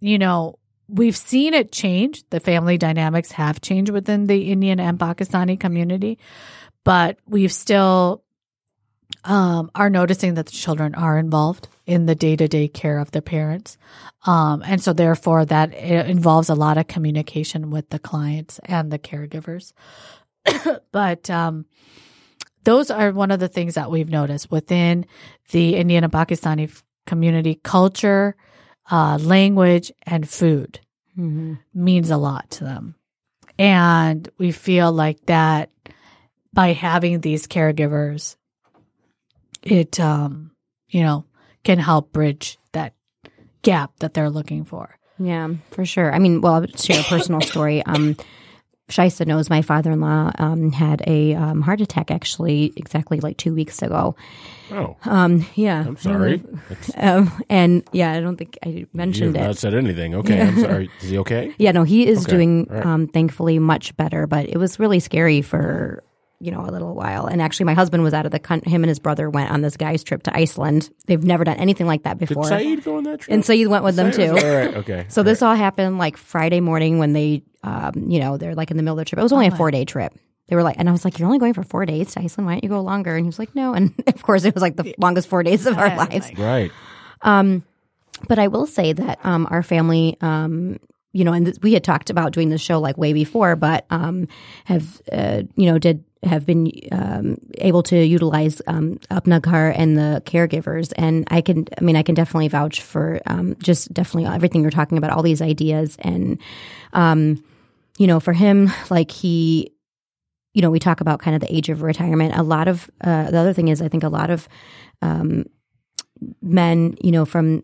you 0.00 0.18
know, 0.18 0.58
we've 0.88 1.16
seen 1.16 1.54
it 1.54 1.70
change. 1.70 2.24
The 2.30 2.40
family 2.40 2.78
dynamics 2.78 3.32
have 3.32 3.60
changed 3.60 3.92
within 3.92 4.26
the 4.26 4.50
Indian 4.50 4.80
and 4.80 4.98
Pakistani 4.98 5.58
community, 5.58 6.18
but 6.84 7.18
we've 7.26 7.52
still 7.52 8.24
um, 9.24 9.70
are 9.74 9.90
noticing 9.90 10.34
that 10.34 10.46
the 10.46 10.52
children 10.52 10.94
are 10.94 11.18
involved 11.18 11.68
in 11.86 12.06
the 12.06 12.14
day 12.14 12.36
to 12.36 12.48
day 12.48 12.68
care 12.68 12.98
of 12.98 13.10
their 13.10 13.22
parents. 13.22 13.76
Um, 14.26 14.62
and 14.64 14.82
so, 14.82 14.92
therefore, 14.92 15.44
that 15.44 15.72
involves 15.74 16.48
a 16.48 16.54
lot 16.54 16.78
of 16.78 16.86
communication 16.86 17.70
with 17.70 17.88
the 17.90 17.98
clients 17.98 18.58
and 18.64 18.90
the 18.90 18.98
caregivers. 18.98 19.72
but, 20.92 21.30
um, 21.30 21.66
those 22.68 22.90
are 22.90 23.12
one 23.12 23.30
of 23.30 23.40
the 23.40 23.48
things 23.48 23.76
that 23.76 23.90
we've 23.90 24.10
noticed 24.10 24.50
within 24.50 25.06
the 25.52 25.74
Indian 25.76 26.04
and 26.04 26.12
Pakistani 26.12 26.70
community 27.06 27.58
culture, 27.62 28.36
uh, 28.90 29.16
language, 29.22 29.90
and 30.02 30.28
food 30.28 30.78
means 31.72 32.10
a 32.10 32.18
lot 32.18 32.50
to 32.50 32.64
them. 32.64 32.94
And 33.58 34.28
we 34.36 34.52
feel 34.52 34.92
like 34.92 35.24
that 35.26 35.70
by 36.52 36.74
having 36.74 37.22
these 37.22 37.46
caregivers, 37.46 38.36
it, 39.62 39.98
um, 39.98 40.50
you 40.90 41.02
know, 41.02 41.24
can 41.64 41.78
help 41.78 42.12
bridge 42.12 42.58
that 42.72 42.92
gap 43.62 43.92
that 44.00 44.12
they're 44.12 44.28
looking 44.28 44.66
for. 44.66 44.98
Yeah, 45.18 45.54
for 45.70 45.86
sure. 45.86 46.14
I 46.14 46.18
mean, 46.18 46.42
well, 46.42 46.56
I'll 46.56 46.66
share 46.76 47.00
a 47.00 47.04
personal 47.04 47.40
story. 47.40 47.82
Um, 47.86 48.14
Shaista 48.88 49.26
knows 49.26 49.50
my 49.50 49.60
father 49.62 49.92
in 49.92 50.00
law 50.00 50.32
um, 50.38 50.72
had 50.72 51.02
a 51.06 51.34
um, 51.34 51.60
heart 51.60 51.80
attack 51.82 52.10
actually 52.10 52.72
exactly 52.76 53.20
like 53.20 53.36
two 53.36 53.52
weeks 53.54 53.82
ago. 53.82 54.16
Oh, 54.70 54.96
Um, 55.04 55.46
yeah. 55.54 55.84
I'm 55.86 55.96
sorry. 55.98 56.42
Um, 56.96 57.30
and 57.50 57.82
yeah, 57.92 58.12
I 58.12 58.20
don't 58.20 58.36
think 58.36 58.58
I 58.64 58.86
mentioned 58.94 59.34
not 59.34 59.50
it. 59.50 59.58
said 59.58 59.74
anything. 59.74 60.14
Okay, 60.14 60.40
I'm 60.40 60.58
sorry. 60.58 60.90
Is 61.02 61.10
he 61.10 61.18
okay? 61.18 61.54
Yeah, 61.58 61.72
no, 61.72 61.82
he 61.84 62.06
is 62.06 62.22
Okay, 62.22 62.30
doing 62.30 62.66
right. 62.70 62.84
um, 62.84 63.06
thankfully 63.08 63.58
much 63.58 63.96
better, 63.96 64.26
but 64.26 64.48
it 64.48 64.56
was 64.56 64.78
really 64.80 65.00
scary 65.00 65.42
for 65.42 66.02
you 66.40 66.50
know 66.50 66.60
a 66.64 66.70
little 66.70 66.94
while. 66.94 67.26
And 67.26 67.42
actually, 67.42 67.64
my 67.64 67.74
husband 67.74 68.02
was 68.02 68.14
out 68.14 68.26
of 68.26 68.32
the 68.32 68.38
country. 68.38 68.70
Him 68.70 68.82
and 68.84 68.88
his 68.88 68.98
brother 68.98 69.28
went 69.28 69.50
on 69.50 69.60
this 69.60 69.76
guy's 69.76 70.04
trip 70.04 70.22
to 70.24 70.36
Iceland. 70.36 70.90
They've 71.06 71.22
never 71.22 71.44
done 71.44 71.56
anything 71.56 71.86
like 71.86 72.04
that 72.04 72.18
Did 72.18 72.28
before. 72.28 72.44
Saeed 72.48 72.84
go 72.84 72.96
on 72.96 73.04
that 73.04 73.20
trip? 73.20 73.32
and 73.34 73.44
so 73.44 73.52
you 73.52 73.68
went 73.70 73.84
with 73.84 73.96
them 73.96 74.10
too. 74.12 74.28
All 74.28 74.34
right. 74.54 74.74
Okay. 74.76 75.06
So 75.08 75.22
this 75.22 75.42
all 75.42 75.54
happened 75.54 75.98
like 75.98 76.16
Friday 76.16 76.60
morning 76.60 76.98
when 76.98 77.12
they, 77.12 77.42
um, 77.62 77.92
you 78.08 78.20
know, 78.20 78.36
they're 78.36 78.54
like 78.54 78.70
in 78.70 78.76
the 78.76 78.82
middle 78.82 78.98
of 78.98 79.04
the 79.04 79.08
trip. 79.08 79.18
It 79.18 79.22
was 79.22 79.32
only 79.32 79.48
a 79.48 79.56
four 79.56 79.70
day 79.70 79.84
trip. 79.84 80.14
They 80.48 80.56
were 80.56 80.62
like, 80.62 80.76
and 80.78 80.88
I 80.88 80.92
was 80.92 81.04
like, 81.04 81.18
"You're 81.18 81.26
only 81.26 81.38
going 81.38 81.52
for 81.52 81.62
four 81.62 81.84
days 81.84 82.14
to 82.14 82.20
Iceland. 82.20 82.46
Why 82.46 82.54
don't 82.54 82.64
you 82.64 82.70
go 82.70 82.80
longer?" 82.80 83.14
And 83.16 83.24
he 83.24 83.28
was 83.28 83.38
like, 83.38 83.54
"No." 83.54 83.74
And 83.74 83.92
of 84.06 84.22
course, 84.22 84.44
it 84.44 84.54
was 84.54 84.62
like 84.62 84.76
the 84.76 84.94
longest 84.96 85.28
four 85.28 85.42
days 85.42 85.66
of 85.66 85.76
our 85.76 85.94
lives. 85.96 86.30
right. 86.38 86.70
Um, 87.22 87.64
But 88.28 88.38
I 88.38 88.48
will 88.48 88.66
say 88.66 88.92
that 88.94 89.18
um, 89.24 89.46
our 89.50 89.62
family, 89.62 90.16
um, 90.22 90.78
you 91.12 91.24
know, 91.24 91.32
and 91.32 91.46
th- 91.46 91.58
we 91.62 91.74
had 91.74 91.84
talked 91.84 92.10
about 92.10 92.32
doing 92.32 92.48
the 92.48 92.58
show 92.58 92.80
like 92.80 92.96
way 92.96 93.12
before, 93.12 93.56
but 93.56 93.84
um, 93.90 94.26
have 94.64 95.02
uh, 95.12 95.42
you 95.56 95.66
know 95.70 95.78
did 95.78 96.02
have 96.24 96.44
been 96.44 96.70
um, 96.90 97.38
able 97.58 97.82
to 97.84 98.04
utilize 98.04 98.60
um, 98.66 98.98
Apna 99.10 99.40
Ghar 99.40 99.70
and 99.70 99.96
the 99.96 100.22
caregivers, 100.26 100.92
and 100.96 101.26
I 101.30 101.40
can, 101.40 101.66
I 101.78 101.80
mean, 101.82 101.96
I 101.96 102.02
can 102.02 102.14
definitely 102.14 102.48
vouch 102.48 102.82
for 102.82 103.20
um, 103.26 103.56
just 103.62 103.92
definitely 103.92 104.26
everything 104.26 104.62
you're 104.62 104.70
talking 104.70 104.98
about, 104.98 105.10
all 105.10 105.22
these 105.22 105.42
ideas, 105.42 105.96
and 106.00 106.38
um, 106.92 107.42
you 107.98 108.06
know, 108.06 108.20
for 108.20 108.32
him, 108.32 108.70
like 108.90 109.10
he, 109.10 109.72
you 110.54 110.62
know, 110.62 110.70
we 110.70 110.78
talk 110.78 111.00
about 111.00 111.20
kind 111.20 111.34
of 111.34 111.40
the 111.40 111.54
age 111.54 111.68
of 111.68 111.82
retirement. 111.82 112.34
A 112.36 112.42
lot 112.42 112.68
of 112.68 112.90
uh, 113.00 113.30
the 113.30 113.38
other 113.38 113.52
thing 113.52 113.68
is, 113.68 113.80
I 113.82 113.88
think 113.88 114.02
a 114.02 114.08
lot 114.08 114.30
of 114.30 114.48
um, 115.02 115.44
men, 116.42 116.96
you 117.02 117.12
know, 117.12 117.24
from 117.24 117.62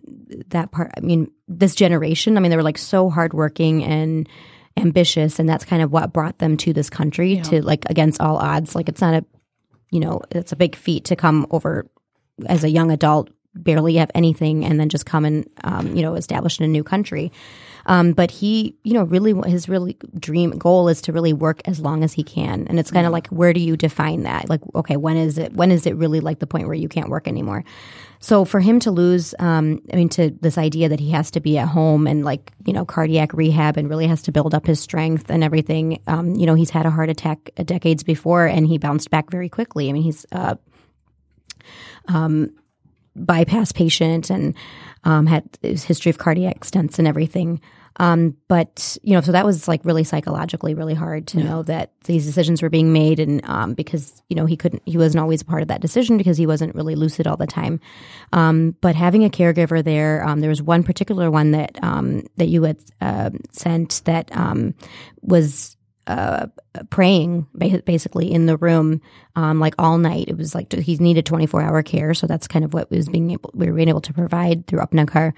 that 0.48 0.70
part, 0.70 0.92
I 0.96 1.00
mean, 1.00 1.30
this 1.48 1.74
generation, 1.74 2.36
I 2.36 2.40
mean, 2.40 2.50
they 2.50 2.56
were 2.56 2.62
like 2.62 2.78
so 2.78 3.10
hardworking 3.10 3.84
and 3.84 4.28
ambitious, 4.76 5.38
and 5.38 5.48
that's 5.48 5.64
kind 5.64 5.82
of 5.82 5.92
what 5.92 6.12
brought 6.12 6.38
them 6.38 6.56
to 6.58 6.72
this 6.72 6.90
country 6.90 7.40
to 7.44 7.64
like 7.64 7.84
against 7.88 8.20
all 8.20 8.36
odds. 8.38 8.74
Like, 8.74 8.88
it's 8.88 9.00
not 9.00 9.14
a, 9.14 9.24
you 9.90 10.00
know, 10.00 10.20
it's 10.30 10.52
a 10.52 10.56
big 10.56 10.74
feat 10.74 11.04
to 11.06 11.16
come 11.16 11.46
over 11.50 11.86
as 12.46 12.64
a 12.64 12.70
young 12.70 12.90
adult, 12.90 13.30
barely 13.54 13.94
have 13.96 14.10
anything, 14.14 14.64
and 14.64 14.80
then 14.80 14.88
just 14.88 15.06
come 15.06 15.24
and, 15.24 15.48
um, 15.62 15.94
you 15.94 16.02
know, 16.02 16.14
establish 16.14 16.58
in 16.58 16.64
a 16.64 16.68
new 16.68 16.82
country. 16.82 17.30
Um, 17.86 18.12
but 18.12 18.30
he, 18.30 18.76
you 18.82 18.94
know, 18.94 19.04
really 19.04 19.34
his 19.48 19.68
really 19.68 19.96
dream 20.18 20.52
goal 20.52 20.88
is 20.88 21.02
to 21.02 21.12
really 21.12 21.32
work 21.32 21.60
as 21.66 21.80
long 21.80 22.02
as 22.02 22.12
he 22.12 22.22
can, 22.22 22.66
and 22.68 22.78
it's 22.78 22.90
kind 22.90 23.06
of 23.06 23.12
like 23.12 23.28
where 23.28 23.52
do 23.52 23.60
you 23.60 23.76
define 23.76 24.22
that? 24.22 24.48
Like, 24.48 24.60
okay, 24.74 24.96
when 24.96 25.16
is 25.16 25.38
it? 25.38 25.52
When 25.52 25.70
is 25.70 25.86
it 25.86 25.96
really 25.96 26.20
like 26.20 26.38
the 26.38 26.46
point 26.46 26.66
where 26.66 26.74
you 26.74 26.88
can't 26.88 27.08
work 27.08 27.28
anymore? 27.28 27.64
So 28.20 28.46
for 28.46 28.60
him 28.60 28.80
to 28.80 28.90
lose, 28.90 29.34
um, 29.38 29.82
I 29.92 29.96
mean, 29.96 30.08
to 30.10 30.30
this 30.40 30.56
idea 30.56 30.88
that 30.88 31.00
he 31.00 31.10
has 31.10 31.30
to 31.32 31.40
be 31.40 31.58
at 31.58 31.68
home 31.68 32.06
and 32.06 32.24
like 32.24 32.52
you 32.66 32.72
know 32.72 32.84
cardiac 32.86 33.34
rehab 33.34 33.76
and 33.76 33.88
really 33.88 34.06
has 34.06 34.22
to 34.22 34.32
build 34.32 34.54
up 34.54 34.66
his 34.66 34.80
strength 34.80 35.30
and 35.30 35.44
everything. 35.44 36.00
Um, 36.06 36.34
you 36.34 36.46
know, 36.46 36.54
he's 36.54 36.70
had 36.70 36.86
a 36.86 36.90
heart 36.90 37.10
attack 37.10 37.50
decades 37.64 38.02
before 38.02 38.46
and 38.46 38.66
he 38.66 38.78
bounced 38.78 39.10
back 39.10 39.30
very 39.30 39.48
quickly. 39.48 39.88
I 39.88 39.92
mean, 39.92 40.02
he's 40.02 40.24
uh, 40.32 40.56
bypass 43.16 43.72
patient 43.72 44.30
and 44.30 44.54
um, 45.04 45.26
had 45.26 45.44
his 45.62 45.84
history 45.84 46.10
of 46.10 46.18
cardiac 46.18 46.60
stents 46.60 46.98
and 46.98 47.06
everything. 47.06 47.60
Um, 47.96 48.36
but 48.48 48.98
you 49.02 49.12
know, 49.12 49.20
so 49.20 49.30
that 49.32 49.44
was 49.44 49.68
like 49.68 49.84
really 49.84 50.02
psychologically 50.02 50.74
really 50.74 50.94
hard 50.94 51.28
to 51.28 51.38
know 51.38 51.62
that 51.62 51.92
these 52.04 52.26
decisions 52.26 52.60
were 52.60 52.70
being 52.70 52.92
made, 52.92 53.20
and 53.20 53.40
um, 53.44 53.74
because 53.74 54.20
you 54.28 54.34
know 54.34 54.46
he 54.46 54.56
couldn't, 54.56 54.82
he 54.84 54.98
wasn't 54.98 55.22
always 55.22 55.42
a 55.42 55.44
part 55.44 55.62
of 55.62 55.68
that 55.68 55.80
decision 55.80 56.18
because 56.18 56.36
he 56.36 56.46
wasn't 56.46 56.74
really 56.74 56.96
lucid 56.96 57.28
all 57.28 57.36
the 57.36 57.46
time. 57.46 57.78
Um, 58.32 58.74
but 58.80 58.96
having 58.96 59.24
a 59.24 59.30
caregiver 59.30 59.84
there, 59.84 60.26
um, 60.26 60.40
there 60.40 60.50
was 60.50 60.60
one 60.60 60.82
particular 60.82 61.30
one 61.30 61.52
that 61.52 61.78
um, 61.84 62.26
that 62.36 62.48
you 62.48 62.64
had 62.64 62.78
uh, 63.00 63.30
sent 63.52 64.02
that 64.06 64.34
um, 64.36 64.74
was 65.22 65.76
uh, 66.06 66.46
praying 66.90 67.46
basically 67.56 68.30
in 68.32 68.46
the 68.46 68.56
room 68.56 69.00
um, 69.36 69.60
like 69.60 69.74
all 69.78 69.98
night. 69.98 70.28
It 70.28 70.36
was 70.36 70.54
like 70.54 70.72
he 70.72 70.96
needed 70.96 71.26
24 71.26 71.62
hour 71.62 71.82
care. 71.82 72.14
So 72.14 72.26
that's 72.26 72.48
kind 72.48 72.64
of 72.64 72.74
what 72.74 72.90
was 72.90 73.08
being 73.08 73.30
able, 73.30 73.50
we 73.54 73.66
were 73.66 73.76
being 73.76 73.88
able 73.88 74.00
to 74.02 74.12
provide 74.12 74.66
through 74.66 74.80
Apna 74.80 75.10
Ghar. 75.10 75.34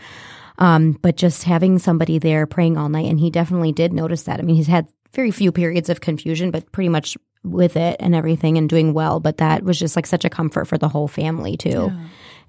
Um, 0.59 0.93
but 1.03 1.17
just 1.17 1.45
having 1.45 1.79
somebody 1.79 2.19
there 2.19 2.47
praying 2.47 2.79
all 2.79 2.89
night. 2.89 3.07
And 3.07 3.21
he 3.21 3.31
definitely 3.31 3.73
did 3.73 3.93
notice 3.93 4.23
that. 4.25 4.41
I 4.41 4.43
mean, 4.43 4.57
he's 4.57 4.67
had 4.67 4.89
very 5.13 5.31
few 5.31 5.53
periods 5.53 5.89
of 5.89 6.01
confusion, 6.01 6.51
but 6.51 6.73
pretty 6.73 6.89
much 6.89 7.17
with 7.45 7.77
it 7.77 7.97
and 8.01 8.15
everything 8.15 8.59
and 8.59 8.69
doing 8.69 8.93
well. 8.93 9.21
But 9.21 9.37
that 9.37 9.63
was 9.63 9.79
just 9.79 9.97
like 9.97 10.07
such 10.07 10.25
a 10.25 10.31
comfort 10.31 10.65
for 10.67 10.79
the 10.79 10.89
whole 10.89 11.09
family 11.09 11.57
too. 11.57 11.93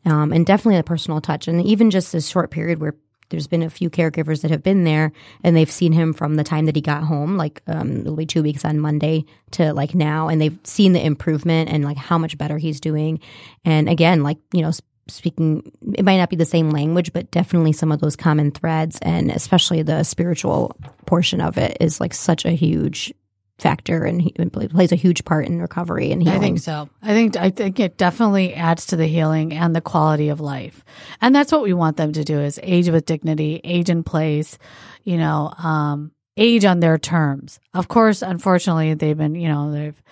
Um, 0.06 0.32
and 0.32 0.46
definitely 0.46 0.78
a 0.78 0.84
personal 0.84 1.22
touch. 1.22 1.48
And 1.48 1.62
even 1.64 1.92
just 1.92 2.14
this 2.14 2.28
short 2.28 2.50
period 2.50 2.80
where 2.80 2.96
there's 3.30 3.48
been 3.48 3.64
a 3.64 3.70
few 3.70 3.90
caregivers 3.90 4.42
that 4.42 4.52
have 4.52 4.64
been 4.64 4.84
there 4.84 5.12
and 5.44 5.56
they've 5.56 5.70
seen 5.70 5.92
him 5.92 6.14
from 6.14 6.36
the 6.36 6.44
time 6.44 6.66
that 6.66 6.76
he 6.76 6.82
got 6.82 7.04
home, 7.04 7.38
like 7.38 7.62
um, 7.68 8.02
it'll 8.02 8.16
be 8.16 8.26
two 8.26 8.44
weeks 8.44 8.66
on 8.66 8.80
Monday 8.80 9.26
to 9.52 9.74
like 9.74 9.96
now, 9.96 10.28
and 10.28 10.42
they've 10.42 10.60
seen 10.64 10.94
the 10.94 11.06
improvement 11.06 11.70
and 11.70 11.84
like 11.84 11.98
how 11.98 12.18
much 12.18 12.38
better 12.38 12.58
he's 12.58 12.80
doing. 12.80 13.20
And 13.66 13.90
again, 13.90 14.24
like, 14.24 14.38
you 14.54 14.62
know, 14.62 14.72
speaking, 15.10 15.72
it 15.96 16.04
might 16.04 16.18
not 16.18 16.30
be 16.30 16.36
the 16.36 16.46
same 16.46 16.70
language, 16.70 17.14
but 17.14 17.32
definitely 17.32 17.74
some 17.74 17.92
of 17.92 18.00
those 18.00 18.16
common 18.16 18.52
threads 18.52 19.00
and 19.02 19.32
especially 19.32 19.82
the 19.82 20.04
spiritual 20.04 20.76
portion 21.06 21.42
of 21.42 21.58
it 21.58 21.78
is 21.80 22.00
like 22.00 22.14
such 22.14 22.46
a 22.46 22.52
huge 22.52 23.14
factor 23.60 24.04
and 24.04 24.22
he 24.22 24.32
plays 24.32 24.92
a 24.92 24.96
huge 24.96 25.26
part 25.26 25.46
in 25.48 25.60
recovery 25.60 26.12
and 26.12 26.22
healing. 26.22 26.38
I 26.38 26.42
think 26.42 26.60
so. 26.60 26.90
I 27.02 27.08
think 27.08 27.38
I 27.38 27.50
think 27.50 27.80
it 27.80 27.98
definitely 27.98 28.54
adds 28.54 28.88
to 28.88 28.96
the 28.96 29.08
healing 29.08 29.54
and 29.54 29.76
the 29.76 29.82
quality 29.82 30.30
of 30.30 30.40
life. 30.40 30.86
And 31.22 31.34
that's 31.34 31.52
what 31.52 31.64
we 31.64 31.74
want 31.74 31.98
them 31.98 32.14
to 32.14 32.24
do 32.24 32.40
is 32.40 32.60
age 32.62 32.90
with 32.90 33.06
dignity, 33.06 33.60
age 33.64 33.90
in 33.90 34.04
place, 34.04 34.58
you 35.04 35.18
know, 35.18 35.52
um, 35.58 36.12
age 36.36 36.66
on 36.66 36.80
their 36.80 36.98
terms. 36.98 37.60
Of 37.74 37.88
course, 37.88 38.22
unfortunately, 38.22 38.94
they've 38.94 39.18
been, 39.18 39.36
you 39.36 39.48
know, 39.48 39.72
they've 39.72 40.04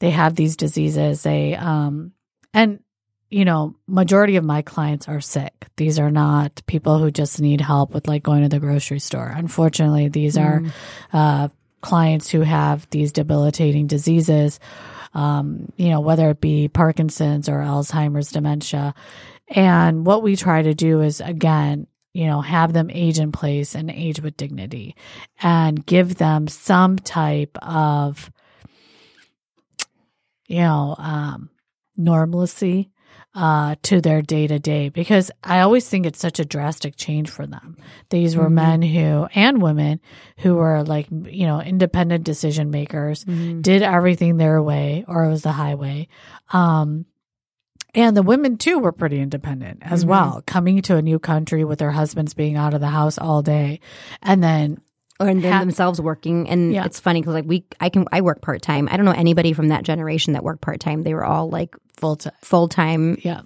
they 0.00 0.10
have 0.10 0.34
these 0.34 0.56
diseases. 0.56 1.22
They 1.22 1.54
um 1.54 2.12
and 2.52 2.80
you 3.30 3.46
know, 3.46 3.74
majority 3.88 4.36
of 4.36 4.44
my 4.44 4.60
clients 4.60 5.08
are 5.08 5.22
sick. 5.22 5.66
These 5.78 5.98
are 5.98 6.10
not 6.10 6.60
people 6.66 6.98
who 6.98 7.10
just 7.10 7.40
need 7.40 7.62
help 7.62 7.94
with 7.94 8.06
like 8.06 8.22
going 8.22 8.42
to 8.42 8.50
the 8.50 8.60
grocery 8.60 8.98
store. 8.98 9.32
Unfortunately, 9.34 10.08
these 10.08 10.36
are 10.36 10.62
uh, 11.14 11.48
clients 11.82 12.30
who 12.30 12.40
have 12.40 12.88
these 12.90 13.12
debilitating 13.12 13.86
diseases, 13.86 14.58
um, 15.12 15.70
you 15.76 15.90
know, 15.90 16.00
whether 16.00 16.30
it 16.30 16.40
be 16.40 16.68
Parkinson's 16.68 17.48
or 17.48 17.58
Alzheimer's 17.58 18.30
dementia. 18.30 18.94
And 19.48 20.06
what 20.06 20.22
we 20.22 20.36
try 20.36 20.62
to 20.62 20.74
do 20.74 21.02
is, 21.02 21.20
again, 21.20 21.86
you 22.14 22.26
know, 22.26 22.40
have 22.40 22.72
them 22.72 22.90
age 22.90 23.18
in 23.18 23.32
place 23.32 23.74
and 23.74 23.90
age 23.90 24.20
with 24.20 24.36
dignity 24.36 24.96
and 25.42 25.84
give 25.84 26.16
them 26.16 26.46
some 26.46 26.96
type 26.96 27.58
of, 27.60 28.30
you 30.46 30.60
know, 30.60 30.94
um, 30.98 31.50
normalcy 31.96 32.91
uh, 33.34 33.76
to 33.82 34.00
their 34.00 34.20
day 34.20 34.46
to 34.46 34.58
day 34.58 34.88
because 34.90 35.30
I 35.42 35.60
always 35.60 35.88
think 35.88 36.04
it's 36.04 36.18
such 36.18 36.38
a 36.38 36.44
drastic 36.44 36.96
change 36.96 37.30
for 37.30 37.46
them. 37.46 37.76
These 38.10 38.36
were 38.36 38.50
men 38.50 38.82
who 38.82 39.26
and 39.34 39.62
women 39.62 40.00
who 40.38 40.56
were 40.56 40.82
like, 40.82 41.06
you 41.10 41.46
know, 41.46 41.60
independent 41.60 42.24
decision 42.24 42.70
makers, 42.70 43.24
did 43.24 43.82
everything 43.82 44.36
their 44.36 44.62
way 44.62 45.04
or 45.08 45.24
it 45.24 45.30
was 45.30 45.42
the 45.42 45.52
highway. 45.52 46.08
Um, 46.52 47.06
and 47.94 48.16
the 48.16 48.22
women 48.22 48.56
too 48.56 48.78
were 48.78 48.92
pretty 48.92 49.20
independent 49.20 49.82
as 49.82 50.04
well, 50.04 50.42
coming 50.46 50.80
to 50.82 50.96
a 50.96 51.02
new 51.02 51.18
country 51.18 51.64
with 51.64 51.78
their 51.78 51.90
husbands 51.90 52.32
being 52.32 52.56
out 52.56 52.74
of 52.74 52.80
the 52.80 52.88
house 52.88 53.18
all 53.18 53.42
day. 53.42 53.80
And 54.22 54.42
then 54.42 54.80
or 55.20 55.28
and 55.28 55.42
then 55.42 55.52
Ha- 55.52 55.60
themselves 55.60 56.00
working 56.00 56.48
and 56.48 56.72
Yeah. 56.72 56.84
it's 56.84 56.98
funny 57.00 57.20
because 57.20 57.34
like 57.34 57.44
we 57.46 57.64
i 57.80 57.88
can 57.88 58.06
i 58.12 58.20
work 58.20 58.40
part-time 58.42 58.88
i 58.90 58.96
don't 58.96 59.06
know 59.06 59.12
anybody 59.12 59.52
from 59.52 59.68
that 59.68 59.82
generation 59.84 60.32
that 60.32 60.42
worked 60.42 60.60
part-time 60.62 61.02
they 61.02 61.14
were 61.14 61.24
all 61.24 61.48
like 61.50 61.74
full 61.96 62.16
time. 62.16 62.32
full-time 62.42 63.16
Yeah. 63.22 63.42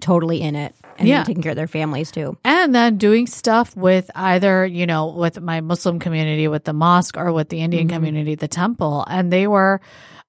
totally 0.00 0.40
in 0.42 0.56
it 0.56 0.74
and 0.98 1.06
Yeah. 1.08 1.24
taking 1.24 1.42
care 1.42 1.52
of 1.52 1.56
their 1.56 1.66
families 1.68 2.10
too 2.10 2.36
and 2.44 2.74
then 2.74 2.96
doing 2.98 3.26
stuff 3.26 3.76
with 3.76 4.10
either 4.14 4.66
you 4.66 4.86
know 4.86 5.06
with 5.08 5.40
my 5.40 5.60
muslim 5.60 5.98
community 5.98 6.48
with 6.48 6.64
the 6.64 6.72
mosque 6.72 7.16
or 7.16 7.32
with 7.32 7.48
the 7.50 7.60
indian 7.60 7.88
community 7.88 8.34
the 8.34 8.48
temple 8.48 9.04
and 9.08 9.32
they 9.32 9.46
were 9.46 9.80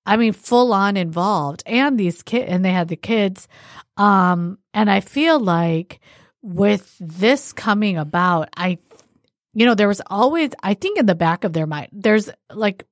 i 0.06 0.16
mean 0.18 0.34
full 0.34 0.74
on 0.74 0.96
involved 0.98 1.64
and 1.66 1.98
these 2.00 2.22
kid 2.24 2.48
and 2.48 2.64
they 2.64 2.72
had 2.72 2.88
the 2.88 2.96
kids 2.96 3.48
um 3.98 4.58
and 4.74 4.90
i 4.92 5.00
feel 5.00 5.40
like 5.40 6.00
with 6.42 6.96
this 7.00 7.52
coming 7.52 7.98
about 7.98 8.48
i 8.56 8.78
you 9.58 9.66
know 9.66 9.76
there 9.76 9.88
was 9.88 10.02
always 10.08 10.52
i 10.62 10.74
think 10.74 11.00
in 11.00 11.06
the 11.08 11.16
back 11.26 11.44
of 11.44 11.52
their 11.54 11.66
mind 11.68 11.90
there's 11.92 12.30
like 12.54 12.86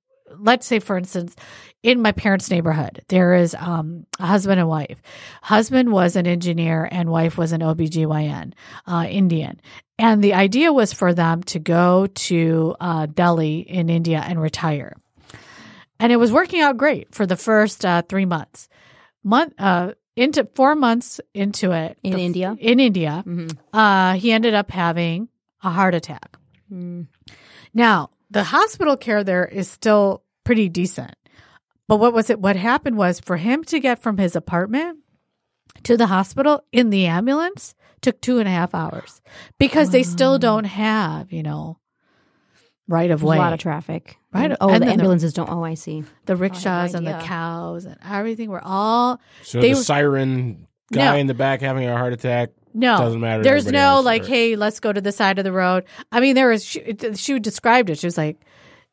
let's 0.50 0.66
say 0.66 0.80
for 0.80 0.98
instance 0.98 1.36
in 1.84 2.02
my 2.02 2.12
parents 2.12 2.50
neighborhood 2.50 3.04
there 3.10 3.36
is 3.36 3.56
um, 3.58 4.06
a 4.20 4.26
husband 4.26 4.60
and 4.60 4.68
wife. 4.68 5.00
Husband 5.44 5.92
was 5.92 6.16
an 6.16 6.26
engineer 6.26 6.90
and 6.92 7.10
wife 7.12 7.38
was 7.38 7.52
an 7.52 7.62
obgyn 7.62 8.54
uh, 8.88 9.06
indian. 9.08 9.62
And 10.00 10.24
the 10.24 10.34
idea 10.34 10.74
was 10.74 10.92
for 10.94 11.14
them 11.14 11.44
to 11.54 11.60
go 11.60 12.08
to 12.30 12.76
uh, 12.82 13.06
delhi 13.06 13.60
in 13.60 13.90
india 13.90 14.20
and 14.26 14.42
retire. 14.42 14.94
And 16.00 16.12
it 16.12 16.18
was 16.18 16.32
working 16.32 16.62
out 16.62 16.78
great 16.78 17.14
for 17.14 17.26
the 17.26 17.38
first 17.38 17.86
uh, 17.86 18.02
three 18.10 18.26
months. 18.26 18.68
Month 19.24 19.54
uh, 19.60 19.94
into 20.16 20.48
four 20.56 20.76
months 20.76 21.22
into 21.34 21.72
it 21.72 21.98
In 22.04 22.14
the- 22.14 22.20
India? 22.26 22.56
in 22.60 22.80
india 22.80 23.24
Mhm. 23.26 23.56
uh, 23.74 24.14
he 24.14 24.32
ended 24.32 24.54
up 24.56 24.72
having 24.72 25.30
a 25.64 25.70
heart 25.70 25.94
attack 25.96 26.35
Mm. 26.72 27.08
now, 27.74 28.10
the 28.32 28.44
hospital 28.44 28.98
care 28.98 29.24
there 29.24 29.46
is 29.46 29.70
still 29.70 30.24
pretty 30.44 30.68
decent. 30.70 31.14
But 31.88 31.98
what 31.98 32.14
was 32.14 32.30
it? 32.32 32.40
What 32.40 32.56
happened 32.56 32.98
was 32.98 33.20
for 33.20 33.38
him 33.38 33.64
to 33.66 33.80
get 33.80 34.02
from 34.02 34.18
his 34.18 34.36
apartment 34.36 35.00
to 35.84 35.96
the 35.98 36.08
hospital 36.08 36.64
in 36.72 36.90
the 36.90 37.06
ambulance 37.06 37.76
took 38.02 38.20
two 38.22 38.40
and 38.40 38.48
a 38.48 38.52
half 38.52 38.74
hours 38.74 39.22
because 39.60 39.92
they 39.92 40.02
still 40.04 40.40
don't 40.40 40.64
have, 40.66 41.32
you 41.32 41.44
know, 41.44 41.78
right 42.88 43.10
of 43.12 43.20
There's 43.22 43.30
way. 43.30 43.38
a 43.38 43.40
lot 43.40 43.54
of 43.54 43.60
traffic 43.60 44.18
Right. 44.34 44.56
oh 44.62 44.68
And 44.70 44.76
the 44.76 44.80
then 44.80 44.88
the- 44.88 44.94
ambulances 44.94 45.34
don't 45.34 45.50
oh 45.50 45.64
i 45.64 45.74
see 45.74 46.04
the 46.26 46.34
oh, 46.34 46.36
rickshaws 46.36 46.94
and 46.94 47.08
the 47.08 47.18
cows 47.24 47.86
and 47.86 47.98
everything 48.08 48.50
were 48.52 48.62
all 48.64 49.20
So 49.44 49.60
They 49.62 49.72
the 49.72 49.78
were- 49.78 49.84
siren 49.84 50.68
guy 50.94 51.14
No. 51.14 51.18
in 51.18 51.26
the 51.28 51.34
back 51.34 51.62
having 51.62 51.88
a 51.88 51.98
heart 51.98 52.14
attack 52.14 52.50
No, 52.76 52.98
doesn't 52.98 53.20
matter. 53.22 53.42
There's 53.42 53.66
no 53.66 53.80
else, 53.80 54.06
like, 54.06 54.24
or- 54.24 54.28
hey, 54.28 54.56
let's 54.56 54.80
go 54.80 54.92
to 54.92 55.00
the 55.02 55.12
side 55.12 55.38
of 55.40 55.46
the 55.46 55.52
road. 55.52 55.86
I 56.12 56.20
mean, 56.20 56.36
there 56.36 56.50
was 56.50 56.64
she, 56.64 56.96
she 57.16 57.40
described 57.40 57.90
it. 57.90 57.98
She 58.00 58.08
was 58.08 58.18
like, 58.18 58.38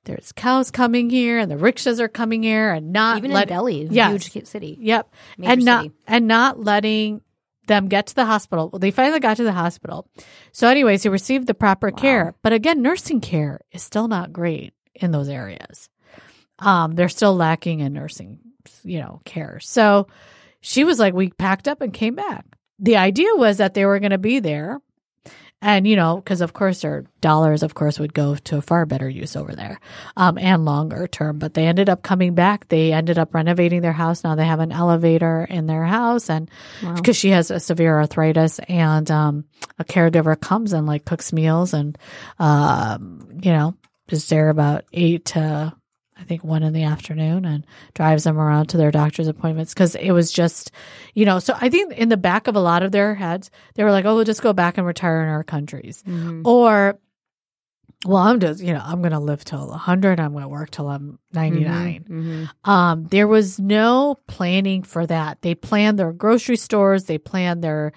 there's 0.04 0.32
cows 0.32 0.70
coming 0.70 1.10
here 1.10 1.38
and 1.38 1.50
the 1.50 1.56
rickshaws 1.58 2.00
are 2.00 2.08
coming 2.08 2.42
here 2.42 2.72
and 2.72 2.92
not 2.92 3.18
Even 3.18 3.32
let, 3.32 3.44
in 3.44 3.48
Delhi, 3.48 3.86
Yes. 3.90 4.26
huge 4.26 4.46
city. 4.46 4.76
Yep. 4.80 5.12
Major 5.38 5.52
and 5.52 5.64
not 5.64 5.82
city. 5.84 5.94
and 6.06 6.26
not 6.28 6.58
letting 6.60 7.20
them 7.68 7.86
get 7.88 8.08
to 8.08 8.14
the 8.14 8.24
hospital. 8.24 8.68
Well, 8.72 8.80
they 8.80 8.90
finally 8.90 9.20
got 9.20 9.36
to 9.36 9.44
the 9.44 9.52
hospital. 9.52 10.08
So 10.52 10.66
anyways, 10.68 11.02
he 11.04 11.08
received 11.08 11.46
the 11.46 11.54
proper 11.54 11.90
care. 11.92 12.34
But 12.42 12.52
again, 12.52 12.82
nursing 12.82 13.20
care 13.20 13.60
is 13.70 13.82
still 13.82 14.08
not 14.08 14.32
great 14.32 14.74
in 14.94 15.12
those 15.12 15.28
areas. 15.28 15.88
Um, 16.58 16.94
they're 16.96 17.08
still 17.08 17.34
lacking 17.36 17.80
in 17.80 17.92
nursing, 17.92 18.40
you 18.82 18.98
know, 19.00 19.20
care. 19.24 19.58
So 19.60 20.08
she 20.60 20.82
was 20.84 20.98
like, 20.98 21.14
we 21.14 21.30
packed 21.30 21.68
up 21.68 21.80
and 21.80 21.92
came 21.92 22.14
back. 22.16 22.44
The 22.82 22.96
idea 22.96 23.34
was 23.36 23.56
that 23.56 23.72
they 23.72 23.86
were 23.86 23.98
going 24.00 24.10
to 24.10 24.18
be 24.18 24.40
there. 24.40 24.80
And, 25.64 25.86
you 25.86 25.94
know, 25.94 26.16
because 26.16 26.40
of 26.40 26.52
course 26.52 26.80
their 26.80 27.04
dollars, 27.20 27.62
of 27.62 27.74
course, 27.74 28.00
would 28.00 28.12
go 28.12 28.34
to 28.34 28.56
a 28.56 28.62
far 28.62 28.84
better 28.84 29.08
use 29.08 29.36
over 29.36 29.54
there 29.54 29.78
um, 30.16 30.36
and 30.36 30.64
longer 30.64 31.06
term. 31.06 31.38
But 31.38 31.54
they 31.54 31.68
ended 31.68 31.88
up 31.88 32.02
coming 32.02 32.34
back. 32.34 32.66
They 32.66 32.92
ended 32.92 33.16
up 33.16 33.32
renovating 33.32 33.80
their 33.80 33.92
house. 33.92 34.24
Now 34.24 34.34
they 34.34 34.44
have 34.44 34.58
an 34.58 34.72
elevator 34.72 35.46
in 35.48 35.68
their 35.68 35.84
house. 35.84 36.28
And 36.28 36.50
because 36.96 37.16
she 37.16 37.30
has 37.30 37.52
a 37.52 37.60
severe 37.60 37.96
arthritis 37.96 38.58
and 38.68 39.08
um, 39.08 39.44
a 39.78 39.84
caregiver 39.84 40.38
comes 40.38 40.72
and 40.72 40.84
like 40.84 41.04
cooks 41.04 41.32
meals 41.32 41.74
and, 41.74 41.96
um, 42.40 43.28
you 43.40 43.52
know, 43.52 43.76
is 44.08 44.28
there 44.28 44.48
about 44.48 44.84
eight 44.92 45.26
to 45.26 45.72
I 46.22 46.24
think 46.24 46.44
one 46.44 46.62
in 46.62 46.72
the 46.72 46.84
afternoon 46.84 47.44
and 47.44 47.66
drives 47.94 48.24
them 48.24 48.38
around 48.38 48.66
to 48.68 48.76
their 48.76 48.92
doctor's 48.92 49.26
appointments 49.26 49.74
because 49.74 49.96
it 49.96 50.12
was 50.12 50.30
just, 50.30 50.70
you 51.14 51.24
know, 51.24 51.40
so 51.40 51.56
I 51.60 51.68
think 51.68 51.92
in 51.94 52.08
the 52.10 52.16
back 52.16 52.46
of 52.46 52.54
a 52.54 52.60
lot 52.60 52.84
of 52.84 52.92
their 52.92 53.14
heads, 53.16 53.50
they 53.74 53.82
were 53.82 53.90
like, 53.90 54.04
oh, 54.04 54.14
we'll 54.14 54.24
just 54.24 54.40
go 54.40 54.52
back 54.52 54.78
and 54.78 54.86
retire 54.86 55.22
in 55.22 55.28
our 55.28 55.42
countries. 55.42 56.04
Or, 56.46 56.98
well, 58.06 58.22
I'm 58.22 58.38
just, 58.38 58.62
you 58.62 58.72
know, 58.72 58.82
I'm 58.84 59.02
going 59.02 59.12
to 59.12 59.18
live 59.18 59.44
till 59.44 59.66
100. 59.66 60.20
I'm 60.20 60.30
going 60.30 60.42
to 60.42 60.48
work 60.48 60.70
till 60.70 60.88
I'm 60.88 61.18
99. 61.32 62.04
Mm-hmm. 62.08 62.70
Um, 62.70 63.04
there 63.06 63.26
was 63.26 63.58
no 63.58 64.16
planning 64.28 64.84
for 64.84 65.04
that. 65.06 65.42
They 65.42 65.56
planned 65.56 65.98
their 65.98 66.12
grocery 66.12 66.56
stores, 66.56 67.04
they 67.04 67.18
planned 67.18 67.64
their 67.64 67.92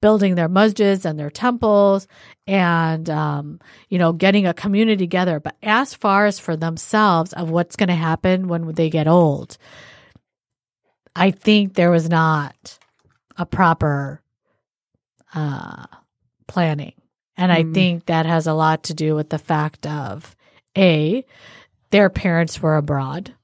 building 0.00 0.34
their 0.34 0.48
masjids 0.48 1.04
and 1.04 1.18
their 1.18 1.30
temples 1.30 2.06
and 2.46 3.10
um, 3.10 3.60
you 3.88 3.98
know 3.98 4.12
getting 4.12 4.46
a 4.46 4.54
community 4.54 5.04
together 5.04 5.40
but 5.40 5.56
as 5.62 5.94
far 5.94 6.26
as 6.26 6.38
for 6.38 6.56
themselves 6.56 7.32
of 7.32 7.50
what's 7.50 7.76
going 7.76 7.88
to 7.88 7.94
happen 7.94 8.48
when 8.48 8.72
they 8.74 8.90
get 8.90 9.08
old 9.08 9.58
i 11.16 11.30
think 11.30 11.74
there 11.74 11.90
was 11.90 12.08
not 12.08 12.78
a 13.36 13.44
proper 13.46 14.22
uh, 15.34 15.86
planning 16.46 16.94
and 17.36 17.50
i 17.52 17.62
Mm. 17.64 17.74
think 17.74 18.06
that 18.06 18.26
has 18.26 18.46
a 18.46 18.54
lot 18.54 18.84
to 18.84 18.94
do 18.94 19.14
with 19.14 19.30
the 19.30 19.38
fact 19.38 19.86
of 19.86 20.34
a 20.76 21.24
their 21.90 22.08
parents 22.10 22.60
were 22.62 22.76
abroad 22.76 23.34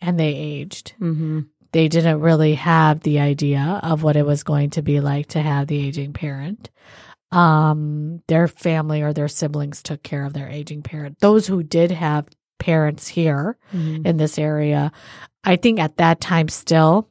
and 0.00 0.18
they 0.18 0.34
aged 0.34 0.94
Mm-hmm. 1.00 1.40
They 1.72 1.88
didn't 1.88 2.20
really 2.20 2.54
have 2.54 3.00
the 3.00 3.20
idea 3.20 3.80
of 3.82 4.02
what 4.02 4.16
it 4.16 4.26
was 4.26 4.42
going 4.42 4.70
to 4.70 4.82
be 4.82 5.00
like 5.00 5.28
to 5.28 5.40
have 5.40 5.66
the 5.66 5.78
aging 5.84 6.12
parent. 6.12 6.70
Um, 7.30 8.22
their 8.28 8.46
family 8.46 9.00
or 9.02 9.12
their 9.14 9.28
siblings 9.28 9.82
took 9.82 10.02
care 10.02 10.24
of 10.24 10.34
their 10.34 10.48
aging 10.48 10.82
parent. 10.82 11.18
Those 11.20 11.46
who 11.46 11.62
did 11.62 11.90
have 11.90 12.28
parents 12.58 13.08
here 13.08 13.56
Mm-hmm. 13.74 14.06
in 14.06 14.16
this 14.18 14.38
area, 14.38 14.92
I 15.42 15.56
think 15.56 15.80
at 15.80 15.96
that 15.96 16.20
time 16.20 16.48
still 16.48 17.08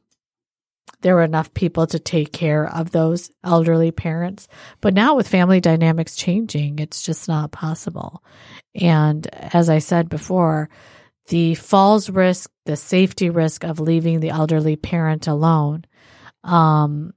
there 1.00 1.16
were 1.16 1.24
enough 1.24 1.52
people 1.52 1.88
to 1.88 1.98
take 1.98 2.32
care 2.32 2.64
of 2.64 2.92
those 2.92 3.32
elderly 3.42 3.90
parents. 3.90 4.46
But 4.80 4.94
now 4.94 5.16
with 5.16 5.26
family 5.26 5.60
dynamics 5.60 6.14
changing, 6.14 6.78
it's 6.78 7.02
just 7.02 7.26
not 7.26 7.50
possible. 7.50 8.22
And 8.80 9.26
as 9.34 9.68
I 9.68 9.80
said 9.80 10.08
before, 10.08 10.70
the 11.32 11.54
falls 11.54 12.10
risk, 12.10 12.50
the 12.66 12.76
safety 12.76 13.30
risk 13.30 13.64
of 13.64 13.80
leaving 13.80 14.20
the 14.20 14.28
elderly 14.28 14.76
parent 14.76 15.26
alone, 15.26 15.82
um, 16.44 17.14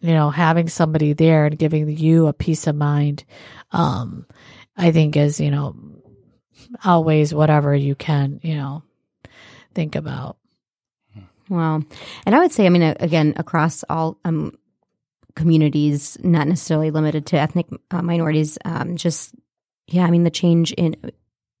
you 0.00 0.14
know, 0.14 0.30
having 0.30 0.68
somebody 0.68 1.12
there 1.12 1.46
and 1.46 1.58
giving 1.58 1.88
you 1.88 2.28
a 2.28 2.32
peace 2.32 2.68
of 2.68 2.76
mind, 2.76 3.24
um, 3.72 4.26
I 4.76 4.92
think 4.92 5.16
is, 5.16 5.40
you 5.40 5.50
know, 5.50 5.74
outweighs 6.84 7.34
whatever 7.34 7.74
you 7.74 7.96
can, 7.96 8.38
you 8.44 8.54
know, 8.54 8.84
think 9.74 9.96
about. 9.96 10.36
Wow. 11.48 11.82
And 12.26 12.36
I 12.36 12.38
would 12.38 12.52
say, 12.52 12.64
I 12.64 12.68
mean, 12.68 12.82
again, 12.82 13.34
across 13.38 13.82
all 13.88 14.20
um, 14.24 14.56
communities, 15.34 16.16
not 16.22 16.46
necessarily 16.46 16.92
limited 16.92 17.26
to 17.26 17.38
ethnic 17.38 17.66
uh, 17.90 18.02
minorities, 18.02 18.56
um, 18.64 18.94
just, 18.94 19.34
yeah, 19.88 20.04
I 20.04 20.12
mean, 20.12 20.22
the 20.22 20.30
change 20.30 20.70
in 20.74 20.94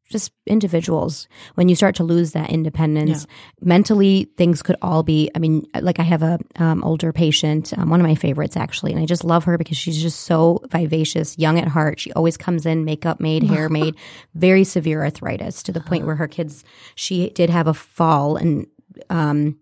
just 0.08 0.32
individuals, 0.46 1.28
when 1.54 1.68
you 1.68 1.76
start 1.76 1.94
to 1.96 2.04
lose 2.04 2.32
that 2.32 2.50
independence, 2.50 3.26
mentally, 3.60 4.24
things 4.36 4.62
could 4.62 4.76
all 4.80 5.02
be, 5.02 5.30
I 5.34 5.38
mean, 5.38 5.66
like 5.80 6.00
I 6.00 6.02
have 6.02 6.22
a 6.22 6.38
um, 6.56 6.82
older 6.82 7.12
patient, 7.12 7.76
um, 7.76 7.90
one 7.90 8.00
of 8.00 8.06
my 8.06 8.14
favorites 8.14 8.56
actually, 8.56 8.92
and 8.92 9.00
I 9.00 9.04
just 9.04 9.24
love 9.24 9.44
her 9.44 9.58
because 9.58 9.76
she's 9.76 10.00
just 10.00 10.20
so 10.20 10.62
vivacious, 10.70 11.38
young 11.38 11.58
at 11.58 11.68
heart. 11.68 12.00
She 12.00 12.12
always 12.12 12.36
comes 12.36 12.64
in, 12.64 12.84
makeup 12.84 13.20
made, 13.20 13.42
hair 13.42 13.68
made, 13.70 13.96
very 14.34 14.64
severe 14.64 15.02
arthritis 15.04 15.62
to 15.64 15.72
the 15.72 15.80
point 15.80 16.06
where 16.06 16.16
her 16.16 16.28
kids, 16.28 16.64
she 16.94 17.30
did 17.30 17.50
have 17.50 17.66
a 17.66 17.74
fall 17.74 18.36
and, 18.36 18.66
um, 19.10 19.58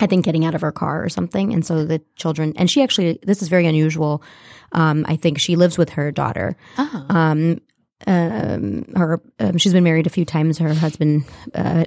I 0.00 0.06
think 0.06 0.24
getting 0.24 0.44
out 0.44 0.56
of 0.56 0.60
her 0.62 0.72
car 0.72 1.04
or 1.04 1.08
something. 1.08 1.52
And 1.52 1.64
so 1.64 1.84
the 1.84 2.02
children, 2.16 2.52
and 2.56 2.68
she 2.68 2.82
actually, 2.82 3.20
this 3.22 3.42
is 3.42 3.48
very 3.48 3.66
unusual. 3.66 4.24
Um, 4.72 5.06
I 5.08 5.14
think 5.14 5.38
she 5.38 5.54
lives 5.54 5.78
with 5.78 5.90
her 5.90 6.10
daughter. 6.10 6.56
Oh. 6.78 7.06
Um, 7.08 7.60
um, 8.06 8.84
her, 8.96 9.20
um, 9.38 9.58
she's 9.58 9.72
been 9.72 9.84
married 9.84 10.06
a 10.06 10.10
few 10.10 10.24
times. 10.24 10.58
Her 10.58 10.74
husband, 10.74 11.24
uh, 11.54 11.84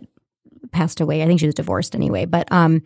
passed 0.72 1.00
away. 1.02 1.24
I 1.24 1.28
think 1.28 1.40
she 1.40 1.46
was 1.46 1.56
divorced 1.56 1.96
anyway, 1.96 2.26
but, 2.26 2.52
um, 2.52 2.82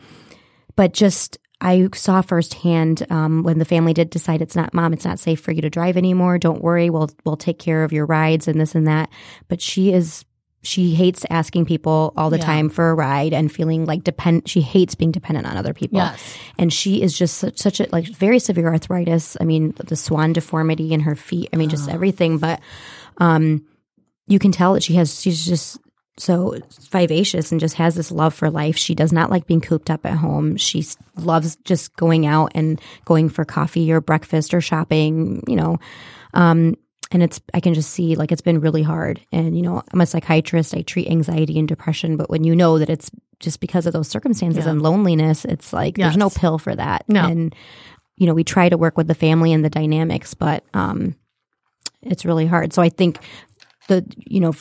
but 0.75 0.93
just, 0.93 1.37
I 1.63 1.89
saw 1.93 2.21
firsthand, 2.21 3.05
um, 3.11 3.43
when 3.43 3.59
the 3.59 3.65
family 3.65 3.93
did 3.93 4.09
decide 4.09 4.41
it's 4.41 4.55
not, 4.55 4.73
mom, 4.73 4.93
it's 4.93 5.05
not 5.05 5.19
safe 5.19 5.39
for 5.39 5.51
you 5.51 5.61
to 5.61 5.69
drive 5.69 5.95
anymore. 5.95 6.37
Don't 6.39 6.61
worry. 6.61 6.89
We'll, 6.89 7.09
we'll 7.23 7.37
take 7.37 7.59
care 7.59 7.83
of 7.83 7.93
your 7.93 8.07
rides 8.07 8.47
and 8.47 8.59
this 8.59 8.73
and 8.73 8.87
that. 8.87 9.09
But 9.47 9.61
she 9.61 9.93
is, 9.93 10.25
she 10.63 10.95
hates 10.95 11.23
asking 11.29 11.65
people 11.65 12.13
all 12.17 12.29
the 12.31 12.37
Yeah. 12.37 12.45
time 12.45 12.69
for 12.69 12.89
a 12.89 12.95
ride 12.95 13.33
and 13.33 13.51
feeling 13.51 13.85
like 13.85 14.03
depend. 14.03 14.47
She 14.49 14.61
hates 14.61 14.95
being 14.95 15.11
dependent 15.11 15.45
on 15.47 15.55
other 15.57 15.73
people. 15.73 15.97
Yes. 15.99 16.37
And 16.57 16.71
she 16.73 17.01
is 17.01 17.17
just 17.17 17.37
such, 17.37 17.57
such 17.59 17.79
a 17.79 17.87
like 17.91 18.07
very 18.07 18.39
severe 18.39 18.67
arthritis. 18.67 19.37
I 19.39 19.43
mean, 19.43 19.73
the 19.77 19.95
swan 19.95 20.33
deformity 20.33 20.93
in 20.93 21.01
her 21.01 21.15
feet. 21.15 21.49
I 21.53 21.57
mean, 21.57 21.69
just 21.69 21.89
everything. 21.89 22.37
But 22.39 22.59
um, 23.21 23.63
you 24.27 24.39
can 24.39 24.51
tell 24.51 24.73
that 24.73 24.83
she 24.83 24.95
has. 24.95 25.21
She's 25.21 25.45
just 25.45 25.79
so 26.17 26.59
vivacious 26.91 27.51
and 27.51 27.59
just 27.61 27.75
has 27.75 27.95
this 27.95 28.11
love 28.11 28.33
for 28.33 28.49
life. 28.49 28.75
She 28.77 28.93
does 28.95 29.11
not 29.13 29.29
like 29.29 29.47
being 29.47 29.61
cooped 29.61 29.89
up 29.89 30.05
at 30.05 30.17
home. 30.17 30.57
She 30.57 30.85
loves 31.15 31.55
just 31.63 31.95
going 31.95 32.25
out 32.25 32.51
and 32.53 32.79
going 33.05 33.29
for 33.29 33.45
coffee 33.45 33.91
or 33.91 34.01
breakfast 34.01 34.53
or 34.53 34.61
shopping. 34.61 35.43
You 35.47 35.55
know. 35.55 35.77
Um, 36.33 36.75
and 37.13 37.21
it's 37.23 37.41
I 37.53 37.59
can 37.59 37.73
just 37.73 37.89
see 37.91 38.15
like 38.15 38.31
it's 38.31 38.41
been 38.41 38.61
really 38.61 38.83
hard. 38.83 39.19
And 39.31 39.55
you 39.55 39.61
know, 39.61 39.81
I'm 39.93 40.01
a 40.01 40.05
psychiatrist. 40.05 40.73
I 40.73 40.81
treat 40.81 41.09
anxiety 41.09 41.59
and 41.59 41.67
depression, 41.67 42.15
but 42.17 42.29
when 42.29 42.43
you 42.45 42.55
know 42.55 42.79
that 42.79 42.89
it's 42.89 43.11
just 43.39 43.59
because 43.59 43.85
of 43.85 43.93
those 43.93 44.07
circumstances 44.07 44.65
Yeah. 44.65 44.71
and 44.71 44.81
loneliness, 44.81 45.43
it's 45.45 45.73
like 45.73 45.95
there's 45.97 46.15
no 46.17 46.29
pill 46.29 46.57
for 46.57 46.73
that. 46.75 47.03
No. 47.09 47.25
And 47.25 47.53
you 48.17 48.27
know, 48.27 48.33
we 48.33 48.43
try 48.43 48.69
to 48.69 48.77
work 48.77 48.97
with 48.97 49.07
the 49.07 49.15
family 49.15 49.51
and 49.51 49.65
the 49.65 49.69
dynamics, 49.69 50.33
but 50.33 50.63
um 50.73 51.15
it's 52.03 52.25
really 52.25 52.45
hard. 52.45 52.73
So 52.73 52.81
I 52.81 52.89
think 52.89 53.19
the 53.87 54.05
you 54.17 54.39
know 54.39 54.53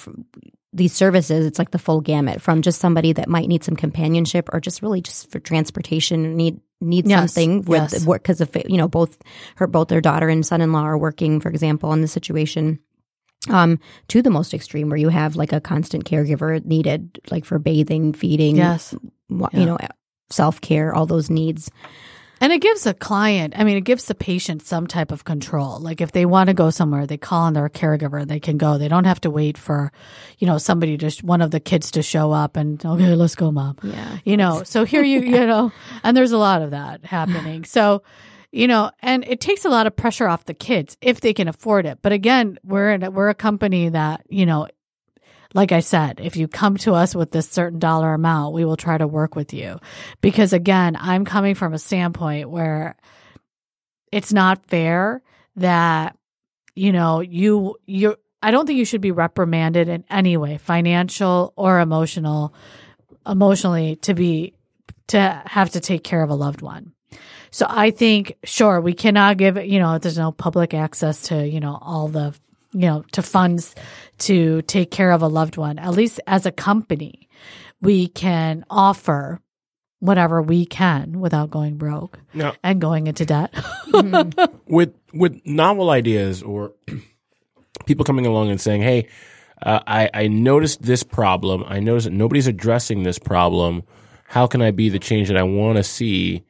these 0.72 0.93
services, 0.93 1.47
it's 1.47 1.59
like 1.59 1.72
the 1.72 1.78
full 1.78 2.01
gamut 2.01 2.41
from 2.41 2.62
just 2.62 2.80
somebody 2.80 3.12
that 3.14 3.28
might 3.28 3.49
need 3.49 3.64
some 3.64 3.74
companionship 3.76 4.49
or 4.53 4.61
just 4.61 4.82
really 4.82 5.01
just 5.01 5.30
for 5.30 5.41
transportation 5.41 6.36
need 6.36 6.61
need 6.80 7.07
Yes, 7.09 7.32
something 7.34 7.62
with 7.62 7.93
yes. 7.93 8.07
work 8.07 8.22
because 8.22 8.41
of 8.41 8.51
you 8.68 8.76
know 8.78 8.88
both 8.88 9.18
her 9.57 9.66
both 9.66 9.88
their 9.88 10.01
daughter 10.01 10.28
and 10.28 10.47
son-in-law 10.47 10.80
are 10.82 10.97
working 10.99 11.38
for 11.41 11.51
example 11.51 11.93
in 11.93 12.01
this 12.01 12.12
situation 12.12 12.78
um 13.51 13.78
to 14.09 14.22
the 14.22 14.30
most 14.30 14.55
extreme 14.55 14.88
where 14.88 14.97
you 14.99 15.09
have 15.11 15.36
like 15.36 15.53
a 15.53 15.61
constant 15.61 16.05
caregiver 16.07 16.64
needed 16.64 17.20
like 17.30 17.45
for 17.45 17.59
bathing 17.59 18.12
feeding 18.14 18.57
Yes. 18.57 18.95
wa- 19.28 19.51
Yeah. 19.53 19.61
you 19.61 19.66
know 19.66 19.78
self-care 20.30 20.95
all 20.95 21.05
those 21.07 21.28
needs 21.28 21.70
And 22.43 22.53
it 22.53 22.61
gives 22.62 22.86
a 22.86 22.95
client, 22.95 23.53
I 23.57 23.64
mean, 23.64 23.76
it 23.76 23.82
gives 23.84 24.07
the 24.07 24.14
patient 24.14 24.62
some 24.62 24.86
type 24.86 25.12
of 25.12 25.24
control. 25.24 25.78
Like 25.78 26.01
if 26.01 26.12
they 26.12 26.24
want 26.24 26.49
to 26.49 26.55
go 26.55 26.70
somewhere, 26.70 27.07
they 27.07 27.18
call 27.18 27.43
on 27.43 27.53
their 27.53 27.68
caregiver, 27.68 28.26
they 28.26 28.41
can 28.41 28.57
go. 28.57 28.78
They 28.78 28.88
don't 28.88 29.05
have 29.05 29.20
to 29.22 29.30
wait 29.30 29.59
for, 29.59 29.93
you 30.38 30.47
know, 30.47 30.57
somebody 30.57 30.97
to, 30.99 31.11
one 31.22 31.43
of 31.43 31.51
the 31.51 31.61
kids 31.61 31.91
to 31.93 32.03
show 32.03 32.32
up 32.32 32.57
and, 32.57 32.84
okay, 32.84 33.14
let's 33.14 33.34
go, 33.34 33.53
mom. 33.53 33.76
yeah 33.82 34.18
You 34.24 34.38
know, 34.38 34.62
so 34.64 34.84
here 34.84 35.03
you, 35.03 35.20
you 35.34 35.47
know, 35.47 35.70
and 36.03 36.16
there's 36.16 36.32
a 36.32 36.38
lot 36.38 36.62
of 36.62 36.70
that 36.70 37.05
happening. 37.05 37.64
So, 37.64 38.03
you 38.53 38.66
know, 38.66 38.91
and 39.01 39.22
it 39.28 39.41
takes 39.41 39.64
a 39.64 39.68
lot 39.68 39.86
of 39.86 39.95
pressure 39.95 40.26
off 40.26 40.45
the 40.47 40.55
kids 40.55 40.97
if 41.01 41.20
they 41.20 41.34
can 41.34 41.47
afford 41.47 41.84
it. 41.86 41.99
But 42.03 42.12
again, 42.12 42.59
we're 42.64 42.91
in, 42.93 43.03
a- 43.03 43.11
we're 43.11 43.28
a 43.28 43.34
company 43.34 43.91
that, 43.91 44.24
you 44.28 44.47
know, 44.47 44.66
like 45.55 45.72
I 45.72 45.80
said, 45.80 46.20
if 46.22 46.36
you 46.36 46.46
come 46.48 46.76
to 46.78 46.94
us 46.94 47.14
with 47.14 47.32
this 47.32 47.48
certain 47.48 47.78
dollar 47.78 48.14
amount, 48.14 48.55
we 48.55 48.64
will 48.64 48.76
try 48.76 48.96
to 48.96 49.07
work 49.07 49.34
with 49.34 49.53
you. 49.53 49.80
Because 50.20 50.53
again, 50.53 50.96
I'm 50.98 51.24
coming 51.24 51.55
from 51.55 51.74
a 51.74 51.78
standpoint 51.78 52.51
where 52.51 52.96
it's 54.12 54.32
not 54.32 54.66
fair 54.66 55.22
that, 55.57 56.16
you 56.74 56.92
know, 56.92 57.20
you, 57.20 57.76
you, 57.86 58.16
I 58.42 58.53
don't 58.53 58.66
think 58.66 58.78
you 58.78 58.84
should 58.84 59.01
be 59.01 59.11
reprimanded 59.11 59.88
in 59.88 60.05
any 60.09 60.36
way, 60.36 60.59
financial 60.59 61.53
or 61.57 61.80
emotional, 61.80 62.55
emotionally 63.26 63.96
to 63.96 64.14
be 64.14 64.55
to 65.09 65.42
have 65.44 65.70
to 65.70 65.80
take 65.80 66.05
care 66.05 66.22
of 66.22 66.30
a 66.30 66.34
loved 66.34 66.62
one. 66.62 66.92
So 67.51 67.66
I 67.68 67.90
think 67.90 68.36
sure 68.44 68.80
we 68.80 68.94
cannot 68.94 69.36
give 69.36 69.57
you 69.64 69.80
know 69.80 69.98
there's 69.98 70.16
no 70.16 70.30
public 70.30 70.72
access 70.72 71.22
to 71.24 71.46
you 71.46 71.59
know 71.59 71.76
all 71.80 72.07
the 72.09 72.34
you 72.73 72.87
know 72.87 73.05
to 73.12 73.23
funds 73.23 73.75
to 74.18 74.62
take 74.62 74.91
care 74.91 75.11
of 75.11 75.23
a 75.23 75.29
loved 75.29 75.57
one. 75.57 75.79
At 75.79 75.93
least 75.93 76.21
as 76.27 76.47
a 76.47 76.53
company, 76.53 77.29
we 77.81 78.09
can 78.09 78.64
offer 78.71 79.41
whatever 80.01 80.41
we 80.41 80.64
can 80.64 81.21
without 81.21 81.51
going 81.51 81.77
broke 81.77 82.18
Now, 82.35 82.55
and 82.64 82.81
going 82.81 83.07
into 83.07 83.25
debt. 83.25 83.55
with 84.66 84.95
with 85.12 85.41
novel 85.45 85.91
ideas 85.91 86.43
or 86.43 86.73
people 87.87 88.05
coming 88.05 88.27
along 88.27 88.51
and 88.51 88.61
saying, 88.61 88.83
"Hey, 88.83 89.09
uh, 89.62 89.81
I 89.87 90.11
I 90.12 90.29
noticed 90.29 90.83
this 90.83 91.03
problem. 91.03 91.64
I 91.66 91.81
noticed 91.81 92.07
that 92.07 92.12
nobody's 92.12 92.47
addressing 92.47 93.03
this 93.03 93.18
problem. 93.18 93.83
How 94.29 94.47
can 94.47 94.62
I 94.62 94.71
be 94.71 94.89
the 94.89 94.99
change 94.99 95.29
that 95.29 95.37
I 95.37 95.43
want 95.43 95.77
to 95.77 95.85
see 95.85 96.45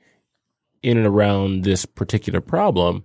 in 0.82 0.96
and 0.96 1.06
around 1.06 1.64
this 1.64 1.84
particular 1.84 2.40
problem?" 2.40 3.04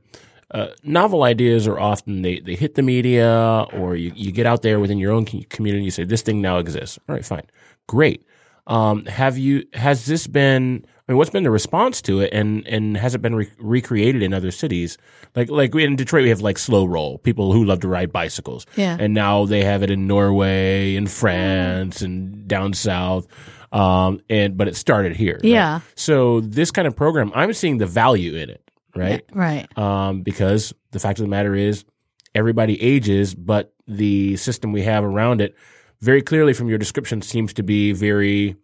Uh, 0.52 0.68
novel 0.84 1.24
ideas 1.24 1.68
are 1.68 1.80
often 1.80 2.22
they, 2.22 2.40
they 2.40 2.56
hit 2.56 2.76
the 2.76 2.82
media 2.84 3.66
or 3.74 3.96
you, 3.96 4.12
you 4.16 4.32
get 4.32 4.46
out 4.46 4.62
there 4.62 4.80
within 4.80 5.00
your 5.00 5.12
own 5.12 5.26
community 5.26 5.84
you 5.84 5.90
say 5.92 6.04
this 6.04 6.22
thing 6.22 6.40
now 6.40 6.60
exists 6.60 7.00
all 7.10 7.16
right 7.16 7.26
fine 7.26 7.42
great 7.88 8.24
um, 8.68 9.06
have 9.06 9.38
you 9.40 9.64
has 9.74 10.06
this 10.06 10.28
been 10.28 10.86
I 11.08 11.12
mean, 11.12 11.18
what's 11.20 11.30
been 11.30 11.44
the 11.44 11.52
response 11.52 12.02
to 12.04 12.20
it, 12.22 12.34
and 12.34 12.66
and 12.68 12.98
has 12.98 13.14
it 13.14 13.22
been 13.22 13.36
re- 13.36 13.52
recreated 13.60 14.24
in 14.24 14.34
other 14.34 14.50
cities? 14.50 14.98
Like 15.36 15.52
like 15.52 15.76
in 15.76 15.96
Detroit, 15.96 16.24
we 16.24 16.30
have 16.30 16.42
like 16.42 16.58
slow 16.58 16.84
roll 16.86 17.20
people 17.20 17.54
who 17.54 17.64
love 17.64 17.82
to 17.82 17.88
ride 17.88 18.12
bicycles, 18.12 18.66
Yeah. 18.76 18.98
and 19.00 19.14
now 19.14 19.46
they 19.46 19.64
have 19.64 19.84
it 19.84 19.92
in 19.92 20.08
Norway 20.08 20.96
and 20.96 21.08
France 21.10 22.02
and 22.02 22.48
down 22.48 22.74
south. 22.74 23.28
Um, 23.72 24.20
and 24.32 24.58
but 24.58 24.68
it 24.68 24.76
started 24.76 25.16
here, 25.16 25.36
right? 25.36 25.44
Yeah. 25.44 25.82
So 25.94 26.40
this 26.42 26.72
kind 26.72 26.88
of 26.88 26.96
program, 26.96 27.32
I'm 27.36 27.54
seeing 27.54 27.78
the 27.78 27.86
value 27.86 28.34
in 28.36 28.50
it, 28.50 28.65
right? 28.96 29.24
right. 29.34 29.78
um, 29.78 30.22
because 30.22 30.74
the 30.92 31.00
fact 31.00 31.20
of 31.20 31.24
the 31.24 31.30
matter 31.30 31.56
is 31.56 31.86
everybody 32.34 32.82
ages, 32.82 33.34
but 33.36 33.74
the 33.88 34.36
system 34.38 34.72
we 34.72 34.82
have 34.84 35.04
around 35.04 35.42
it, 35.42 35.56
very 36.02 36.22
clearly 36.22 36.54
from 36.54 36.68
your 36.70 36.78
description, 36.78 37.22
seems 37.22 37.54
to 37.54 37.64
be 37.64 37.92
very 37.94 38.56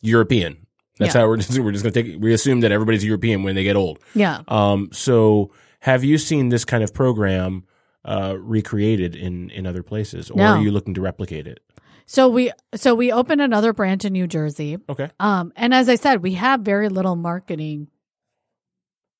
European. 0.00 0.66
That's 0.98 1.14
Yeah. 1.14 1.22
how 1.22 1.28
we're 1.28 1.36
just, 1.38 1.58
we're 1.58 1.72
just 1.72 1.82
going 1.84 1.92
to 1.92 2.02
take. 2.02 2.20
We 2.22 2.32
assume 2.32 2.60
that 2.60 2.72
everybody's 2.72 3.04
European 3.04 3.42
when 3.42 3.54
they 3.54 3.62
get 3.64 3.76
old. 3.76 3.98
Yeah. 4.14 4.42
Um, 4.48 4.88
so, 4.92 5.52
have 5.80 6.04
you 6.04 6.18
seen 6.18 6.50
this 6.50 6.64
kind 6.64 6.82
of 6.84 6.92
program 6.92 7.64
uh, 8.04 8.36
recreated 8.38 9.14
in 9.16 9.50
in 9.50 9.66
other 9.66 9.82
places, 9.82 10.30
or 10.30 10.36
No. 10.38 10.44
are 10.56 10.60
you 10.62 10.70
looking 10.70 10.94
to 10.94 11.00
replicate 11.00 11.46
it? 11.46 11.60
So 12.06 12.28
we 12.28 12.50
so 12.74 12.94
we 12.94 13.12
opened 13.12 13.40
another 13.40 13.72
branch 13.72 14.04
in 14.04 14.12
New 14.12 14.26
Jersey. 14.26 14.78
Okay. 14.88 15.10
Um, 15.20 15.52
and 15.56 15.72
as 15.72 15.88
I 15.88 15.94
said, 15.94 16.22
we 16.22 16.34
have 16.34 16.60
very 16.60 16.88
little 16.88 17.14
marketing 17.16 17.88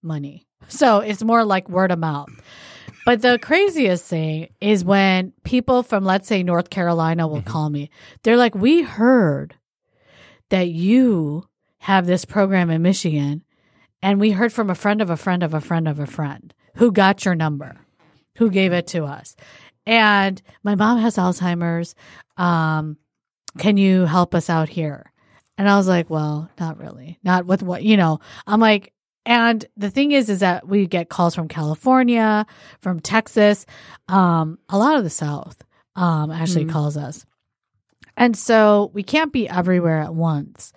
money. 0.03 0.47
So 0.69 0.99
it's 1.01 1.23
more 1.23 1.45
like 1.45 1.69
word 1.69 1.91
of 1.91 1.99
mouth. 1.99 2.29
But 3.07 3.23
the 3.23 3.39
craziest 3.39 4.05
thing 4.05 4.49
is 4.61 4.85
when 4.85 5.33
people 5.43 5.83
from, 5.83 6.05
let's 6.05 6.29
say, 6.29 6.43
North 6.43 6.71
Carolina 6.71 7.27
will 7.27 7.43
call 7.43 7.71
me. 7.71 7.91
They're 8.23 8.37
like, 8.37 8.55
We 8.55 8.83
heard 8.83 9.55
that 10.51 10.69
you 10.69 11.45
have 11.79 12.07
this 12.07 12.25
program 12.25 12.71
in 12.71 12.83
Michigan, 12.83 13.43
and 14.03 14.21
we 14.21 14.33
heard 14.33 14.53
from 14.53 14.69
a 14.69 14.75
friend 14.75 15.01
of 15.01 15.09
a 15.09 15.17
friend 15.17 15.43
of 15.43 15.55
a 15.55 15.61
friend 15.61 15.89
of 15.89 15.99
a 15.99 16.07
friend 16.07 16.53
who 16.77 16.93
got 16.93 17.25
your 17.25 17.35
number, 17.35 17.77
who 18.37 18.51
gave 18.51 18.73
it 18.73 18.87
to 18.89 19.05
us. 19.05 19.35
And 19.87 20.41
my 20.63 20.75
mom 20.75 20.99
has 20.99 21.17
Alzheimer's. 21.17 21.95
Um, 22.37 22.97
can 23.59 23.77
you 23.77 24.05
help 24.05 24.35
us 24.35 24.51
out 24.51 24.69
here? 24.69 25.11
And 25.59 25.69
I 25.69 25.77
was 25.77 25.89
like, 25.89 26.09
well, 26.09 26.49
not 26.59 26.79
really. 26.79 27.19
Not 27.23 27.47
with 27.47 27.63
what, 27.63 27.83
you 27.83 27.97
know, 27.97 28.21
I'm 28.47 28.61
like, 28.61 28.93
and 29.27 29.65
the 29.77 29.91
thing 29.91 30.13
is, 30.13 30.29
is 30.29 30.41
that 30.41 30.67
we 30.67 30.87
get 30.87 31.09
calls 31.09 31.35
from 31.35 31.49
California, 31.49 32.47
from 32.81 33.01
Texas, 33.01 33.67
um, 34.09 34.59
a 34.69 34.79
lot 34.79 34.97
of 34.97 35.05
the 35.05 35.11
South, 35.11 35.63
um, 35.97 36.31
actually 36.31 36.65
calls 36.65 36.97
us. 36.97 37.27
And 38.17 38.37
so 38.37 38.91
we 38.93 39.03
can't 39.03 39.33
be 39.33 39.49
everywhere 39.49 40.01
at 40.01 40.15
once. 40.15 40.73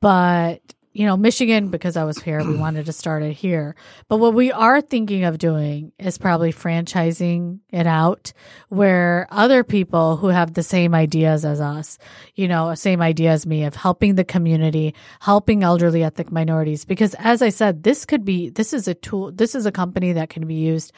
But, 0.00 0.60
you 0.96 1.04
know, 1.04 1.16
Michigan, 1.16 1.68
because 1.68 1.94
I 1.96 2.04
was 2.04 2.18
here, 2.18 2.42
we 2.42 2.56
wanted 2.58 2.86
to 2.86 2.92
start 2.92 3.22
it 3.22 3.34
here. 3.34 3.76
But 4.08 4.16
what 4.16 4.32
we 4.32 4.50
are 4.50 4.80
thinking 4.80 5.24
of 5.24 5.36
doing 5.36 5.92
is 5.98 6.16
probably 6.16 6.52
franchising 6.52 7.60
it 7.70 7.86
out 7.86 8.32
where 8.70 9.28
other 9.30 9.62
people 9.62 10.16
who 10.16 10.28
have 10.28 10.54
the 10.54 10.62
same 10.62 10.94
ideas 10.94 11.44
as 11.44 11.60
us, 11.60 11.98
you 12.34 12.48
know, 12.48 12.74
same 12.74 13.02
idea 13.02 13.30
as 13.32 13.46
me 13.46 13.64
of 13.64 13.76
helping 13.76 14.14
the 14.14 14.24
community, 14.24 14.94
helping 15.20 15.62
elderly 15.62 16.02
ethnic 16.02 16.32
minorities. 16.32 16.86
Because 16.86 17.14
as 17.18 17.42
I 17.42 17.50
said, 17.50 17.82
this 17.82 18.06
could 18.06 18.24
be, 18.24 18.48
this 18.48 18.72
is 18.72 18.88
a 18.88 18.94
tool, 18.94 19.32
this 19.32 19.54
is 19.54 19.66
a 19.66 19.72
company 19.72 20.14
that 20.14 20.30
can 20.30 20.46
be 20.46 20.54
used 20.54 20.92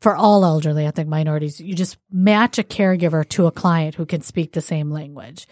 for 0.00 0.16
all 0.16 0.44
elderly 0.44 0.86
ethnic 0.86 1.06
minorities. 1.06 1.60
You 1.60 1.74
just 1.74 1.98
match 2.10 2.58
a 2.58 2.64
caregiver 2.64 3.28
to 3.28 3.46
a 3.46 3.52
client 3.52 3.94
who 3.94 4.06
can 4.06 4.22
speak 4.22 4.52
the 4.52 4.62
same 4.62 4.90
language. 4.90 5.46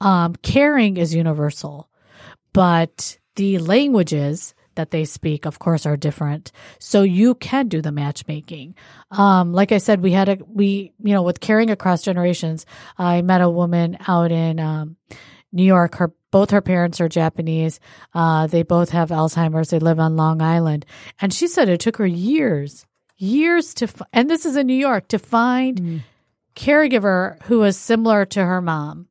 Um, 0.00 0.34
caring 0.36 0.96
is 0.96 1.14
universal, 1.14 1.88
but 2.52 3.18
the 3.36 3.58
languages 3.58 4.54
that 4.74 4.90
they 4.90 5.04
speak, 5.04 5.44
of 5.44 5.58
course, 5.58 5.84
are 5.86 5.96
different. 5.96 6.52
So 6.78 7.02
you 7.02 7.34
can 7.34 7.68
do 7.68 7.82
the 7.82 7.92
matchmaking. 7.92 8.74
Um, 9.10 9.52
like 9.52 9.72
I 9.72 9.78
said, 9.78 10.02
we 10.02 10.12
had 10.12 10.28
a, 10.28 10.38
we, 10.46 10.92
you 11.02 11.12
know, 11.12 11.22
with 11.22 11.40
caring 11.40 11.70
across 11.70 12.02
generations, 12.02 12.64
I 12.96 13.22
met 13.22 13.42
a 13.42 13.50
woman 13.50 13.98
out 14.06 14.32
in, 14.32 14.58
um, 14.60 14.96
New 15.52 15.64
York. 15.64 15.96
Her, 15.96 16.12
both 16.30 16.50
her 16.50 16.62
parents 16.62 17.00
are 17.00 17.08
Japanese. 17.08 17.78
Uh, 18.14 18.46
they 18.46 18.62
both 18.62 18.88
have 18.90 19.10
Alzheimer's. 19.10 19.68
They 19.68 19.78
live 19.78 20.00
on 20.00 20.16
Long 20.16 20.40
Island. 20.40 20.86
And 21.20 21.32
she 21.32 21.46
said 21.46 21.68
it 21.68 21.80
took 21.80 21.98
her 21.98 22.06
years, 22.06 22.86
years 23.18 23.74
to, 23.74 23.84
f- 23.84 24.00
and 24.14 24.30
this 24.30 24.46
is 24.46 24.56
in 24.56 24.66
New 24.66 24.72
York, 24.72 25.08
to 25.08 25.18
find 25.18 26.02
caregiver 26.56 27.42
who 27.42 27.58
was 27.58 27.76
similar 27.76 28.24
to 28.26 28.42
her 28.42 28.62
mom 28.62 29.08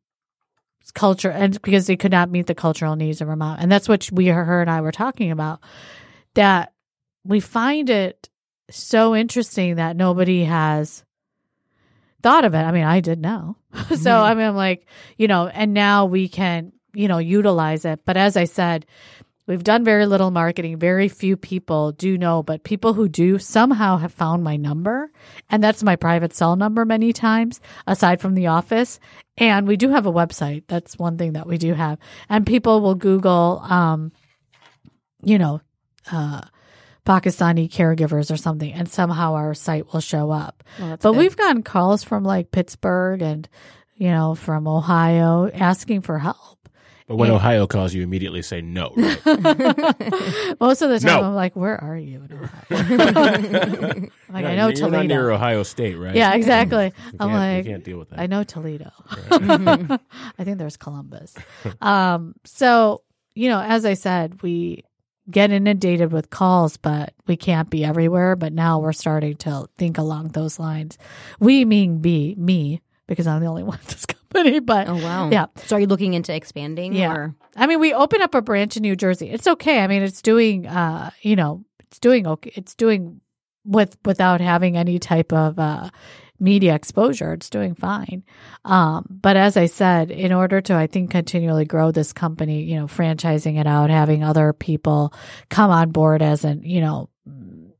culture 0.91 1.29
and 1.29 1.61
because 1.61 1.87
they 1.87 1.97
could 1.97 2.11
not 2.11 2.29
meet 2.29 2.47
the 2.47 2.55
cultural 2.55 2.95
needs 2.95 3.21
of 3.21 3.27
Vermont. 3.27 3.61
and 3.61 3.71
that's 3.71 3.89
what 3.89 4.09
we 4.11 4.27
her 4.27 4.61
and 4.61 4.69
i 4.69 4.81
were 4.81 4.91
talking 4.91 5.31
about 5.31 5.59
that 6.33 6.73
we 7.23 7.39
find 7.39 7.89
it 7.89 8.29
so 8.69 9.15
interesting 9.15 9.75
that 9.75 9.95
nobody 9.95 10.45
has 10.45 11.03
thought 12.23 12.45
of 12.45 12.53
it. 12.53 12.59
I 12.61 12.71
mean 12.71 12.83
i 12.83 12.99
did 12.99 13.19
now 13.19 13.57
so 13.73 13.85
mm-hmm. 13.95 14.07
i 14.07 14.33
mean 14.33 14.47
i'm 14.47 14.55
like 14.55 14.85
you 15.17 15.27
know 15.27 15.47
and 15.47 15.73
now 15.73 16.05
we 16.05 16.27
can 16.27 16.71
you 16.93 17.07
know 17.07 17.19
utilize 17.19 17.85
it. 17.85 18.01
But 18.05 18.17
as 18.17 18.37
i 18.37 18.45
said 18.45 18.85
we've 19.51 19.65
done 19.65 19.83
very 19.83 20.05
little 20.05 20.31
marketing. 20.31 20.79
Very 20.79 21.09
few 21.09 21.35
people 21.35 21.91
do 21.91 22.17
know 22.17 22.41
but 22.41 22.63
people 22.63 22.93
who 22.93 23.09
do 23.09 23.37
somehow 23.37 23.97
have 23.97 24.13
found 24.13 24.45
my 24.45 24.55
number 24.55 25.11
and 25.49 25.61
that's 25.61 25.83
my 25.83 25.97
private 25.97 26.33
cell 26.33 26.55
number 26.55 26.85
many 26.85 27.11
times 27.11 27.59
aside 27.85 28.21
from 28.21 28.33
the 28.33 28.47
office. 28.47 28.97
And 29.35 29.67
we 29.67 29.75
do 29.75 29.89
have 29.89 30.05
a 30.05 30.11
website. 30.11 30.63
That's 30.67 30.97
one 30.97 31.17
thing 31.17 31.33
that 31.33 31.47
we 31.47 31.57
do 31.57 31.73
have. 31.73 31.99
And 32.29 32.47
people 32.47 32.79
will 32.79 32.95
google 32.95 33.59
um 33.65 34.13
you 35.21 35.37
know 35.37 35.59
uh 36.13 36.41
pakistani 37.05 37.69
caregivers 37.69 38.31
or 38.31 38.37
something 38.37 38.71
and 38.71 38.89
somehow 38.89 39.33
our 39.33 39.53
site 39.53 39.91
will 39.91 39.99
show 39.99 40.31
up. 40.31 40.63
But 41.01 41.13
we've 41.17 41.35
gotten 41.35 41.61
calls 41.61 42.05
from 42.05 42.23
like 42.23 42.51
pittsburgh 42.51 43.21
and 43.21 43.49
you 43.95 44.11
know 44.11 44.33
from 44.33 44.65
ohio 44.65 45.51
asking 45.53 46.01
for 46.01 46.19
help 46.19 46.60
But 47.11 47.17
when. 47.17 47.31
Ohio 47.31 47.67
calls, 47.67 47.93
you 47.93 48.03
immediately 48.03 48.41
say 48.41 48.61
no. 48.61 48.93
Right? 48.97 50.55
most 50.59 50.81
of 50.81 50.89
the 50.89 50.99
time 50.99 51.21
No. 51.21 51.27
i'm 51.27 51.35
like 51.35 51.55
where 51.55 51.75
are 51.81 51.97
you 51.97 52.23
in 52.23 52.33
ohio 52.33 52.49
like 54.29 54.45
i 54.45 54.55
know 54.55 54.67
you're 54.67 54.75
toledo 54.75 54.97
not 54.97 55.05
near 55.07 55.29
Ohio 55.31 55.63
State, 55.63 55.95
right? 55.95 56.15
yeah 56.15 56.33
exactly 56.33 56.85
You 56.85 57.17
i'm 57.19 57.29
can't, 57.29 57.33
like 57.33 57.65
you 57.65 57.71
can't 57.71 57.83
deal 57.83 57.97
with 57.99 58.09
that. 58.11 58.19
I 58.19 58.27
know 58.27 58.43
Toledo. 58.43 58.91
I 59.19 60.43
think 60.43 60.57
there's 60.57 60.77
Columbus. 60.77 61.35
Um, 61.81 62.35
so, 62.45 63.01
you 63.35 63.49
know, 63.49 63.59
as 63.61 63.85
I 63.85 63.93
said, 63.95 64.41
we 64.41 64.83
get 65.29 65.51
inundated 65.51 66.11
with 66.11 66.29
calls, 66.29 66.77
but 66.77 67.13
we 67.27 67.35
can't 67.37 67.69
be 67.69 67.83
everywhere. 67.85 68.35
But 68.35 68.53
now 68.53 68.79
we're 68.79 68.93
starting 68.93 69.35
to 69.37 69.67
think 69.77 69.97
along 69.97 70.29
those 70.29 70.59
lines. 70.59 70.97
We 71.39 71.65
mean 71.65 71.99
be 71.99 72.35
me, 72.37 72.81
because 73.07 73.27
I'm 73.27 73.41
the 73.41 73.47
only 73.47 73.63
one 73.63 73.79
at 73.81 73.85
this 73.87 74.05
company. 74.31 74.59
But 74.59 74.87
Oh 74.87 74.95
wow. 74.95 75.29
yeah. 75.29 75.45
So 75.65 75.75
are 75.75 75.79
you 75.79 75.87
looking 75.87 76.13
into 76.13 76.33
expanding? 76.33 76.93
Yeah. 76.93 77.13
Or? 77.13 77.35
I 77.55 77.67
mean, 77.67 77.79
we 77.79 77.93
open 77.93 78.21
up 78.21 78.35
a 78.35 78.41
branch 78.41 78.77
in 78.77 78.81
New 78.83 78.95
Jersey. 78.95 79.29
It's 79.29 79.47
okay. 79.47 79.79
I 79.79 79.87
mean, 79.87 80.03
it's 80.03 80.21
doing, 80.21 80.67
uh, 80.67 81.11
you 81.21 81.35
know, 81.35 81.63
it's 81.79 81.99
doing 81.99 82.27
okay. 82.27 82.51
It's 82.55 82.75
doing 82.75 83.21
with 83.65 83.97
without 84.05 84.41
having 84.41 84.77
any 84.77 84.99
type 84.99 85.31
of 85.33 85.59
uh, 85.59 85.89
media 86.39 86.73
exposure. 86.73 87.33
It's 87.33 87.49
doing 87.49 87.75
fine. 87.75 88.23
Um, 88.65 89.05
but 89.09 89.35
as 89.37 89.57
I 89.57 89.67
said, 89.67 90.09
in 90.09 90.31
order 90.33 90.61
to, 90.61 90.75
I 90.75 90.87
think, 90.87 91.11
continually 91.11 91.65
grow 91.65 91.91
this 91.91 92.13
company, 92.13 92.63
you 92.63 92.79
know, 92.79 92.87
franchising 92.87 93.59
it 93.59 93.67
out, 93.67 93.89
having 93.89 94.23
other 94.23 94.53
people 94.53 95.13
come 95.49 95.69
on 95.69 95.91
board 95.91 96.21
as 96.21 96.43
an, 96.43 96.63
you 96.63 96.81
know, 96.81 97.09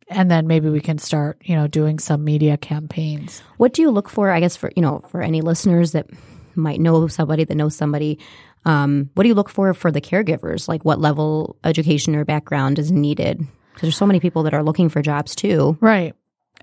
and 0.08 0.30
then 0.30 0.46
maybe 0.46 0.70
we 0.70 0.82
can 0.82 0.98
start, 0.98 1.42
you 1.44 1.56
know, 1.56 1.68
doing 1.68 1.98
some 1.98 2.24
media 2.24 2.58
campaigns. 2.58 3.42
What 3.58 3.74
do 3.74 3.82
you 3.82 3.90
look 3.90 4.10
for? 4.10 4.30
I 4.30 4.40
guess 4.42 4.58
for 4.58 4.72
you 4.76 4.82
know 4.82 5.04
for 5.10 5.22
any 5.22 5.42
listeners 5.42 5.94
that 5.94 6.08
might 6.56 6.80
know 6.80 7.08
somebody 7.08 7.44
that 7.44 7.56
knows 7.56 7.76
somebody. 7.76 8.20
Um, 8.66 9.10
what 9.16 9.24
do 9.24 9.30
you 9.30 9.36
look 9.36 9.50
for 9.50 9.74
for 9.74 9.92
the 9.92 10.02
caregivers? 10.02 10.68
Like 10.68 10.86
what 10.86 11.00
level 11.00 11.58
education 11.64 12.16
or 12.16 12.26
background 12.26 12.80
is 12.80 12.92
needed? 12.92 13.40
Because 13.40 13.82
there's 13.82 13.98
so 13.98 14.06
many 14.06 14.20
people 14.20 14.44
that 14.44 14.54
are 14.54 14.64
looking 14.64 14.90
for 14.90 15.02
jobs 15.02 15.36
too. 15.36 15.78
Right. 15.82 16.14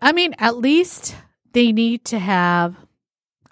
I 0.01 0.13
mean, 0.13 0.35
at 0.39 0.57
least 0.57 1.17
they 1.53 1.73
need 1.73 2.05
to 2.07 2.19
have 2.19 2.77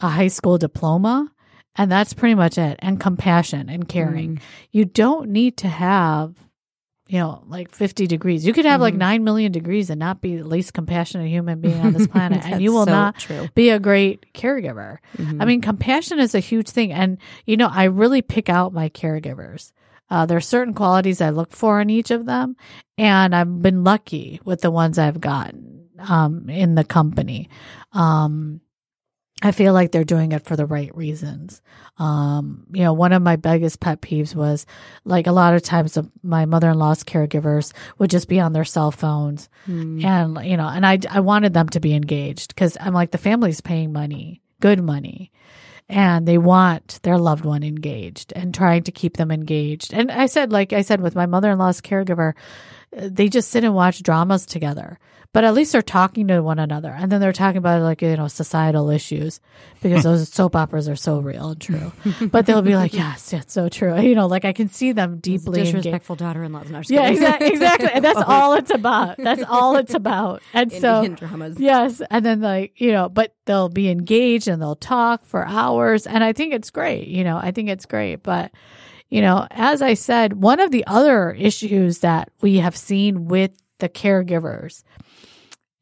a 0.00 0.08
high 0.08 0.28
school 0.28 0.58
diploma, 0.58 1.32
and 1.74 1.90
that's 1.90 2.14
pretty 2.14 2.34
much 2.34 2.58
it. 2.58 2.78
And 2.80 3.00
compassion 3.00 3.68
and 3.68 3.88
caring. 3.88 4.40
You 4.70 4.84
don't 4.84 5.30
need 5.30 5.56
to 5.58 5.68
have, 5.68 6.34
you 7.08 7.18
know, 7.18 7.44
like 7.46 7.70
50 7.70 8.06
degrees. 8.06 8.44
You 8.44 8.52
could 8.52 8.64
have 8.64 8.80
like 8.80 8.94
9 8.94 9.22
million 9.22 9.52
degrees 9.52 9.90
and 9.90 9.98
not 10.00 10.20
be 10.20 10.36
the 10.36 10.44
least 10.44 10.74
compassionate 10.74 11.28
human 11.28 11.60
being 11.60 11.80
on 11.80 11.92
this 11.92 12.06
planet, 12.08 12.44
and 12.44 12.60
you 12.62 12.72
will 12.72 12.84
so 12.84 12.90
not 12.90 13.18
true. 13.18 13.48
be 13.54 13.70
a 13.70 13.78
great 13.78 14.32
caregiver. 14.34 14.98
I 15.40 15.44
mean, 15.44 15.60
compassion 15.60 16.18
is 16.18 16.34
a 16.34 16.40
huge 16.40 16.68
thing. 16.68 16.92
And, 16.92 17.18
you 17.44 17.56
know, 17.56 17.68
I 17.70 17.84
really 17.84 18.22
pick 18.22 18.48
out 18.48 18.72
my 18.72 18.88
caregivers. 18.88 19.72
Uh, 20.10 20.26
there 20.26 20.36
are 20.36 20.40
certain 20.40 20.74
qualities 20.74 21.20
I 21.20 21.30
look 21.30 21.52
for 21.52 21.80
in 21.80 21.90
each 21.90 22.10
of 22.10 22.26
them, 22.26 22.56
and 22.98 23.34
I've 23.34 23.62
been 23.62 23.84
lucky 23.84 24.40
with 24.44 24.60
the 24.60 24.70
ones 24.70 24.98
I've 24.98 25.20
gotten 25.20 25.88
um, 25.98 26.48
in 26.48 26.74
the 26.74 26.84
company. 26.84 27.48
Um, 27.92 28.60
I 29.42 29.52
feel 29.52 29.74
like 29.74 29.92
they're 29.92 30.02
doing 30.04 30.32
it 30.32 30.46
for 30.46 30.56
the 30.56 30.64
right 30.64 30.94
reasons. 30.96 31.60
Um, 31.98 32.66
you 32.72 32.82
know, 32.82 32.94
one 32.94 33.12
of 33.12 33.20
my 33.20 33.36
biggest 33.36 33.80
pet 33.80 34.00
peeves 34.00 34.34
was 34.34 34.64
like 35.04 35.26
a 35.26 35.32
lot 35.32 35.54
of 35.54 35.62
times 35.62 35.98
my 36.22 36.46
mother 36.46 36.70
in 36.70 36.78
law's 36.78 37.04
caregivers 37.04 37.72
would 37.98 38.08
just 38.08 38.28
be 38.28 38.40
on 38.40 38.54
their 38.54 38.64
cell 38.64 38.90
phones, 38.90 39.50
and 40.04 40.38
you 40.46 40.56
know, 40.56 40.68
and 40.68 40.86
I 40.86 40.98
I 41.10 41.20
wanted 41.20 41.52
them 41.52 41.68
to 41.70 41.80
be 41.80 41.94
engaged 41.94 42.48
because 42.54 42.78
I'm 42.80 42.94
like 42.94 43.10
the 43.10 43.18
family's 43.18 43.60
paying 43.60 43.92
money, 43.92 44.40
good 44.60 44.82
money, 44.82 45.32
and 45.88 46.26
they 46.26 46.38
want 46.38 47.00
their 47.02 47.18
loved 47.18 47.44
one 47.44 47.62
engaged 47.62 48.32
and 48.34 48.54
trying 48.54 48.84
to 48.84 48.92
keep 48.92 49.18
them 49.18 49.30
engaged. 49.30 49.92
And 49.92 50.10
I 50.10 50.26
said, 50.26 50.50
like 50.50 50.72
I 50.72 50.80
said, 50.80 51.02
with 51.02 51.14
my 51.14 51.26
mother 51.26 51.50
in 51.50 51.58
law's 51.58 51.82
caregiver, 51.82 52.32
uh, 52.96 53.08
they 53.12 53.28
just 53.28 53.50
sit 53.50 53.64
and 53.64 53.74
watch 53.74 54.02
dramas 54.02 54.46
together. 54.46 54.98
But 55.32 55.44
at 55.44 55.54
least 55.54 55.72
they're 55.72 55.82
talking 55.82 56.28
to 56.28 56.42
one 56.42 56.58
another, 56.58 56.90
and 56.90 57.12
then 57.12 57.20
they're 57.20 57.32
talking 57.32 57.58
about 57.58 57.82
like 57.82 58.02
you 58.02 58.16
know 58.16 58.28
societal 58.28 58.90
issues 58.90 59.40
because 59.82 60.04
those 60.04 60.28
soap 60.32 60.56
operas 60.56 60.88
are 60.88 60.96
so 60.96 61.18
real 61.18 61.50
and 61.50 61.60
true. 61.60 61.92
but 62.30 62.46
they'll 62.46 62.62
be 62.62 62.76
like, 62.76 62.94
"Yes, 62.94 63.32
it's 63.32 63.52
so 63.52 63.68
true." 63.68 63.94
You 64.06 64.14
know, 64.14 64.26
like 64.28 64.44
I 64.44 64.52
can 64.52 64.68
see 64.68 64.92
them 64.92 65.18
deeply. 65.18 65.64
Disrespectful 65.64 66.14
daughter-in-law. 66.16 66.62
No, 66.70 66.78
just 66.78 66.90
Yeah, 66.90 67.08
exactly, 67.08 67.48
exactly. 67.48 67.88
And 67.92 68.04
that's 68.04 68.22
all 68.24 68.54
it's 68.54 68.70
about. 68.70 69.16
That's 69.16 69.42
all 69.48 69.76
it's 69.76 69.94
about. 69.94 70.42
And 70.54 70.72
so 70.72 70.98
Indian 70.98 71.14
dramas. 71.14 71.58
Yes. 71.58 72.00
And 72.10 72.24
then 72.24 72.40
like, 72.40 72.80
you 72.80 72.92
know, 72.92 73.08
but 73.08 73.34
they'll 73.46 73.68
be 73.68 73.88
engaged 73.90 74.48
and 74.48 74.60
they'll 74.60 74.76
talk 74.76 75.24
for 75.24 75.46
hours. 75.46 76.06
And 76.06 76.22
I 76.22 76.32
think 76.32 76.54
it's 76.54 76.70
great. 76.70 77.08
You 77.08 77.24
know, 77.24 77.36
I 77.36 77.50
think 77.50 77.68
it's 77.68 77.86
great. 77.86 78.22
But, 78.22 78.52
you 79.08 79.20
know, 79.20 79.46
as 79.50 79.82
I 79.82 79.94
said, 79.94 80.34
one 80.34 80.60
of 80.60 80.70
the 80.70 80.86
other 80.86 81.32
issues 81.32 81.98
that 82.00 82.30
we 82.40 82.58
have 82.58 82.76
seen 82.76 83.26
with 83.26 83.50
the 83.78 83.88
caregivers 83.88 84.84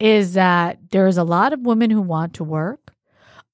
is 0.01 0.35
that 0.35 0.79
there's 0.91 1.17
a 1.17 1.25
lot 1.25 1.53
of 1.53 1.61
women 1.61 1.91
who 1.91 2.01
want 2.01 2.35
to 2.35 2.45
work, 2.45 2.93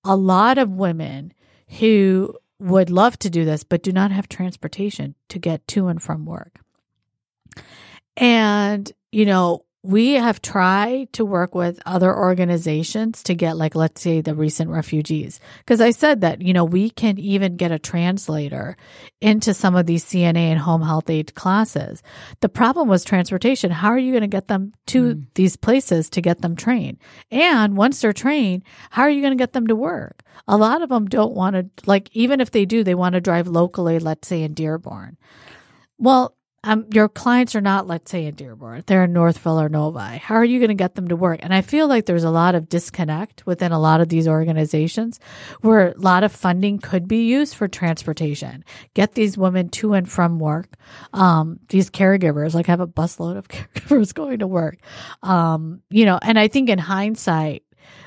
a 0.04 0.16
lot 0.16 0.58
of 0.58 0.70
women 0.70 1.32
who 1.78 2.34
would 2.58 2.90
love 2.90 3.18
to 3.18 3.30
do 3.30 3.44
this, 3.44 3.64
but 3.64 3.82
do 3.82 3.92
not 3.92 4.10
have 4.10 4.28
transportation 4.28 5.14
to 5.28 5.38
get 5.38 5.66
to 5.68 5.88
and 5.88 6.02
from 6.02 6.24
work. 6.24 6.60
And, 8.16 8.90
you 9.12 9.24
know, 9.24 9.64
we 9.82 10.12
have 10.12 10.42
tried 10.42 11.10
to 11.14 11.24
work 11.24 11.54
with 11.54 11.80
other 11.86 12.14
organizations 12.14 13.22
to 13.22 13.34
get, 13.34 13.56
like, 13.56 13.74
let's 13.74 14.02
say 14.02 14.20
the 14.20 14.34
recent 14.34 14.68
refugees. 14.68 15.40
Because 15.60 15.80
I 15.80 15.90
said 15.90 16.20
that, 16.20 16.42
you 16.42 16.52
know, 16.52 16.66
we 16.66 16.90
can 16.90 17.18
even 17.18 17.56
get 17.56 17.72
a 17.72 17.78
translator 17.78 18.76
into 19.22 19.54
some 19.54 19.74
of 19.74 19.86
these 19.86 20.04
CNA 20.04 20.36
and 20.36 20.58
home 20.58 20.82
health 20.82 21.08
aid 21.08 21.34
classes. 21.34 22.02
The 22.40 22.50
problem 22.50 22.88
was 22.88 23.04
transportation. 23.04 23.70
How 23.70 23.88
are 23.88 23.98
you 23.98 24.12
going 24.12 24.20
to 24.20 24.26
get 24.26 24.48
them 24.48 24.74
to 24.88 25.14
hmm. 25.14 25.20
these 25.34 25.56
places 25.56 26.10
to 26.10 26.20
get 26.20 26.42
them 26.42 26.56
trained? 26.56 26.98
And 27.30 27.74
once 27.74 28.02
they're 28.02 28.12
trained, 28.12 28.64
how 28.90 29.02
are 29.02 29.10
you 29.10 29.22
going 29.22 29.36
to 29.36 29.42
get 29.42 29.54
them 29.54 29.66
to 29.68 29.76
work? 29.76 30.22
A 30.46 30.58
lot 30.58 30.82
of 30.82 30.90
them 30.90 31.06
don't 31.06 31.34
want 31.34 31.56
to, 31.56 31.70
like, 31.86 32.10
even 32.12 32.42
if 32.42 32.50
they 32.50 32.66
do, 32.66 32.84
they 32.84 32.94
want 32.94 33.14
to 33.14 33.20
drive 33.20 33.48
locally, 33.48 33.98
let's 33.98 34.28
say 34.28 34.42
in 34.42 34.52
Dearborn. 34.52 35.16
Well, 35.96 36.34
um, 36.62 36.84
your 36.92 37.08
clients 37.08 37.54
are 37.56 37.62
not, 37.62 37.86
let's 37.86 38.10
say, 38.10 38.26
in 38.26 38.34
Dearborn. 38.34 38.84
They're 38.86 39.04
in 39.04 39.14
Northville 39.14 39.58
or 39.58 39.70
Novi. 39.70 40.18
How 40.18 40.34
are 40.34 40.44
you 40.44 40.58
going 40.58 40.68
to 40.68 40.74
get 40.74 40.94
them 40.94 41.08
to 41.08 41.16
work? 41.16 41.40
And 41.42 41.54
I 41.54 41.62
feel 41.62 41.88
like 41.88 42.04
there's 42.04 42.24
a 42.24 42.30
lot 42.30 42.54
of 42.54 42.68
disconnect 42.68 43.46
within 43.46 43.72
a 43.72 43.80
lot 43.80 44.02
of 44.02 44.10
these 44.10 44.28
organizations 44.28 45.18
where 45.62 45.92
a 45.92 45.98
lot 45.98 46.22
of 46.22 46.32
funding 46.32 46.78
could 46.78 47.08
be 47.08 47.24
used 47.26 47.54
for 47.54 47.66
transportation. 47.66 48.62
Get 48.92 49.14
these 49.14 49.38
women 49.38 49.70
to 49.70 49.94
and 49.94 50.10
from 50.10 50.38
work. 50.38 50.74
Um, 51.14 51.60
these 51.68 51.88
caregivers, 51.88 52.52
like 52.52 52.66
have 52.66 52.80
a 52.80 52.86
busload 52.86 53.38
of 53.38 53.48
caregivers 53.48 54.12
going 54.12 54.40
to 54.40 54.46
work. 54.46 54.76
Um, 55.22 55.80
you 55.88 56.04
know, 56.04 56.18
and 56.20 56.38
I 56.38 56.48
think 56.48 56.68
in 56.68 56.78
hindsight, 56.78 57.62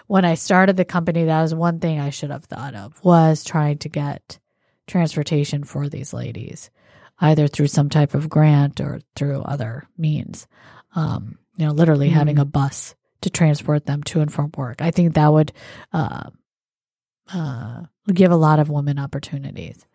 when 0.05 0.25
I 0.25 0.35
started 0.35 0.77
the 0.77 0.85
company, 0.85 1.23
that 1.23 1.41
was 1.41 1.55
one 1.55 1.79
thing 1.79 1.99
I 1.99 2.11
should 2.11 2.29
have 2.29 2.45
thought 2.45 2.75
of 2.75 3.03
was 3.03 3.43
trying 3.43 3.79
to 3.79 3.89
get 3.89 4.37
transportation 4.85 5.63
for 5.63 5.89
these 5.89 6.13
ladies 6.13 6.69
either 7.19 7.47
through 7.47 7.67
some 7.67 7.89
type 7.89 8.13
of 8.13 8.29
grant 8.29 8.81
or 8.81 8.99
through 9.15 9.41
other 9.41 9.87
means. 9.97 10.47
Um, 10.95 11.37
you 11.57 11.65
know, 11.65 11.71
literally 11.71 12.09
having 12.09 12.39
a 12.39 12.45
bus 12.45 12.95
to 13.21 13.29
transport 13.29 13.85
them 13.85 14.03
to 14.03 14.21
and 14.21 14.31
from 14.31 14.51
work. 14.57 14.81
I 14.81 14.91
think 14.91 15.13
that 15.13 15.31
would 15.31 15.53
uh, 15.91 16.29
uh, 17.33 17.81
give 18.11 18.31
a 18.31 18.35
lot 18.35 18.59
of 18.59 18.69
women 18.69 18.99
opportunities. 18.99 19.85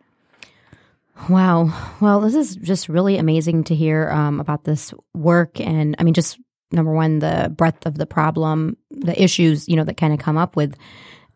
Wow. 1.28 1.72
Well, 2.00 2.20
this 2.20 2.34
is 2.34 2.56
just 2.56 2.88
really 2.88 3.18
amazing 3.18 3.64
to 3.64 3.74
hear 3.74 4.08
um, 4.10 4.40
about 4.40 4.64
this 4.64 4.94
work. 5.14 5.60
And 5.60 5.96
I 5.98 6.04
mean, 6.04 6.14
just 6.14 6.38
number 6.70 6.92
one, 6.92 7.18
the 7.18 7.52
breadth 7.54 7.86
of 7.86 7.98
the 7.98 8.06
problem, 8.06 8.76
the 8.90 9.20
issues, 9.20 9.68
you 9.68 9.76
know, 9.76 9.84
that 9.84 9.96
kind 9.96 10.12
of 10.12 10.20
come 10.20 10.38
up 10.38 10.54
with 10.54 10.76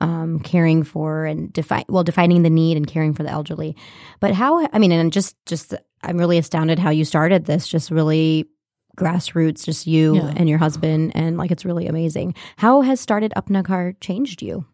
um, 0.02 0.40
caring 0.40 0.82
for 0.82 1.24
and 1.24 1.52
define, 1.52 1.84
well, 1.88 2.04
defining 2.04 2.42
the 2.42 2.50
need 2.50 2.76
and 2.76 2.86
caring 2.86 3.14
for 3.14 3.22
the 3.22 3.30
elderly. 3.30 3.76
But 4.20 4.34
how, 4.34 4.66
I 4.72 4.78
mean, 4.78 4.92
and 4.92 5.12
just, 5.12 5.36
just, 5.46 5.74
I'm 6.02 6.18
really 6.18 6.38
astounded 6.38 6.78
how 6.78 6.90
you 6.90 7.04
started 7.04 7.44
this, 7.44 7.68
just 7.68 7.90
really 7.90 8.48
grassroots, 8.98 9.64
just 9.64 9.86
you 9.86 10.16
Yeah. 10.16 10.32
and 10.36 10.48
your 10.48 10.58
husband. 10.58 11.12
And 11.14 11.38
like, 11.38 11.50
it's 11.50 11.64
really 11.64 11.86
amazing. 11.86 12.34
How 12.56 12.82
has 12.82 13.00
Started 13.00 13.32
Apna 13.36 13.62
Ghar 13.62 13.94
changed 14.00 14.42
you? 14.42 14.66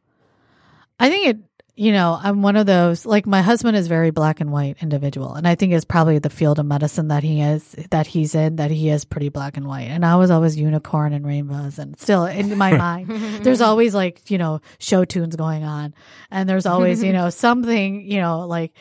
I 0.99 1.09
think 1.11 1.26
it, 1.29 1.39
you 1.79 1.93
know, 1.93 2.18
I'm 2.20 2.43
one 2.43 2.57
of 2.57 2.66
those, 2.66 3.07
like 3.07 3.24
my 3.24 3.41
husband 3.41 3.76
is 3.76 3.87
very 3.87 4.11
black 4.11 4.41
and 4.41 4.51
white 4.51 4.79
individual. 4.81 5.35
And 5.35 5.47
I 5.47 5.55
think 5.55 5.72
it's 5.72 5.85
probably 5.85 6.18
the 6.18 6.29
field 6.29 6.59
of 6.59 6.66
medicine 6.66 7.07
that 7.07 7.22
he 7.22 7.41
is, 7.41 7.70
that 7.91 8.09
he's 8.09 8.35
in, 8.35 8.57
that 8.57 8.72
he 8.72 8.89
is 8.89 9.05
pretty 9.05 9.29
black 9.29 9.57
and 9.57 9.64
white. 9.64 9.85
And 9.85 10.05
I 10.05 10.16
was 10.16 10.33
always 10.33 10.59
unicorn 10.59 11.12
and 11.12 11.24
rainbows. 11.24 11.79
And 11.79 11.97
still 12.01 12.26
in 12.26 12.59
my 12.59 12.76
mind, 12.76 13.11
there's 13.45 13.61
always 13.61 13.95
like, 13.95 14.29
you 14.29 14.39
know, 14.39 14.61
show 14.81 15.05
tunes 15.05 15.37
going 15.37 15.62
on. 15.62 15.95
And 16.33 16.49
there's 16.49 16.66
always, 16.66 17.01
you 17.01 17.12
know, 17.14 17.31
something, 17.31 18.01
you 18.01 18.20
know, 18.20 18.41
like, 18.41 18.72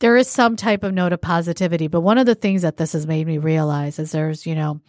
there 0.00 0.16
is 0.16 0.26
some 0.26 0.56
type 0.56 0.82
of 0.82 0.92
note 0.92 1.12
of 1.12 1.20
positivity. 1.20 1.86
But 1.86 2.00
one 2.00 2.18
of 2.18 2.26
the 2.26 2.34
things 2.34 2.62
that 2.62 2.76
this 2.76 2.94
has 2.94 3.06
made 3.06 3.28
me 3.28 3.38
realize 3.38 4.00
is 4.00 4.10
there's, 4.10 4.44
you 4.44 4.56
know, 4.56 4.80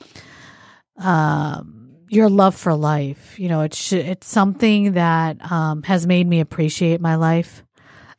um, 0.98 1.81
your 2.12 2.30
love 2.30 2.56
for 2.56 2.76
life. 2.76 3.40
You 3.40 3.48
know, 3.48 3.62
it's 3.62 3.94
it's 3.94 4.28
something 4.28 4.94
that 4.94 5.50
um, 5.50 5.82
has 5.84 6.06
made 6.06 6.28
me 6.28 6.42
appreciate 6.42 7.00
my 7.00 7.16
life. 7.16 7.64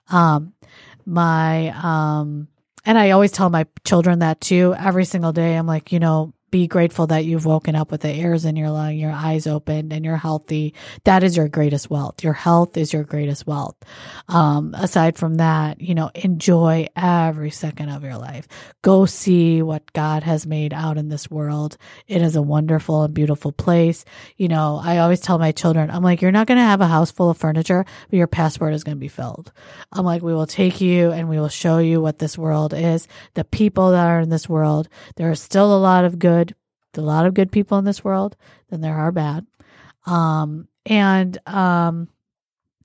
Um, 0.09 0.55
my 1.05 1.68
um, 1.82 2.49
and 2.86 2.99
I 2.99 3.11
always 3.11 3.32
tell 3.32 3.51
my 3.51 3.66
children 3.84 4.20
that 4.20 4.40
too. 4.40 4.74
Every 4.78 5.05
single 5.05 5.32
day, 5.32 5.55
I'm 5.57 5.66
like, 5.66 5.93
you 5.93 6.01
know, 6.01 6.32
be 6.53 6.68
grateful 6.68 7.09
that 7.09 7.24
you've 7.24 7.46
woken 7.46 7.74
up 7.74 7.90
with 7.90 8.03
the 8.03 8.11
airs 8.11 8.44
in 8.44 8.55
your 8.55 8.70
lung, 8.70 8.94
your 8.94 9.11
eyes 9.11 9.48
opened, 9.48 9.92
and 9.92 10.05
you're 10.05 10.16
healthy. 10.16 10.74
That 11.03 11.24
is 11.24 11.36
your 11.36 11.48
greatest 11.48 11.90
wealth. 11.90 12.22
Your 12.22 12.34
health 12.34 12.76
is 12.76 12.92
your 12.92 13.03
greatest 13.03 13.46
wealth. 13.46 13.74
Um, 14.28 14.74
aside 14.74 15.16
from 15.16 15.36
that, 15.36 15.80
you 15.80 15.96
know, 15.96 16.11
enjoy 16.14 16.86
every 16.94 17.50
second 17.50 17.88
of 17.88 18.05
your 18.05 18.18
life. 18.18 18.46
Go 18.82 19.07
see 19.07 19.62
what 19.62 19.92
God 19.94 20.22
has 20.22 20.46
made 20.46 20.72
out 20.72 20.98
in 20.98 21.09
this 21.09 21.30
world. 21.30 21.76
It 22.07 22.22
is 22.22 22.36
a 22.36 22.42
wonderful 22.42 23.03
and 23.03 23.14
beautiful 23.14 23.50
place. 23.50 24.05
You 24.36 24.48
know, 24.48 24.78
I 24.82 24.98
always 24.98 25.20
tell 25.20 25.38
my 25.38 25.53
children, 25.53 25.90
I'm 25.90 26.03
like, 26.03 26.20
you're 26.20 26.32
not 26.32 26.46
going 26.46 26.59
to 26.59 26.64
have 26.64 26.82
a 26.82 26.86
house 26.86 27.11
full 27.11 27.30
of 27.30 27.38
furniture, 27.38 27.84
but 28.11 28.16
your 28.16 28.26
passport 28.26 28.74
is 28.74 28.84
going 28.84 28.96
to 28.96 29.00
be 29.00 29.09
filled. 29.09 29.53
I'm 29.90 30.05
like, 30.05 30.22
we 30.22 30.34
will 30.34 30.46
take 30.46 30.82
you 30.82 31.12
and 31.12 31.30
we 31.30 31.40
will 31.40 31.48
show 31.48 31.78
you 31.78 32.03
what 32.03 32.18
this 32.18 32.36
world 32.36 32.74
is, 32.74 33.09
the 33.34 33.44
people 33.44 33.92
that 33.92 34.07
are 34.07 34.20
in 34.20 34.28
this 34.28 34.50
world. 34.50 34.90
There 35.16 35.30
are 35.30 35.34
still 35.34 35.74
a 35.74 35.80
lot 35.80 36.05
of 36.05 36.18
good, 36.18 36.41
a 36.99 37.03
lot 37.03 37.26
of 37.26 37.34
good 37.34 37.53
people 37.53 37.78
in 37.78 37.84
this 37.84 38.05
world 38.05 38.36
than 38.68 38.80
there 38.80 38.97
are 38.97 39.12
bad. 39.12 39.47
Um, 40.07 40.68
and, 40.86 41.38
um, 41.47 42.09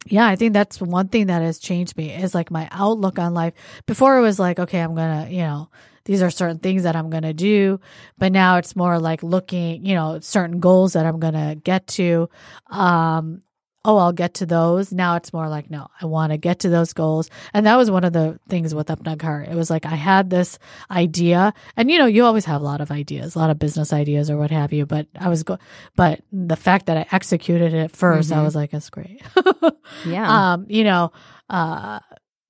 yeah, 0.06 0.28
I 0.28 0.36
think 0.36 0.54
that's 0.54 0.80
one 0.80 1.10
thing 1.10 1.28
that 1.28 1.42
has 1.42 1.60
changed 1.60 1.98
me 1.98 2.12
is 2.14 2.34
like 2.34 2.52
my 2.52 2.68
outlook 2.72 3.20
on 3.20 3.34
life. 3.34 3.54
Before 3.86 4.18
it 4.18 4.22
was 4.22 4.40
like, 4.40 4.60
okay, 4.60 4.80
I'm 4.80 4.96
to, 5.26 5.32
you 5.32 5.42
know, 5.42 5.70
these 6.06 6.22
are 6.22 6.30
certain 6.30 6.60
things 6.60 6.84
that 6.84 6.96
I'm 6.96 7.10
to 7.24 7.34
do. 7.34 7.82
But 8.18 8.32
now 8.32 8.58
it's 8.58 8.76
more 8.76 9.00
like 9.00 9.24
looking, 9.24 9.86
you 9.86 9.96
know, 9.96 10.20
certain 10.22 10.60
goals 10.60 10.94
that 10.94 11.06
I'm 11.06 11.20
to 11.34 11.60
get 11.62 11.88
to. 11.88 12.30
Um, 12.68 13.42
oh, 13.86 13.98
I'll 13.98 14.12
get 14.12 14.34
to 14.36 14.46
those. 14.46 14.92
Now 14.92 15.16
it's 15.16 15.32
more 15.32 15.48
like, 15.48 15.70
no, 15.70 15.88
I 16.02 16.06
want 16.06 16.32
to 16.32 16.38
get 16.38 16.60
to 16.60 16.70
those 16.70 16.92
goals. 16.94 17.30
And 17.54 17.66
that 17.66 17.78
was 17.78 17.90
one 17.90 18.04
of 18.04 18.12
the 18.12 18.38
things 18.50 18.76
with 18.76 18.88
Apna 18.88 19.18
Ghar. 19.18 19.44
It 19.50 19.56
was 19.56 19.70
like 19.70 19.86
I 19.86 19.96
had 19.96 20.30
this 20.30 20.60
idea, 20.92 21.54
and 21.78 21.90
you 21.90 21.98
know, 21.98 22.06
you 22.06 22.26
always 22.26 22.46
have 22.46 22.60
a 22.62 22.64
lot 22.66 22.82
of 22.82 22.92
ideas, 22.92 23.36
a 23.36 23.40
lot 23.40 23.50
of 23.50 23.60
business 23.60 23.94
ideas 23.94 24.30
or 24.30 24.38
what 24.38 24.52
have 24.52 24.74
you. 24.74 24.86
But 24.86 25.08
I 25.18 25.30
was 25.30 25.44
go, 25.44 25.58
but 25.96 26.22
the 26.32 26.56
fact 26.58 26.88
that 26.88 26.98
I 26.98 27.06
executed 27.12 27.74
it 27.74 27.92
1st 27.94 28.18
Mm-hmm. 28.18 28.40
I 28.40 28.44
was 28.44 28.56
like, 28.56 28.72
that's 28.72 28.90
great. 28.90 29.22
Yeah. 30.06 30.54
um, 30.54 30.66
you 30.70 30.84
know, 30.84 31.12
uh, 31.50 32.00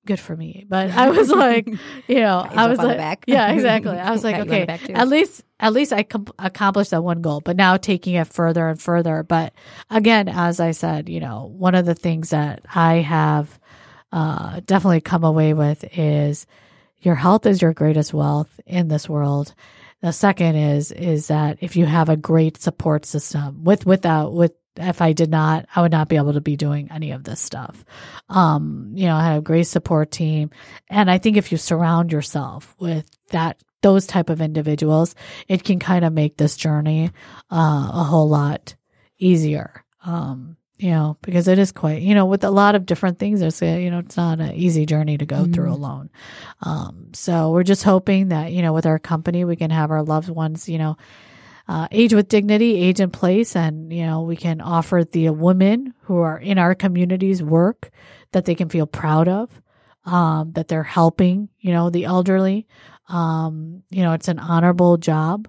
good 0.08 0.18
for 0.18 0.34
me. 0.34 0.64
But 0.68 0.90
I 0.96 1.10
was 1.10 1.30
like, 1.30 1.68
you 2.08 2.20
know, 2.20 2.48
I 2.50 2.66
was 2.66 2.78
like, 2.78 2.96
back. 2.96 3.24
yeah, 3.28 3.52
exactly. 3.52 3.96
I 3.96 4.10
was 4.10 4.24
like, 4.24 4.36
Pat 4.36 4.46
you 4.46 4.52
on 4.52 4.66
the 4.66 4.72
okay, 4.72 4.92
at 4.94 5.06
least, 5.06 5.44
at 5.60 5.72
least 5.72 5.92
I 5.92 6.02
com- 6.02 6.26
accomplished 6.38 6.90
that 6.90 7.04
one 7.04 7.20
goal. 7.20 7.40
But 7.40 7.56
now 7.56 7.76
taking 7.76 8.14
it 8.14 8.26
further 8.26 8.66
and 8.68 8.80
further. 8.80 9.22
But 9.22 9.52
again, 9.90 10.28
as 10.28 10.58
I 10.58 10.72
said, 10.72 11.08
you 11.08 11.20
know, 11.20 11.52
one 11.54 11.74
of 11.74 11.86
the 11.86 11.94
things 11.94 12.30
that 12.30 12.62
I 12.74 12.94
have 12.96 13.60
uh, 14.10 14.60
definitely 14.64 15.02
come 15.02 15.24
away 15.24 15.52
with 15.52 15.84
is 15.96 16.46
your 17.00 17.14
health 17.14 17.46
is 17.46 17.62
your 17.62 17.74
greatest 17.74 18.14
wealth 18.14 18.58
in 18.66 18.88
this 18.88 19.08
world. 19.08 19.54
The 20.00 20.12
second 20.12 20.56
is 20.56 20.90
is 20.92 21.26
that 21.26 21.58
if 21.60 21.76
you 21.76 21.84
have 21.84 22.08
a 22.08 22.16
great 22.16 22.56
support 22.56 23.04
system 23.04 23.64
with 23.64 23.84
without 23.84 24.32
with 24.32 24.52
if 24.78 25.02
I 25.02 25.12
did 25.12 25.30
not, 25.30 25.66
I 25.74 25.82
would 25.82 25.92
not 25.92 26.08
be 26.08 26.16
able 26.16 26.32
to 26.32 26.40
be 26.40 26.56
doing 26.56 26.90
any 26.90 27.10
of 27.10 27.24
this 27.24 27.40
stuff. 27.40 27.84
Um, 28.28 28.92
you 28.94 29.06
know, 29.06 29.16
I 29.16 29.24
have 29.26 29.38
a 29.38 29.42
great 29.42 29.66
support 29.66 30.10
team. 30.10 30.50
And 30.88 31.10
I 31.10 31.18
think 31.18 31.36
if 31.36 31.52
you 31.52 31.58
surround 31.58 32.12
yourself 32.12 32.74
with 32.78 33.08
that 33.30 33.62
those 33.80 34.06
type 34.06 34.28
of 34.28 34.40
individuals, 34.40 35.14
it 35.46 35.62
can 35.62 35.78
kind 35.78 36.04
of 36.04 36.12
make 36.12 36.36
this 36.36 36.56
journey 36.56 37.10
uh, 37.50 37.90
a 37.92 38.04
whole 38.04 38.28
lot 38.28 38.74
easier. 39.18 39.84
Um, 40.04 40.56
you 40.78 40.90
know, 40.90 41.16
because 41.22 41.48
it 41.48 41.58
is 41.58 41.72
quite, 41.72 42.02
you 42.02 42.14
know, 42.14 42.26
with 42.26 42.44
a 42.44 42.50
lot 42.50 42.76
of 42.76 42.86
different 42.86 43.18
things, 43.18 43.42
a, 43.42 43.82
you 43.82 43.90
know, 43.90 43.98
it's 43.98 44.16
not 44.16 44.38
an 44.38 44.54
easy 44.54 44.86
journey 44.86 45.18
to 45.18 45.26
go 45.26 45.44
through 45.44 45.72
alone. 45.72 46.08
Um, 46.62 47.08
so 47.14 47.50
we're 47.50 47.64
just 47.64 47.82
hoping 47.82 48.28
that, 48.28 48.52
you 48.52 48.62
know, 48.62 48.72
with 48.72 48.86
our 48.86 49.00
company, 49.00 49.44
we 49.44 49.56
can 49.56 49.70
have 49.70 49.90
our 49.90 50.04
loved 50.04 50.28
ones, 50.28 50.68
you 50.68 50.78
know, 50.78 50.96
uh, 51.68 51.86
age 51.90 52.14
with 52.14 52.28
dignity, 52.28 52.76
age 52.76 53.00
in 53.00 53.10
place, 53.10 53.54
and, 53.54 53.92
you 53.92 54.06
know, 54.06 54.22
we 54.22 54.36
can 54.36 54.60
offer 54.60 55.04
the 55.04 55.30
women 55.30 55.94
who 56.02 56.18
are 56.18 56.38
in 56.38 56.58
our 56.58 56.74
communities 56.74 57.42
work 57.42 57.90
that 58.32 58.46
they 58.46 58.54
can 58.54 58.68
feel 58.68 58.86
proud 58.86 59.28
of, 59.28 59.50
um, 60.06 60.52
that 60.52 60.68
they're 60.68 60.82
helping, 60.82 61.48
you 61.60 61.72
know, 61.72 61.90
the 61.90 62.04
elderly. 62.04 62.66
Um, 63.08 63.82
you 63.90 64.02
know, 64.02 64.12
it's 64.12 64.28
an 64.28 64.38
honorable 64.38 64.96
job 64.96 65.48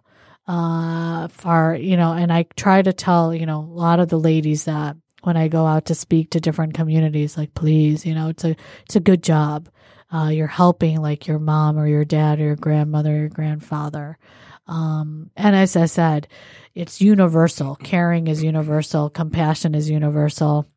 uh 0.49 1.27
for 1.27 1.75
you 1.79 1.95
know 1.95 2.11
and 2.13 2.33
i 2.33 2.43
try 2.55 2.81
to 2.81 2.91
tell 2.91 3.35
you 3.35 3.45
know 3.45 3.59
a 3.59 3.61
lot 3.61 3.99
of 3.99 4.09
the 4.09 4.17
ladies 4.17 4.65
that 4.65 4.97
when 5.21 5.37
i 5.37 5.47
go 5.47 5.67
out 5.67 5.85
to 5.85 5.93
speak 5.93 6.31
to 6.31 6.39
different 6.39 6.73
communities 6.73 7.37
like 7.37 7.53
please 7.53 8.03
you 8.03 8.15
know 8.15 8.29
it's 8.29 8.43
a 8.43 8.55
it's 8.83 8.95
a 8.95 8.99
good 8.99 9.21
job 9.21 9.69
uh 10.11 10.29
you're 10.29 10.47
helping 10.47 10.99
like 10.99 11.27
your 11.27 11.37
mom 11.37 11.77
or 11.77 11.87
your 11.87 12.03
dad 12.03 12.39
or 12.39 12.45
your 12.45 12.55
grandmother 12.55 13.11
or 13.11 13.19
your 13.19 13.29
grandfather 13.29 14.17
um 14.69 15.29
and 15.35 15.55
as 15.55 15.75
i 15.75 15.85
said 15.85 16.27
it's 16.75 17.01
universal 17.01 17.75
caring 17.75 18.27
is 18.27 18.43
universal 18.43 19.09
compassion 19.09 19.75
is 19.75 19.89
universal 19.89 20.69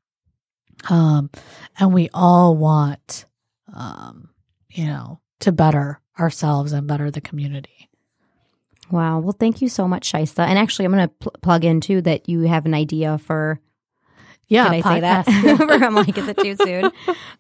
um 0.90 1.30
and 1.78 1.92
we 1.94 2.08
all 2.12 2.56
want 2.56 3.26
um 3.74 4.30
you 4.70 4.86
know 4.86 5.20
to 5.40 5.52
better 5.52 6.00
ourselves 6.18 6.72
and 6.72 6.88
better 6.88 7.10
the 7.10 7.20
community 7.20 7.88
Wow. 8.90 9.20
Well, 9.20 9.32
thank 9.38 9.62
you 9.62 9.70
so 9.70 9.88
much, 9.88 10.12
Shaista. 10.12 10.46
And 10.46 10.58
actually, 10.58 10.84
I'm 10.84 10.92
going 10.92 11.08
to 11.08 11.14
pl- 11.14 11.32
plug 11.40 11.64
in 11.64 11.80
too 11.80 12.02
that 12.02 12.28
you 12.28 12.42
have 12.42 12.66
an 12.66 12.74
idea 12.74 13.16
for. 13.16 13.58
Yeah 14.52 14.64
Can 14.64 14.74
I 14.74 14.80
say 14.82 15.00
that? 15.00 15.26
podcast. 15.26 15.82
I'm 15.82 15.94
like, 15.94 16.16
is 16.16 16.28
it 16.28 16.38
too 16.38 16.56
soon? 16.56 16.92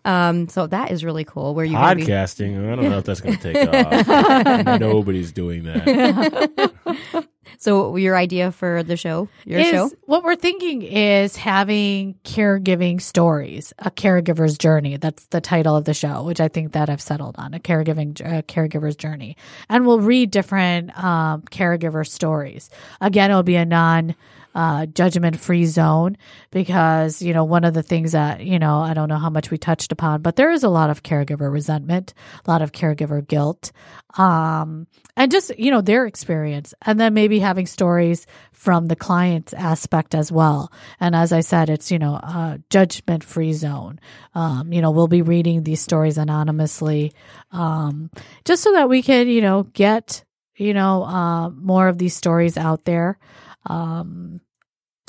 Um, 0.04 0.48
so 0.48 0.66
that 0.66 0.90
is 0.90 1.04
really 1.04 1.24
cool. 1.24 1.54
Where 1.54 1.64
you 1.64 1.72
gonna 1.74 1.94
be- 1.96 2.04
Podcasting. 2.06 2.72
I 2.72 2.74
don't 2.76 2.88
know 2.90 2.98
if 2.98 3.04
that's 3.04 3.20
going 3.20 3.36
to 3.38 3.52
take 3.52 3.68
off. 4.66 4.80
Nobody's 4.80 5.32
doing 5.32 5.64
that. 5.64 7.24
So 7.58 7.96
your 7.96 8.16
idea 8.16 8.50
for 8.50 8.82
the 8.82 8.96
show, 8.96 9.28
your 9.44 9.60
is 9.60 9.70
show, 9.70 9.90
what 10.06 10.24
we're 10.24 10.36
thinking 10.36 10.82
is 10.82 11.36
having 11.36 12.14
caregiving 12.24 13.00
stories, 13.00 13.72
a 13.78 13.90
caregiver's 13.90 14.58
journey. 14.58 14.96
That's 14.96 15.26
the 15.26 15.40
title 15.40 15.76
of 15.76 15.84
the 15.84 15.94
show, 15.94 16.24
which 16.24 16.40
I 16.40 16.48
think 16.48 16.72
that 16.72 16.88
I've 16.90 17.00
settled 17.02 17.36
on 17.38 17.54
a 17.54 17.60
caregiving 17.60 18.20
uh, 18.24 18.42
caregiver's 18.42 18.96
journey. 18.96 19.36
And 19.68 19.86
we'll 19.86 20.00
read 20.00 20.30
different 20.32 20.96
um, 20.98 21.42
caregiver 21.42 22.06
stories. 22.08 22.68
Again, 23.00 23.30
it'll 23.30 23.42
be 23.44 23.56
a 23.56 23.66
non 23.66 24.16
uh, 24.54 24.86
judgment 24.86 25.38
free 25.38 25.64
zone 25.64 26.16
because, 26.50 27.22
you 27.22 27.32
know, 27.32 27.44
one 27.44 27.64
of 27.64 27.74
the 27.74 27.82
things 27.82 28.12
that, 28.12 28.44
you 28.44 28.58
know, 28.58 28.80
I 28.80 28.94
don't 28.94 29.08
know 29.08 29.18
how 29.18 29.30
much 29.30 29.50
we 29.50 29.58
touched 29.58 29.92
upon, 29.92 30.22
but 30.22 30.36
there 30.36 30.50
is 30.50 30.62
a 30.62 30.68
lot 30.68 30.90
of 30.90 31.02
caregiver 31.02 31.50
resentment, 31.50 32.14
a 32.46 32.50
lot 32.50 32.62
of 32.62 32.72
caregiver 32.72 33.26
guilt, 33.26 33.72
um, 34.18 34.86
and 35.16 35.32
just, 35.32 35.58
you 35.58 35.70
know, 35.70 35.80
their 35.80 36.06
experience. 36.06 36.74
And 36.82 37.00
then 37.00 37.14
maybe 37.14 37.38
having 37.38 37.66
stories 37.66 38.26
from 38.52 38.86
the 38.86 38.96
client's 38.96 39.54
aspect 39.54 40.14
as 40.14 40.30
well. 40.30 40.72
And 41.00 41.14
as 41.16 41.32
I 41.32 41.40
said, 41.40 41.70
it's, 41.70 41.90
you 41.90 41.98
know, 41.98 42.14
a 42.14 42.60
judgment 42.70 43.24
free 43.24 43.52
zone. 43.52 44.00
Um, 44.34 44.72
you 44.72 44.82
know, 44.82 44.90
we'll 44.90 45.08
be 45.08 45.22
reading 45.22 45.62
these 45.62 45.80
stories 45.80 46.18
anonymously, 46.18 47.12
um, 47.52 48.10
just 48.44 48.62
so 48.62 48.72
that 48.72 48.88
we 48.88 49.02
can, 49.02 49.28
you 49.28 49.40
know, 49.40 49.62
get, 49.64 50.24
you 50.56 50.74
know, 50.74 51.04
uh, 51.04 51.48
more 51.50 51.88
of 51.88 51.98
these 51.98 52.14
stories 52.14 52.56
out 52.58 52.84
there. 52.84 53.18
Um, 53.66 54.40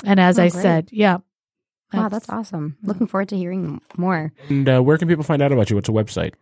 and 0.04 0.20
as 0.20 0.38
Oh, 0.38 0.44
I 0.44 0.48
great. 0.50 0.62
said, 0.62 0.88
yeah. 0.92 1.18
wow, 1.92 2.08
that's 2.08 2.28
awesome. 2.28 2.76
Looking 2.82 3.06
forward 3.06 3.28
to 3.30 3.36
hearing 3.36 3.80
more. 3.96 4.32
And 4.48 4.68
uh, 4.68 4.80
where 4.80 4.98
can 4.98 5.08
people 5.08 5.24
find 5.24 5.42
out 5.42 5.52
about 5.52 5.70
you? 5.70 5.76
What's 5.76 5.88
a 5.88 5.92
website? 5.92 6.34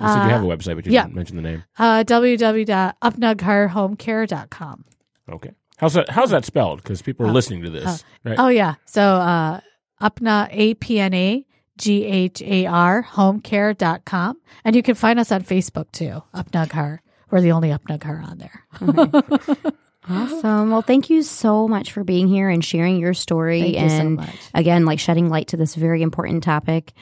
You 0.00 0.08
said 0.08 0.24
you 0.24 0.30
have 0.30 0.42
a 0.42 0.48
Uh, 0.48 0.56
website, 0.56 0.74
but 0.76 0.86
you 0.86 0.92
yeah. 0.92 1.02
didn't 1.04 1.16
mention 1.16 1.36
the 1.36 1.42
name. 1.42 1.64
Uh, 1.78 2.02
www.apnagharhomecare.com. 2.04 4.84
Okay. 5.30 5.50
How's 5.78 5.94
that? 5.94 6.10
How's 6.10 6.30
that 6.30 6.44
spelled? 6.44 6.82
Because 6.82 7.02
people 7.02 7.26
are 7.26 7.30
Oh. 7.30 7.32
listening 7.32 7.62
to 7.62 7.70
this, 7.70 8.04
right? 8.24 8.36
Oh, 8.38 8.48
yeah. 8.48 8.74
So, 8.84 9.02
uh, 9.02 9.60
Apna, 10.00 10.48
A-P-N-A, 10.50 11.46
G-H-A-R, 11.78 13.06
homecare.com. 13.12 14.36
And 14.64 14.76
you 14.76 14.82
can 14.82 14.94
find 14.94 15.18
us 15.18 15.32
on 15.32 15.42
Facebook 15.42 15.90
too, 15.92 16.22
Apna 16.34 16.68
Ghar. 16.68 17.02
We're 17.30 17.40
the 17.40 17.52
only 17.52 17.70
Apna 17.70 17.98
Ghar 17.98 18.22
on 18.24 18.38
there. 18.38 18.66
Awesome. 20.08 20.70
Well, 20.70 20.82
thank 20.82 21.10
you 21.10 21.22
so 21.22 21.68
much 21.68 21.92
for 21.92 22.02
being 22.02 22.26
here 22.26 22.48
and 22.48 22.64
sharing 22.64 22.98
your 22.98 23.14
story 23.14 23.60
Thank 23.60 23.74
you 23.74 23.88
so 23.88 23.94
and 23.94 24.16
much. 24.16 24.36
again, 24.54 24.84
like 24.84 24.98
shedding 24.98 25.28
light 25.28 25.48
to 25.48 25.56
this 25.56 25.74
very 25.76 26.02
important 26.02 26.42
topic. 26.42 26.92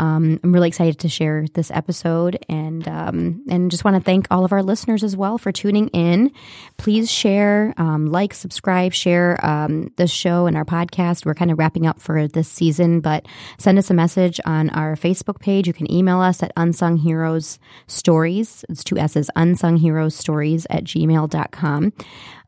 Um, 0.00 0.40
I'm 0.42 0.52
really 0.54 0.68
excited 0.68 0.98
to 1.00 1.10
share 1.10 1.44
this 1.52 1.70
episode 1.70 2.42
and 2.48 2.88
um, 2.88 3.44
and 3.50 3.70
just 3.70 3.84
want 3.84 3.96
to 3.96 4.02
thank 4.02 4.26
all 4.30 4.46
of 4.46 4.52
our 4.52 4.62
listeners 4.62 5.04
as 5.04 5.14
well 5.14 5.36
for 5.36 5.52
tuning 5.52 5.88
in. 5.88 6.32
Please 6.78 7.10
share, 7.10 7.74
um, 7.76 8.06
like, 8.06 8.32
subscribe, 8.32 8.94
share 8.94 9.38
um, 9.44 9.92
this 9.98 10.10
show 10.10 10.46
and 10.46 10.56
our 10.56 10.64
podcast. 10.64 11.26
We're 11.26 11.34
kind 11.34 11.50
of 11.50 11.58
wrapping 11.58 11.86
up 11.86 12.00
for 12.00 12.26
this 12.26 12.48
season, 12.48 13.00
but 13.00 13.26
send 13.58 13.78
us 13.78 13.90
a 13.90 13.94
message 13.94 14.40
on 14.46 14.70
our 14.70 14.96
Facebook 14.96 15.38
page. 15.38 15.66
You 15.66 15.74
can 15.74 15.92
email 15.92 16.20
us 16.20 16.42
at 16.42 16.50
unsung 16.56 16.96
heroes 16.96 17.58
stories. 17.86 18.64
It's 18.70 18.82
two 18.82 18.96
S's, 18.96 19.30
unsung 19.36 19.76
heroes 19.76 20.14
stories 20.14 20.66
at 20.70 20.84
gmail.com. 20.84 21.92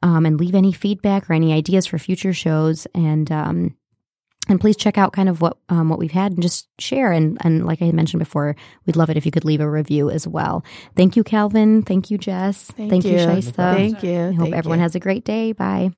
Um, 0.05 0.27
and 0.27 0.41
leave 0.41 0.55
any 0.55 0.73
feedback 0.73 1.29
or 1.29 1.35
any 1.35 1.53
ideas 1.53 1.87
for 1.87 1.99
future 1.99 2.33
shows. 2.33 2.89
And 2.95 3.31
um, 3.31 3.77
and 4.53 4.61
please 4.61 4.77
check 4.77 4.99
out 4.99 5.13
kind 5.13 5.29
of 5.29 5.41
what 5.41 5.57
um, 5.69 5.89
what 5.89 5.99
we've 5.99 6.13
had 6.13 6.33
and 6.33 6.43
just 6.43 6.69
share. 6.79 7.11
And 7.11 7.39
and 7.41 7.67
like 7.67 7.83
I 7.83 7.91
mentioned 7.91 8.21
before, 8.21 8.55
we'd 8.87 8.97
love 8.97 9.11
it 9.11 9.17
if 9.17 9.27
you 9.27 9.33
could 9.33 9.45
leave 9.45 9.61
a 9.61 9.69
review 9.69 10.11
as 10.11 10.29
well. 10.29 10.63
Thank 10.95 11.17
you, 11.17 11.25
Calvin. 11.25 11.83
Thank 11.83 12.11
you, 12.11 12.19
Jess. 12.19 12.71
Thank, 12.77 13.05
you, 13.05 13.15
Shaista. 13.15 13.75
Thank 13.75 14.03
you. 14.03 14.29
I 14.29 14.33
hope 14.33 14.45
Thank 14.45 14.55
everyone 14.55 14.79
you. 14.79 14.83
has 14.85 14.95
a 14.95 15.01
great 15.01 15.25
day. 15.25 15.53
Bye. 15.53 15.91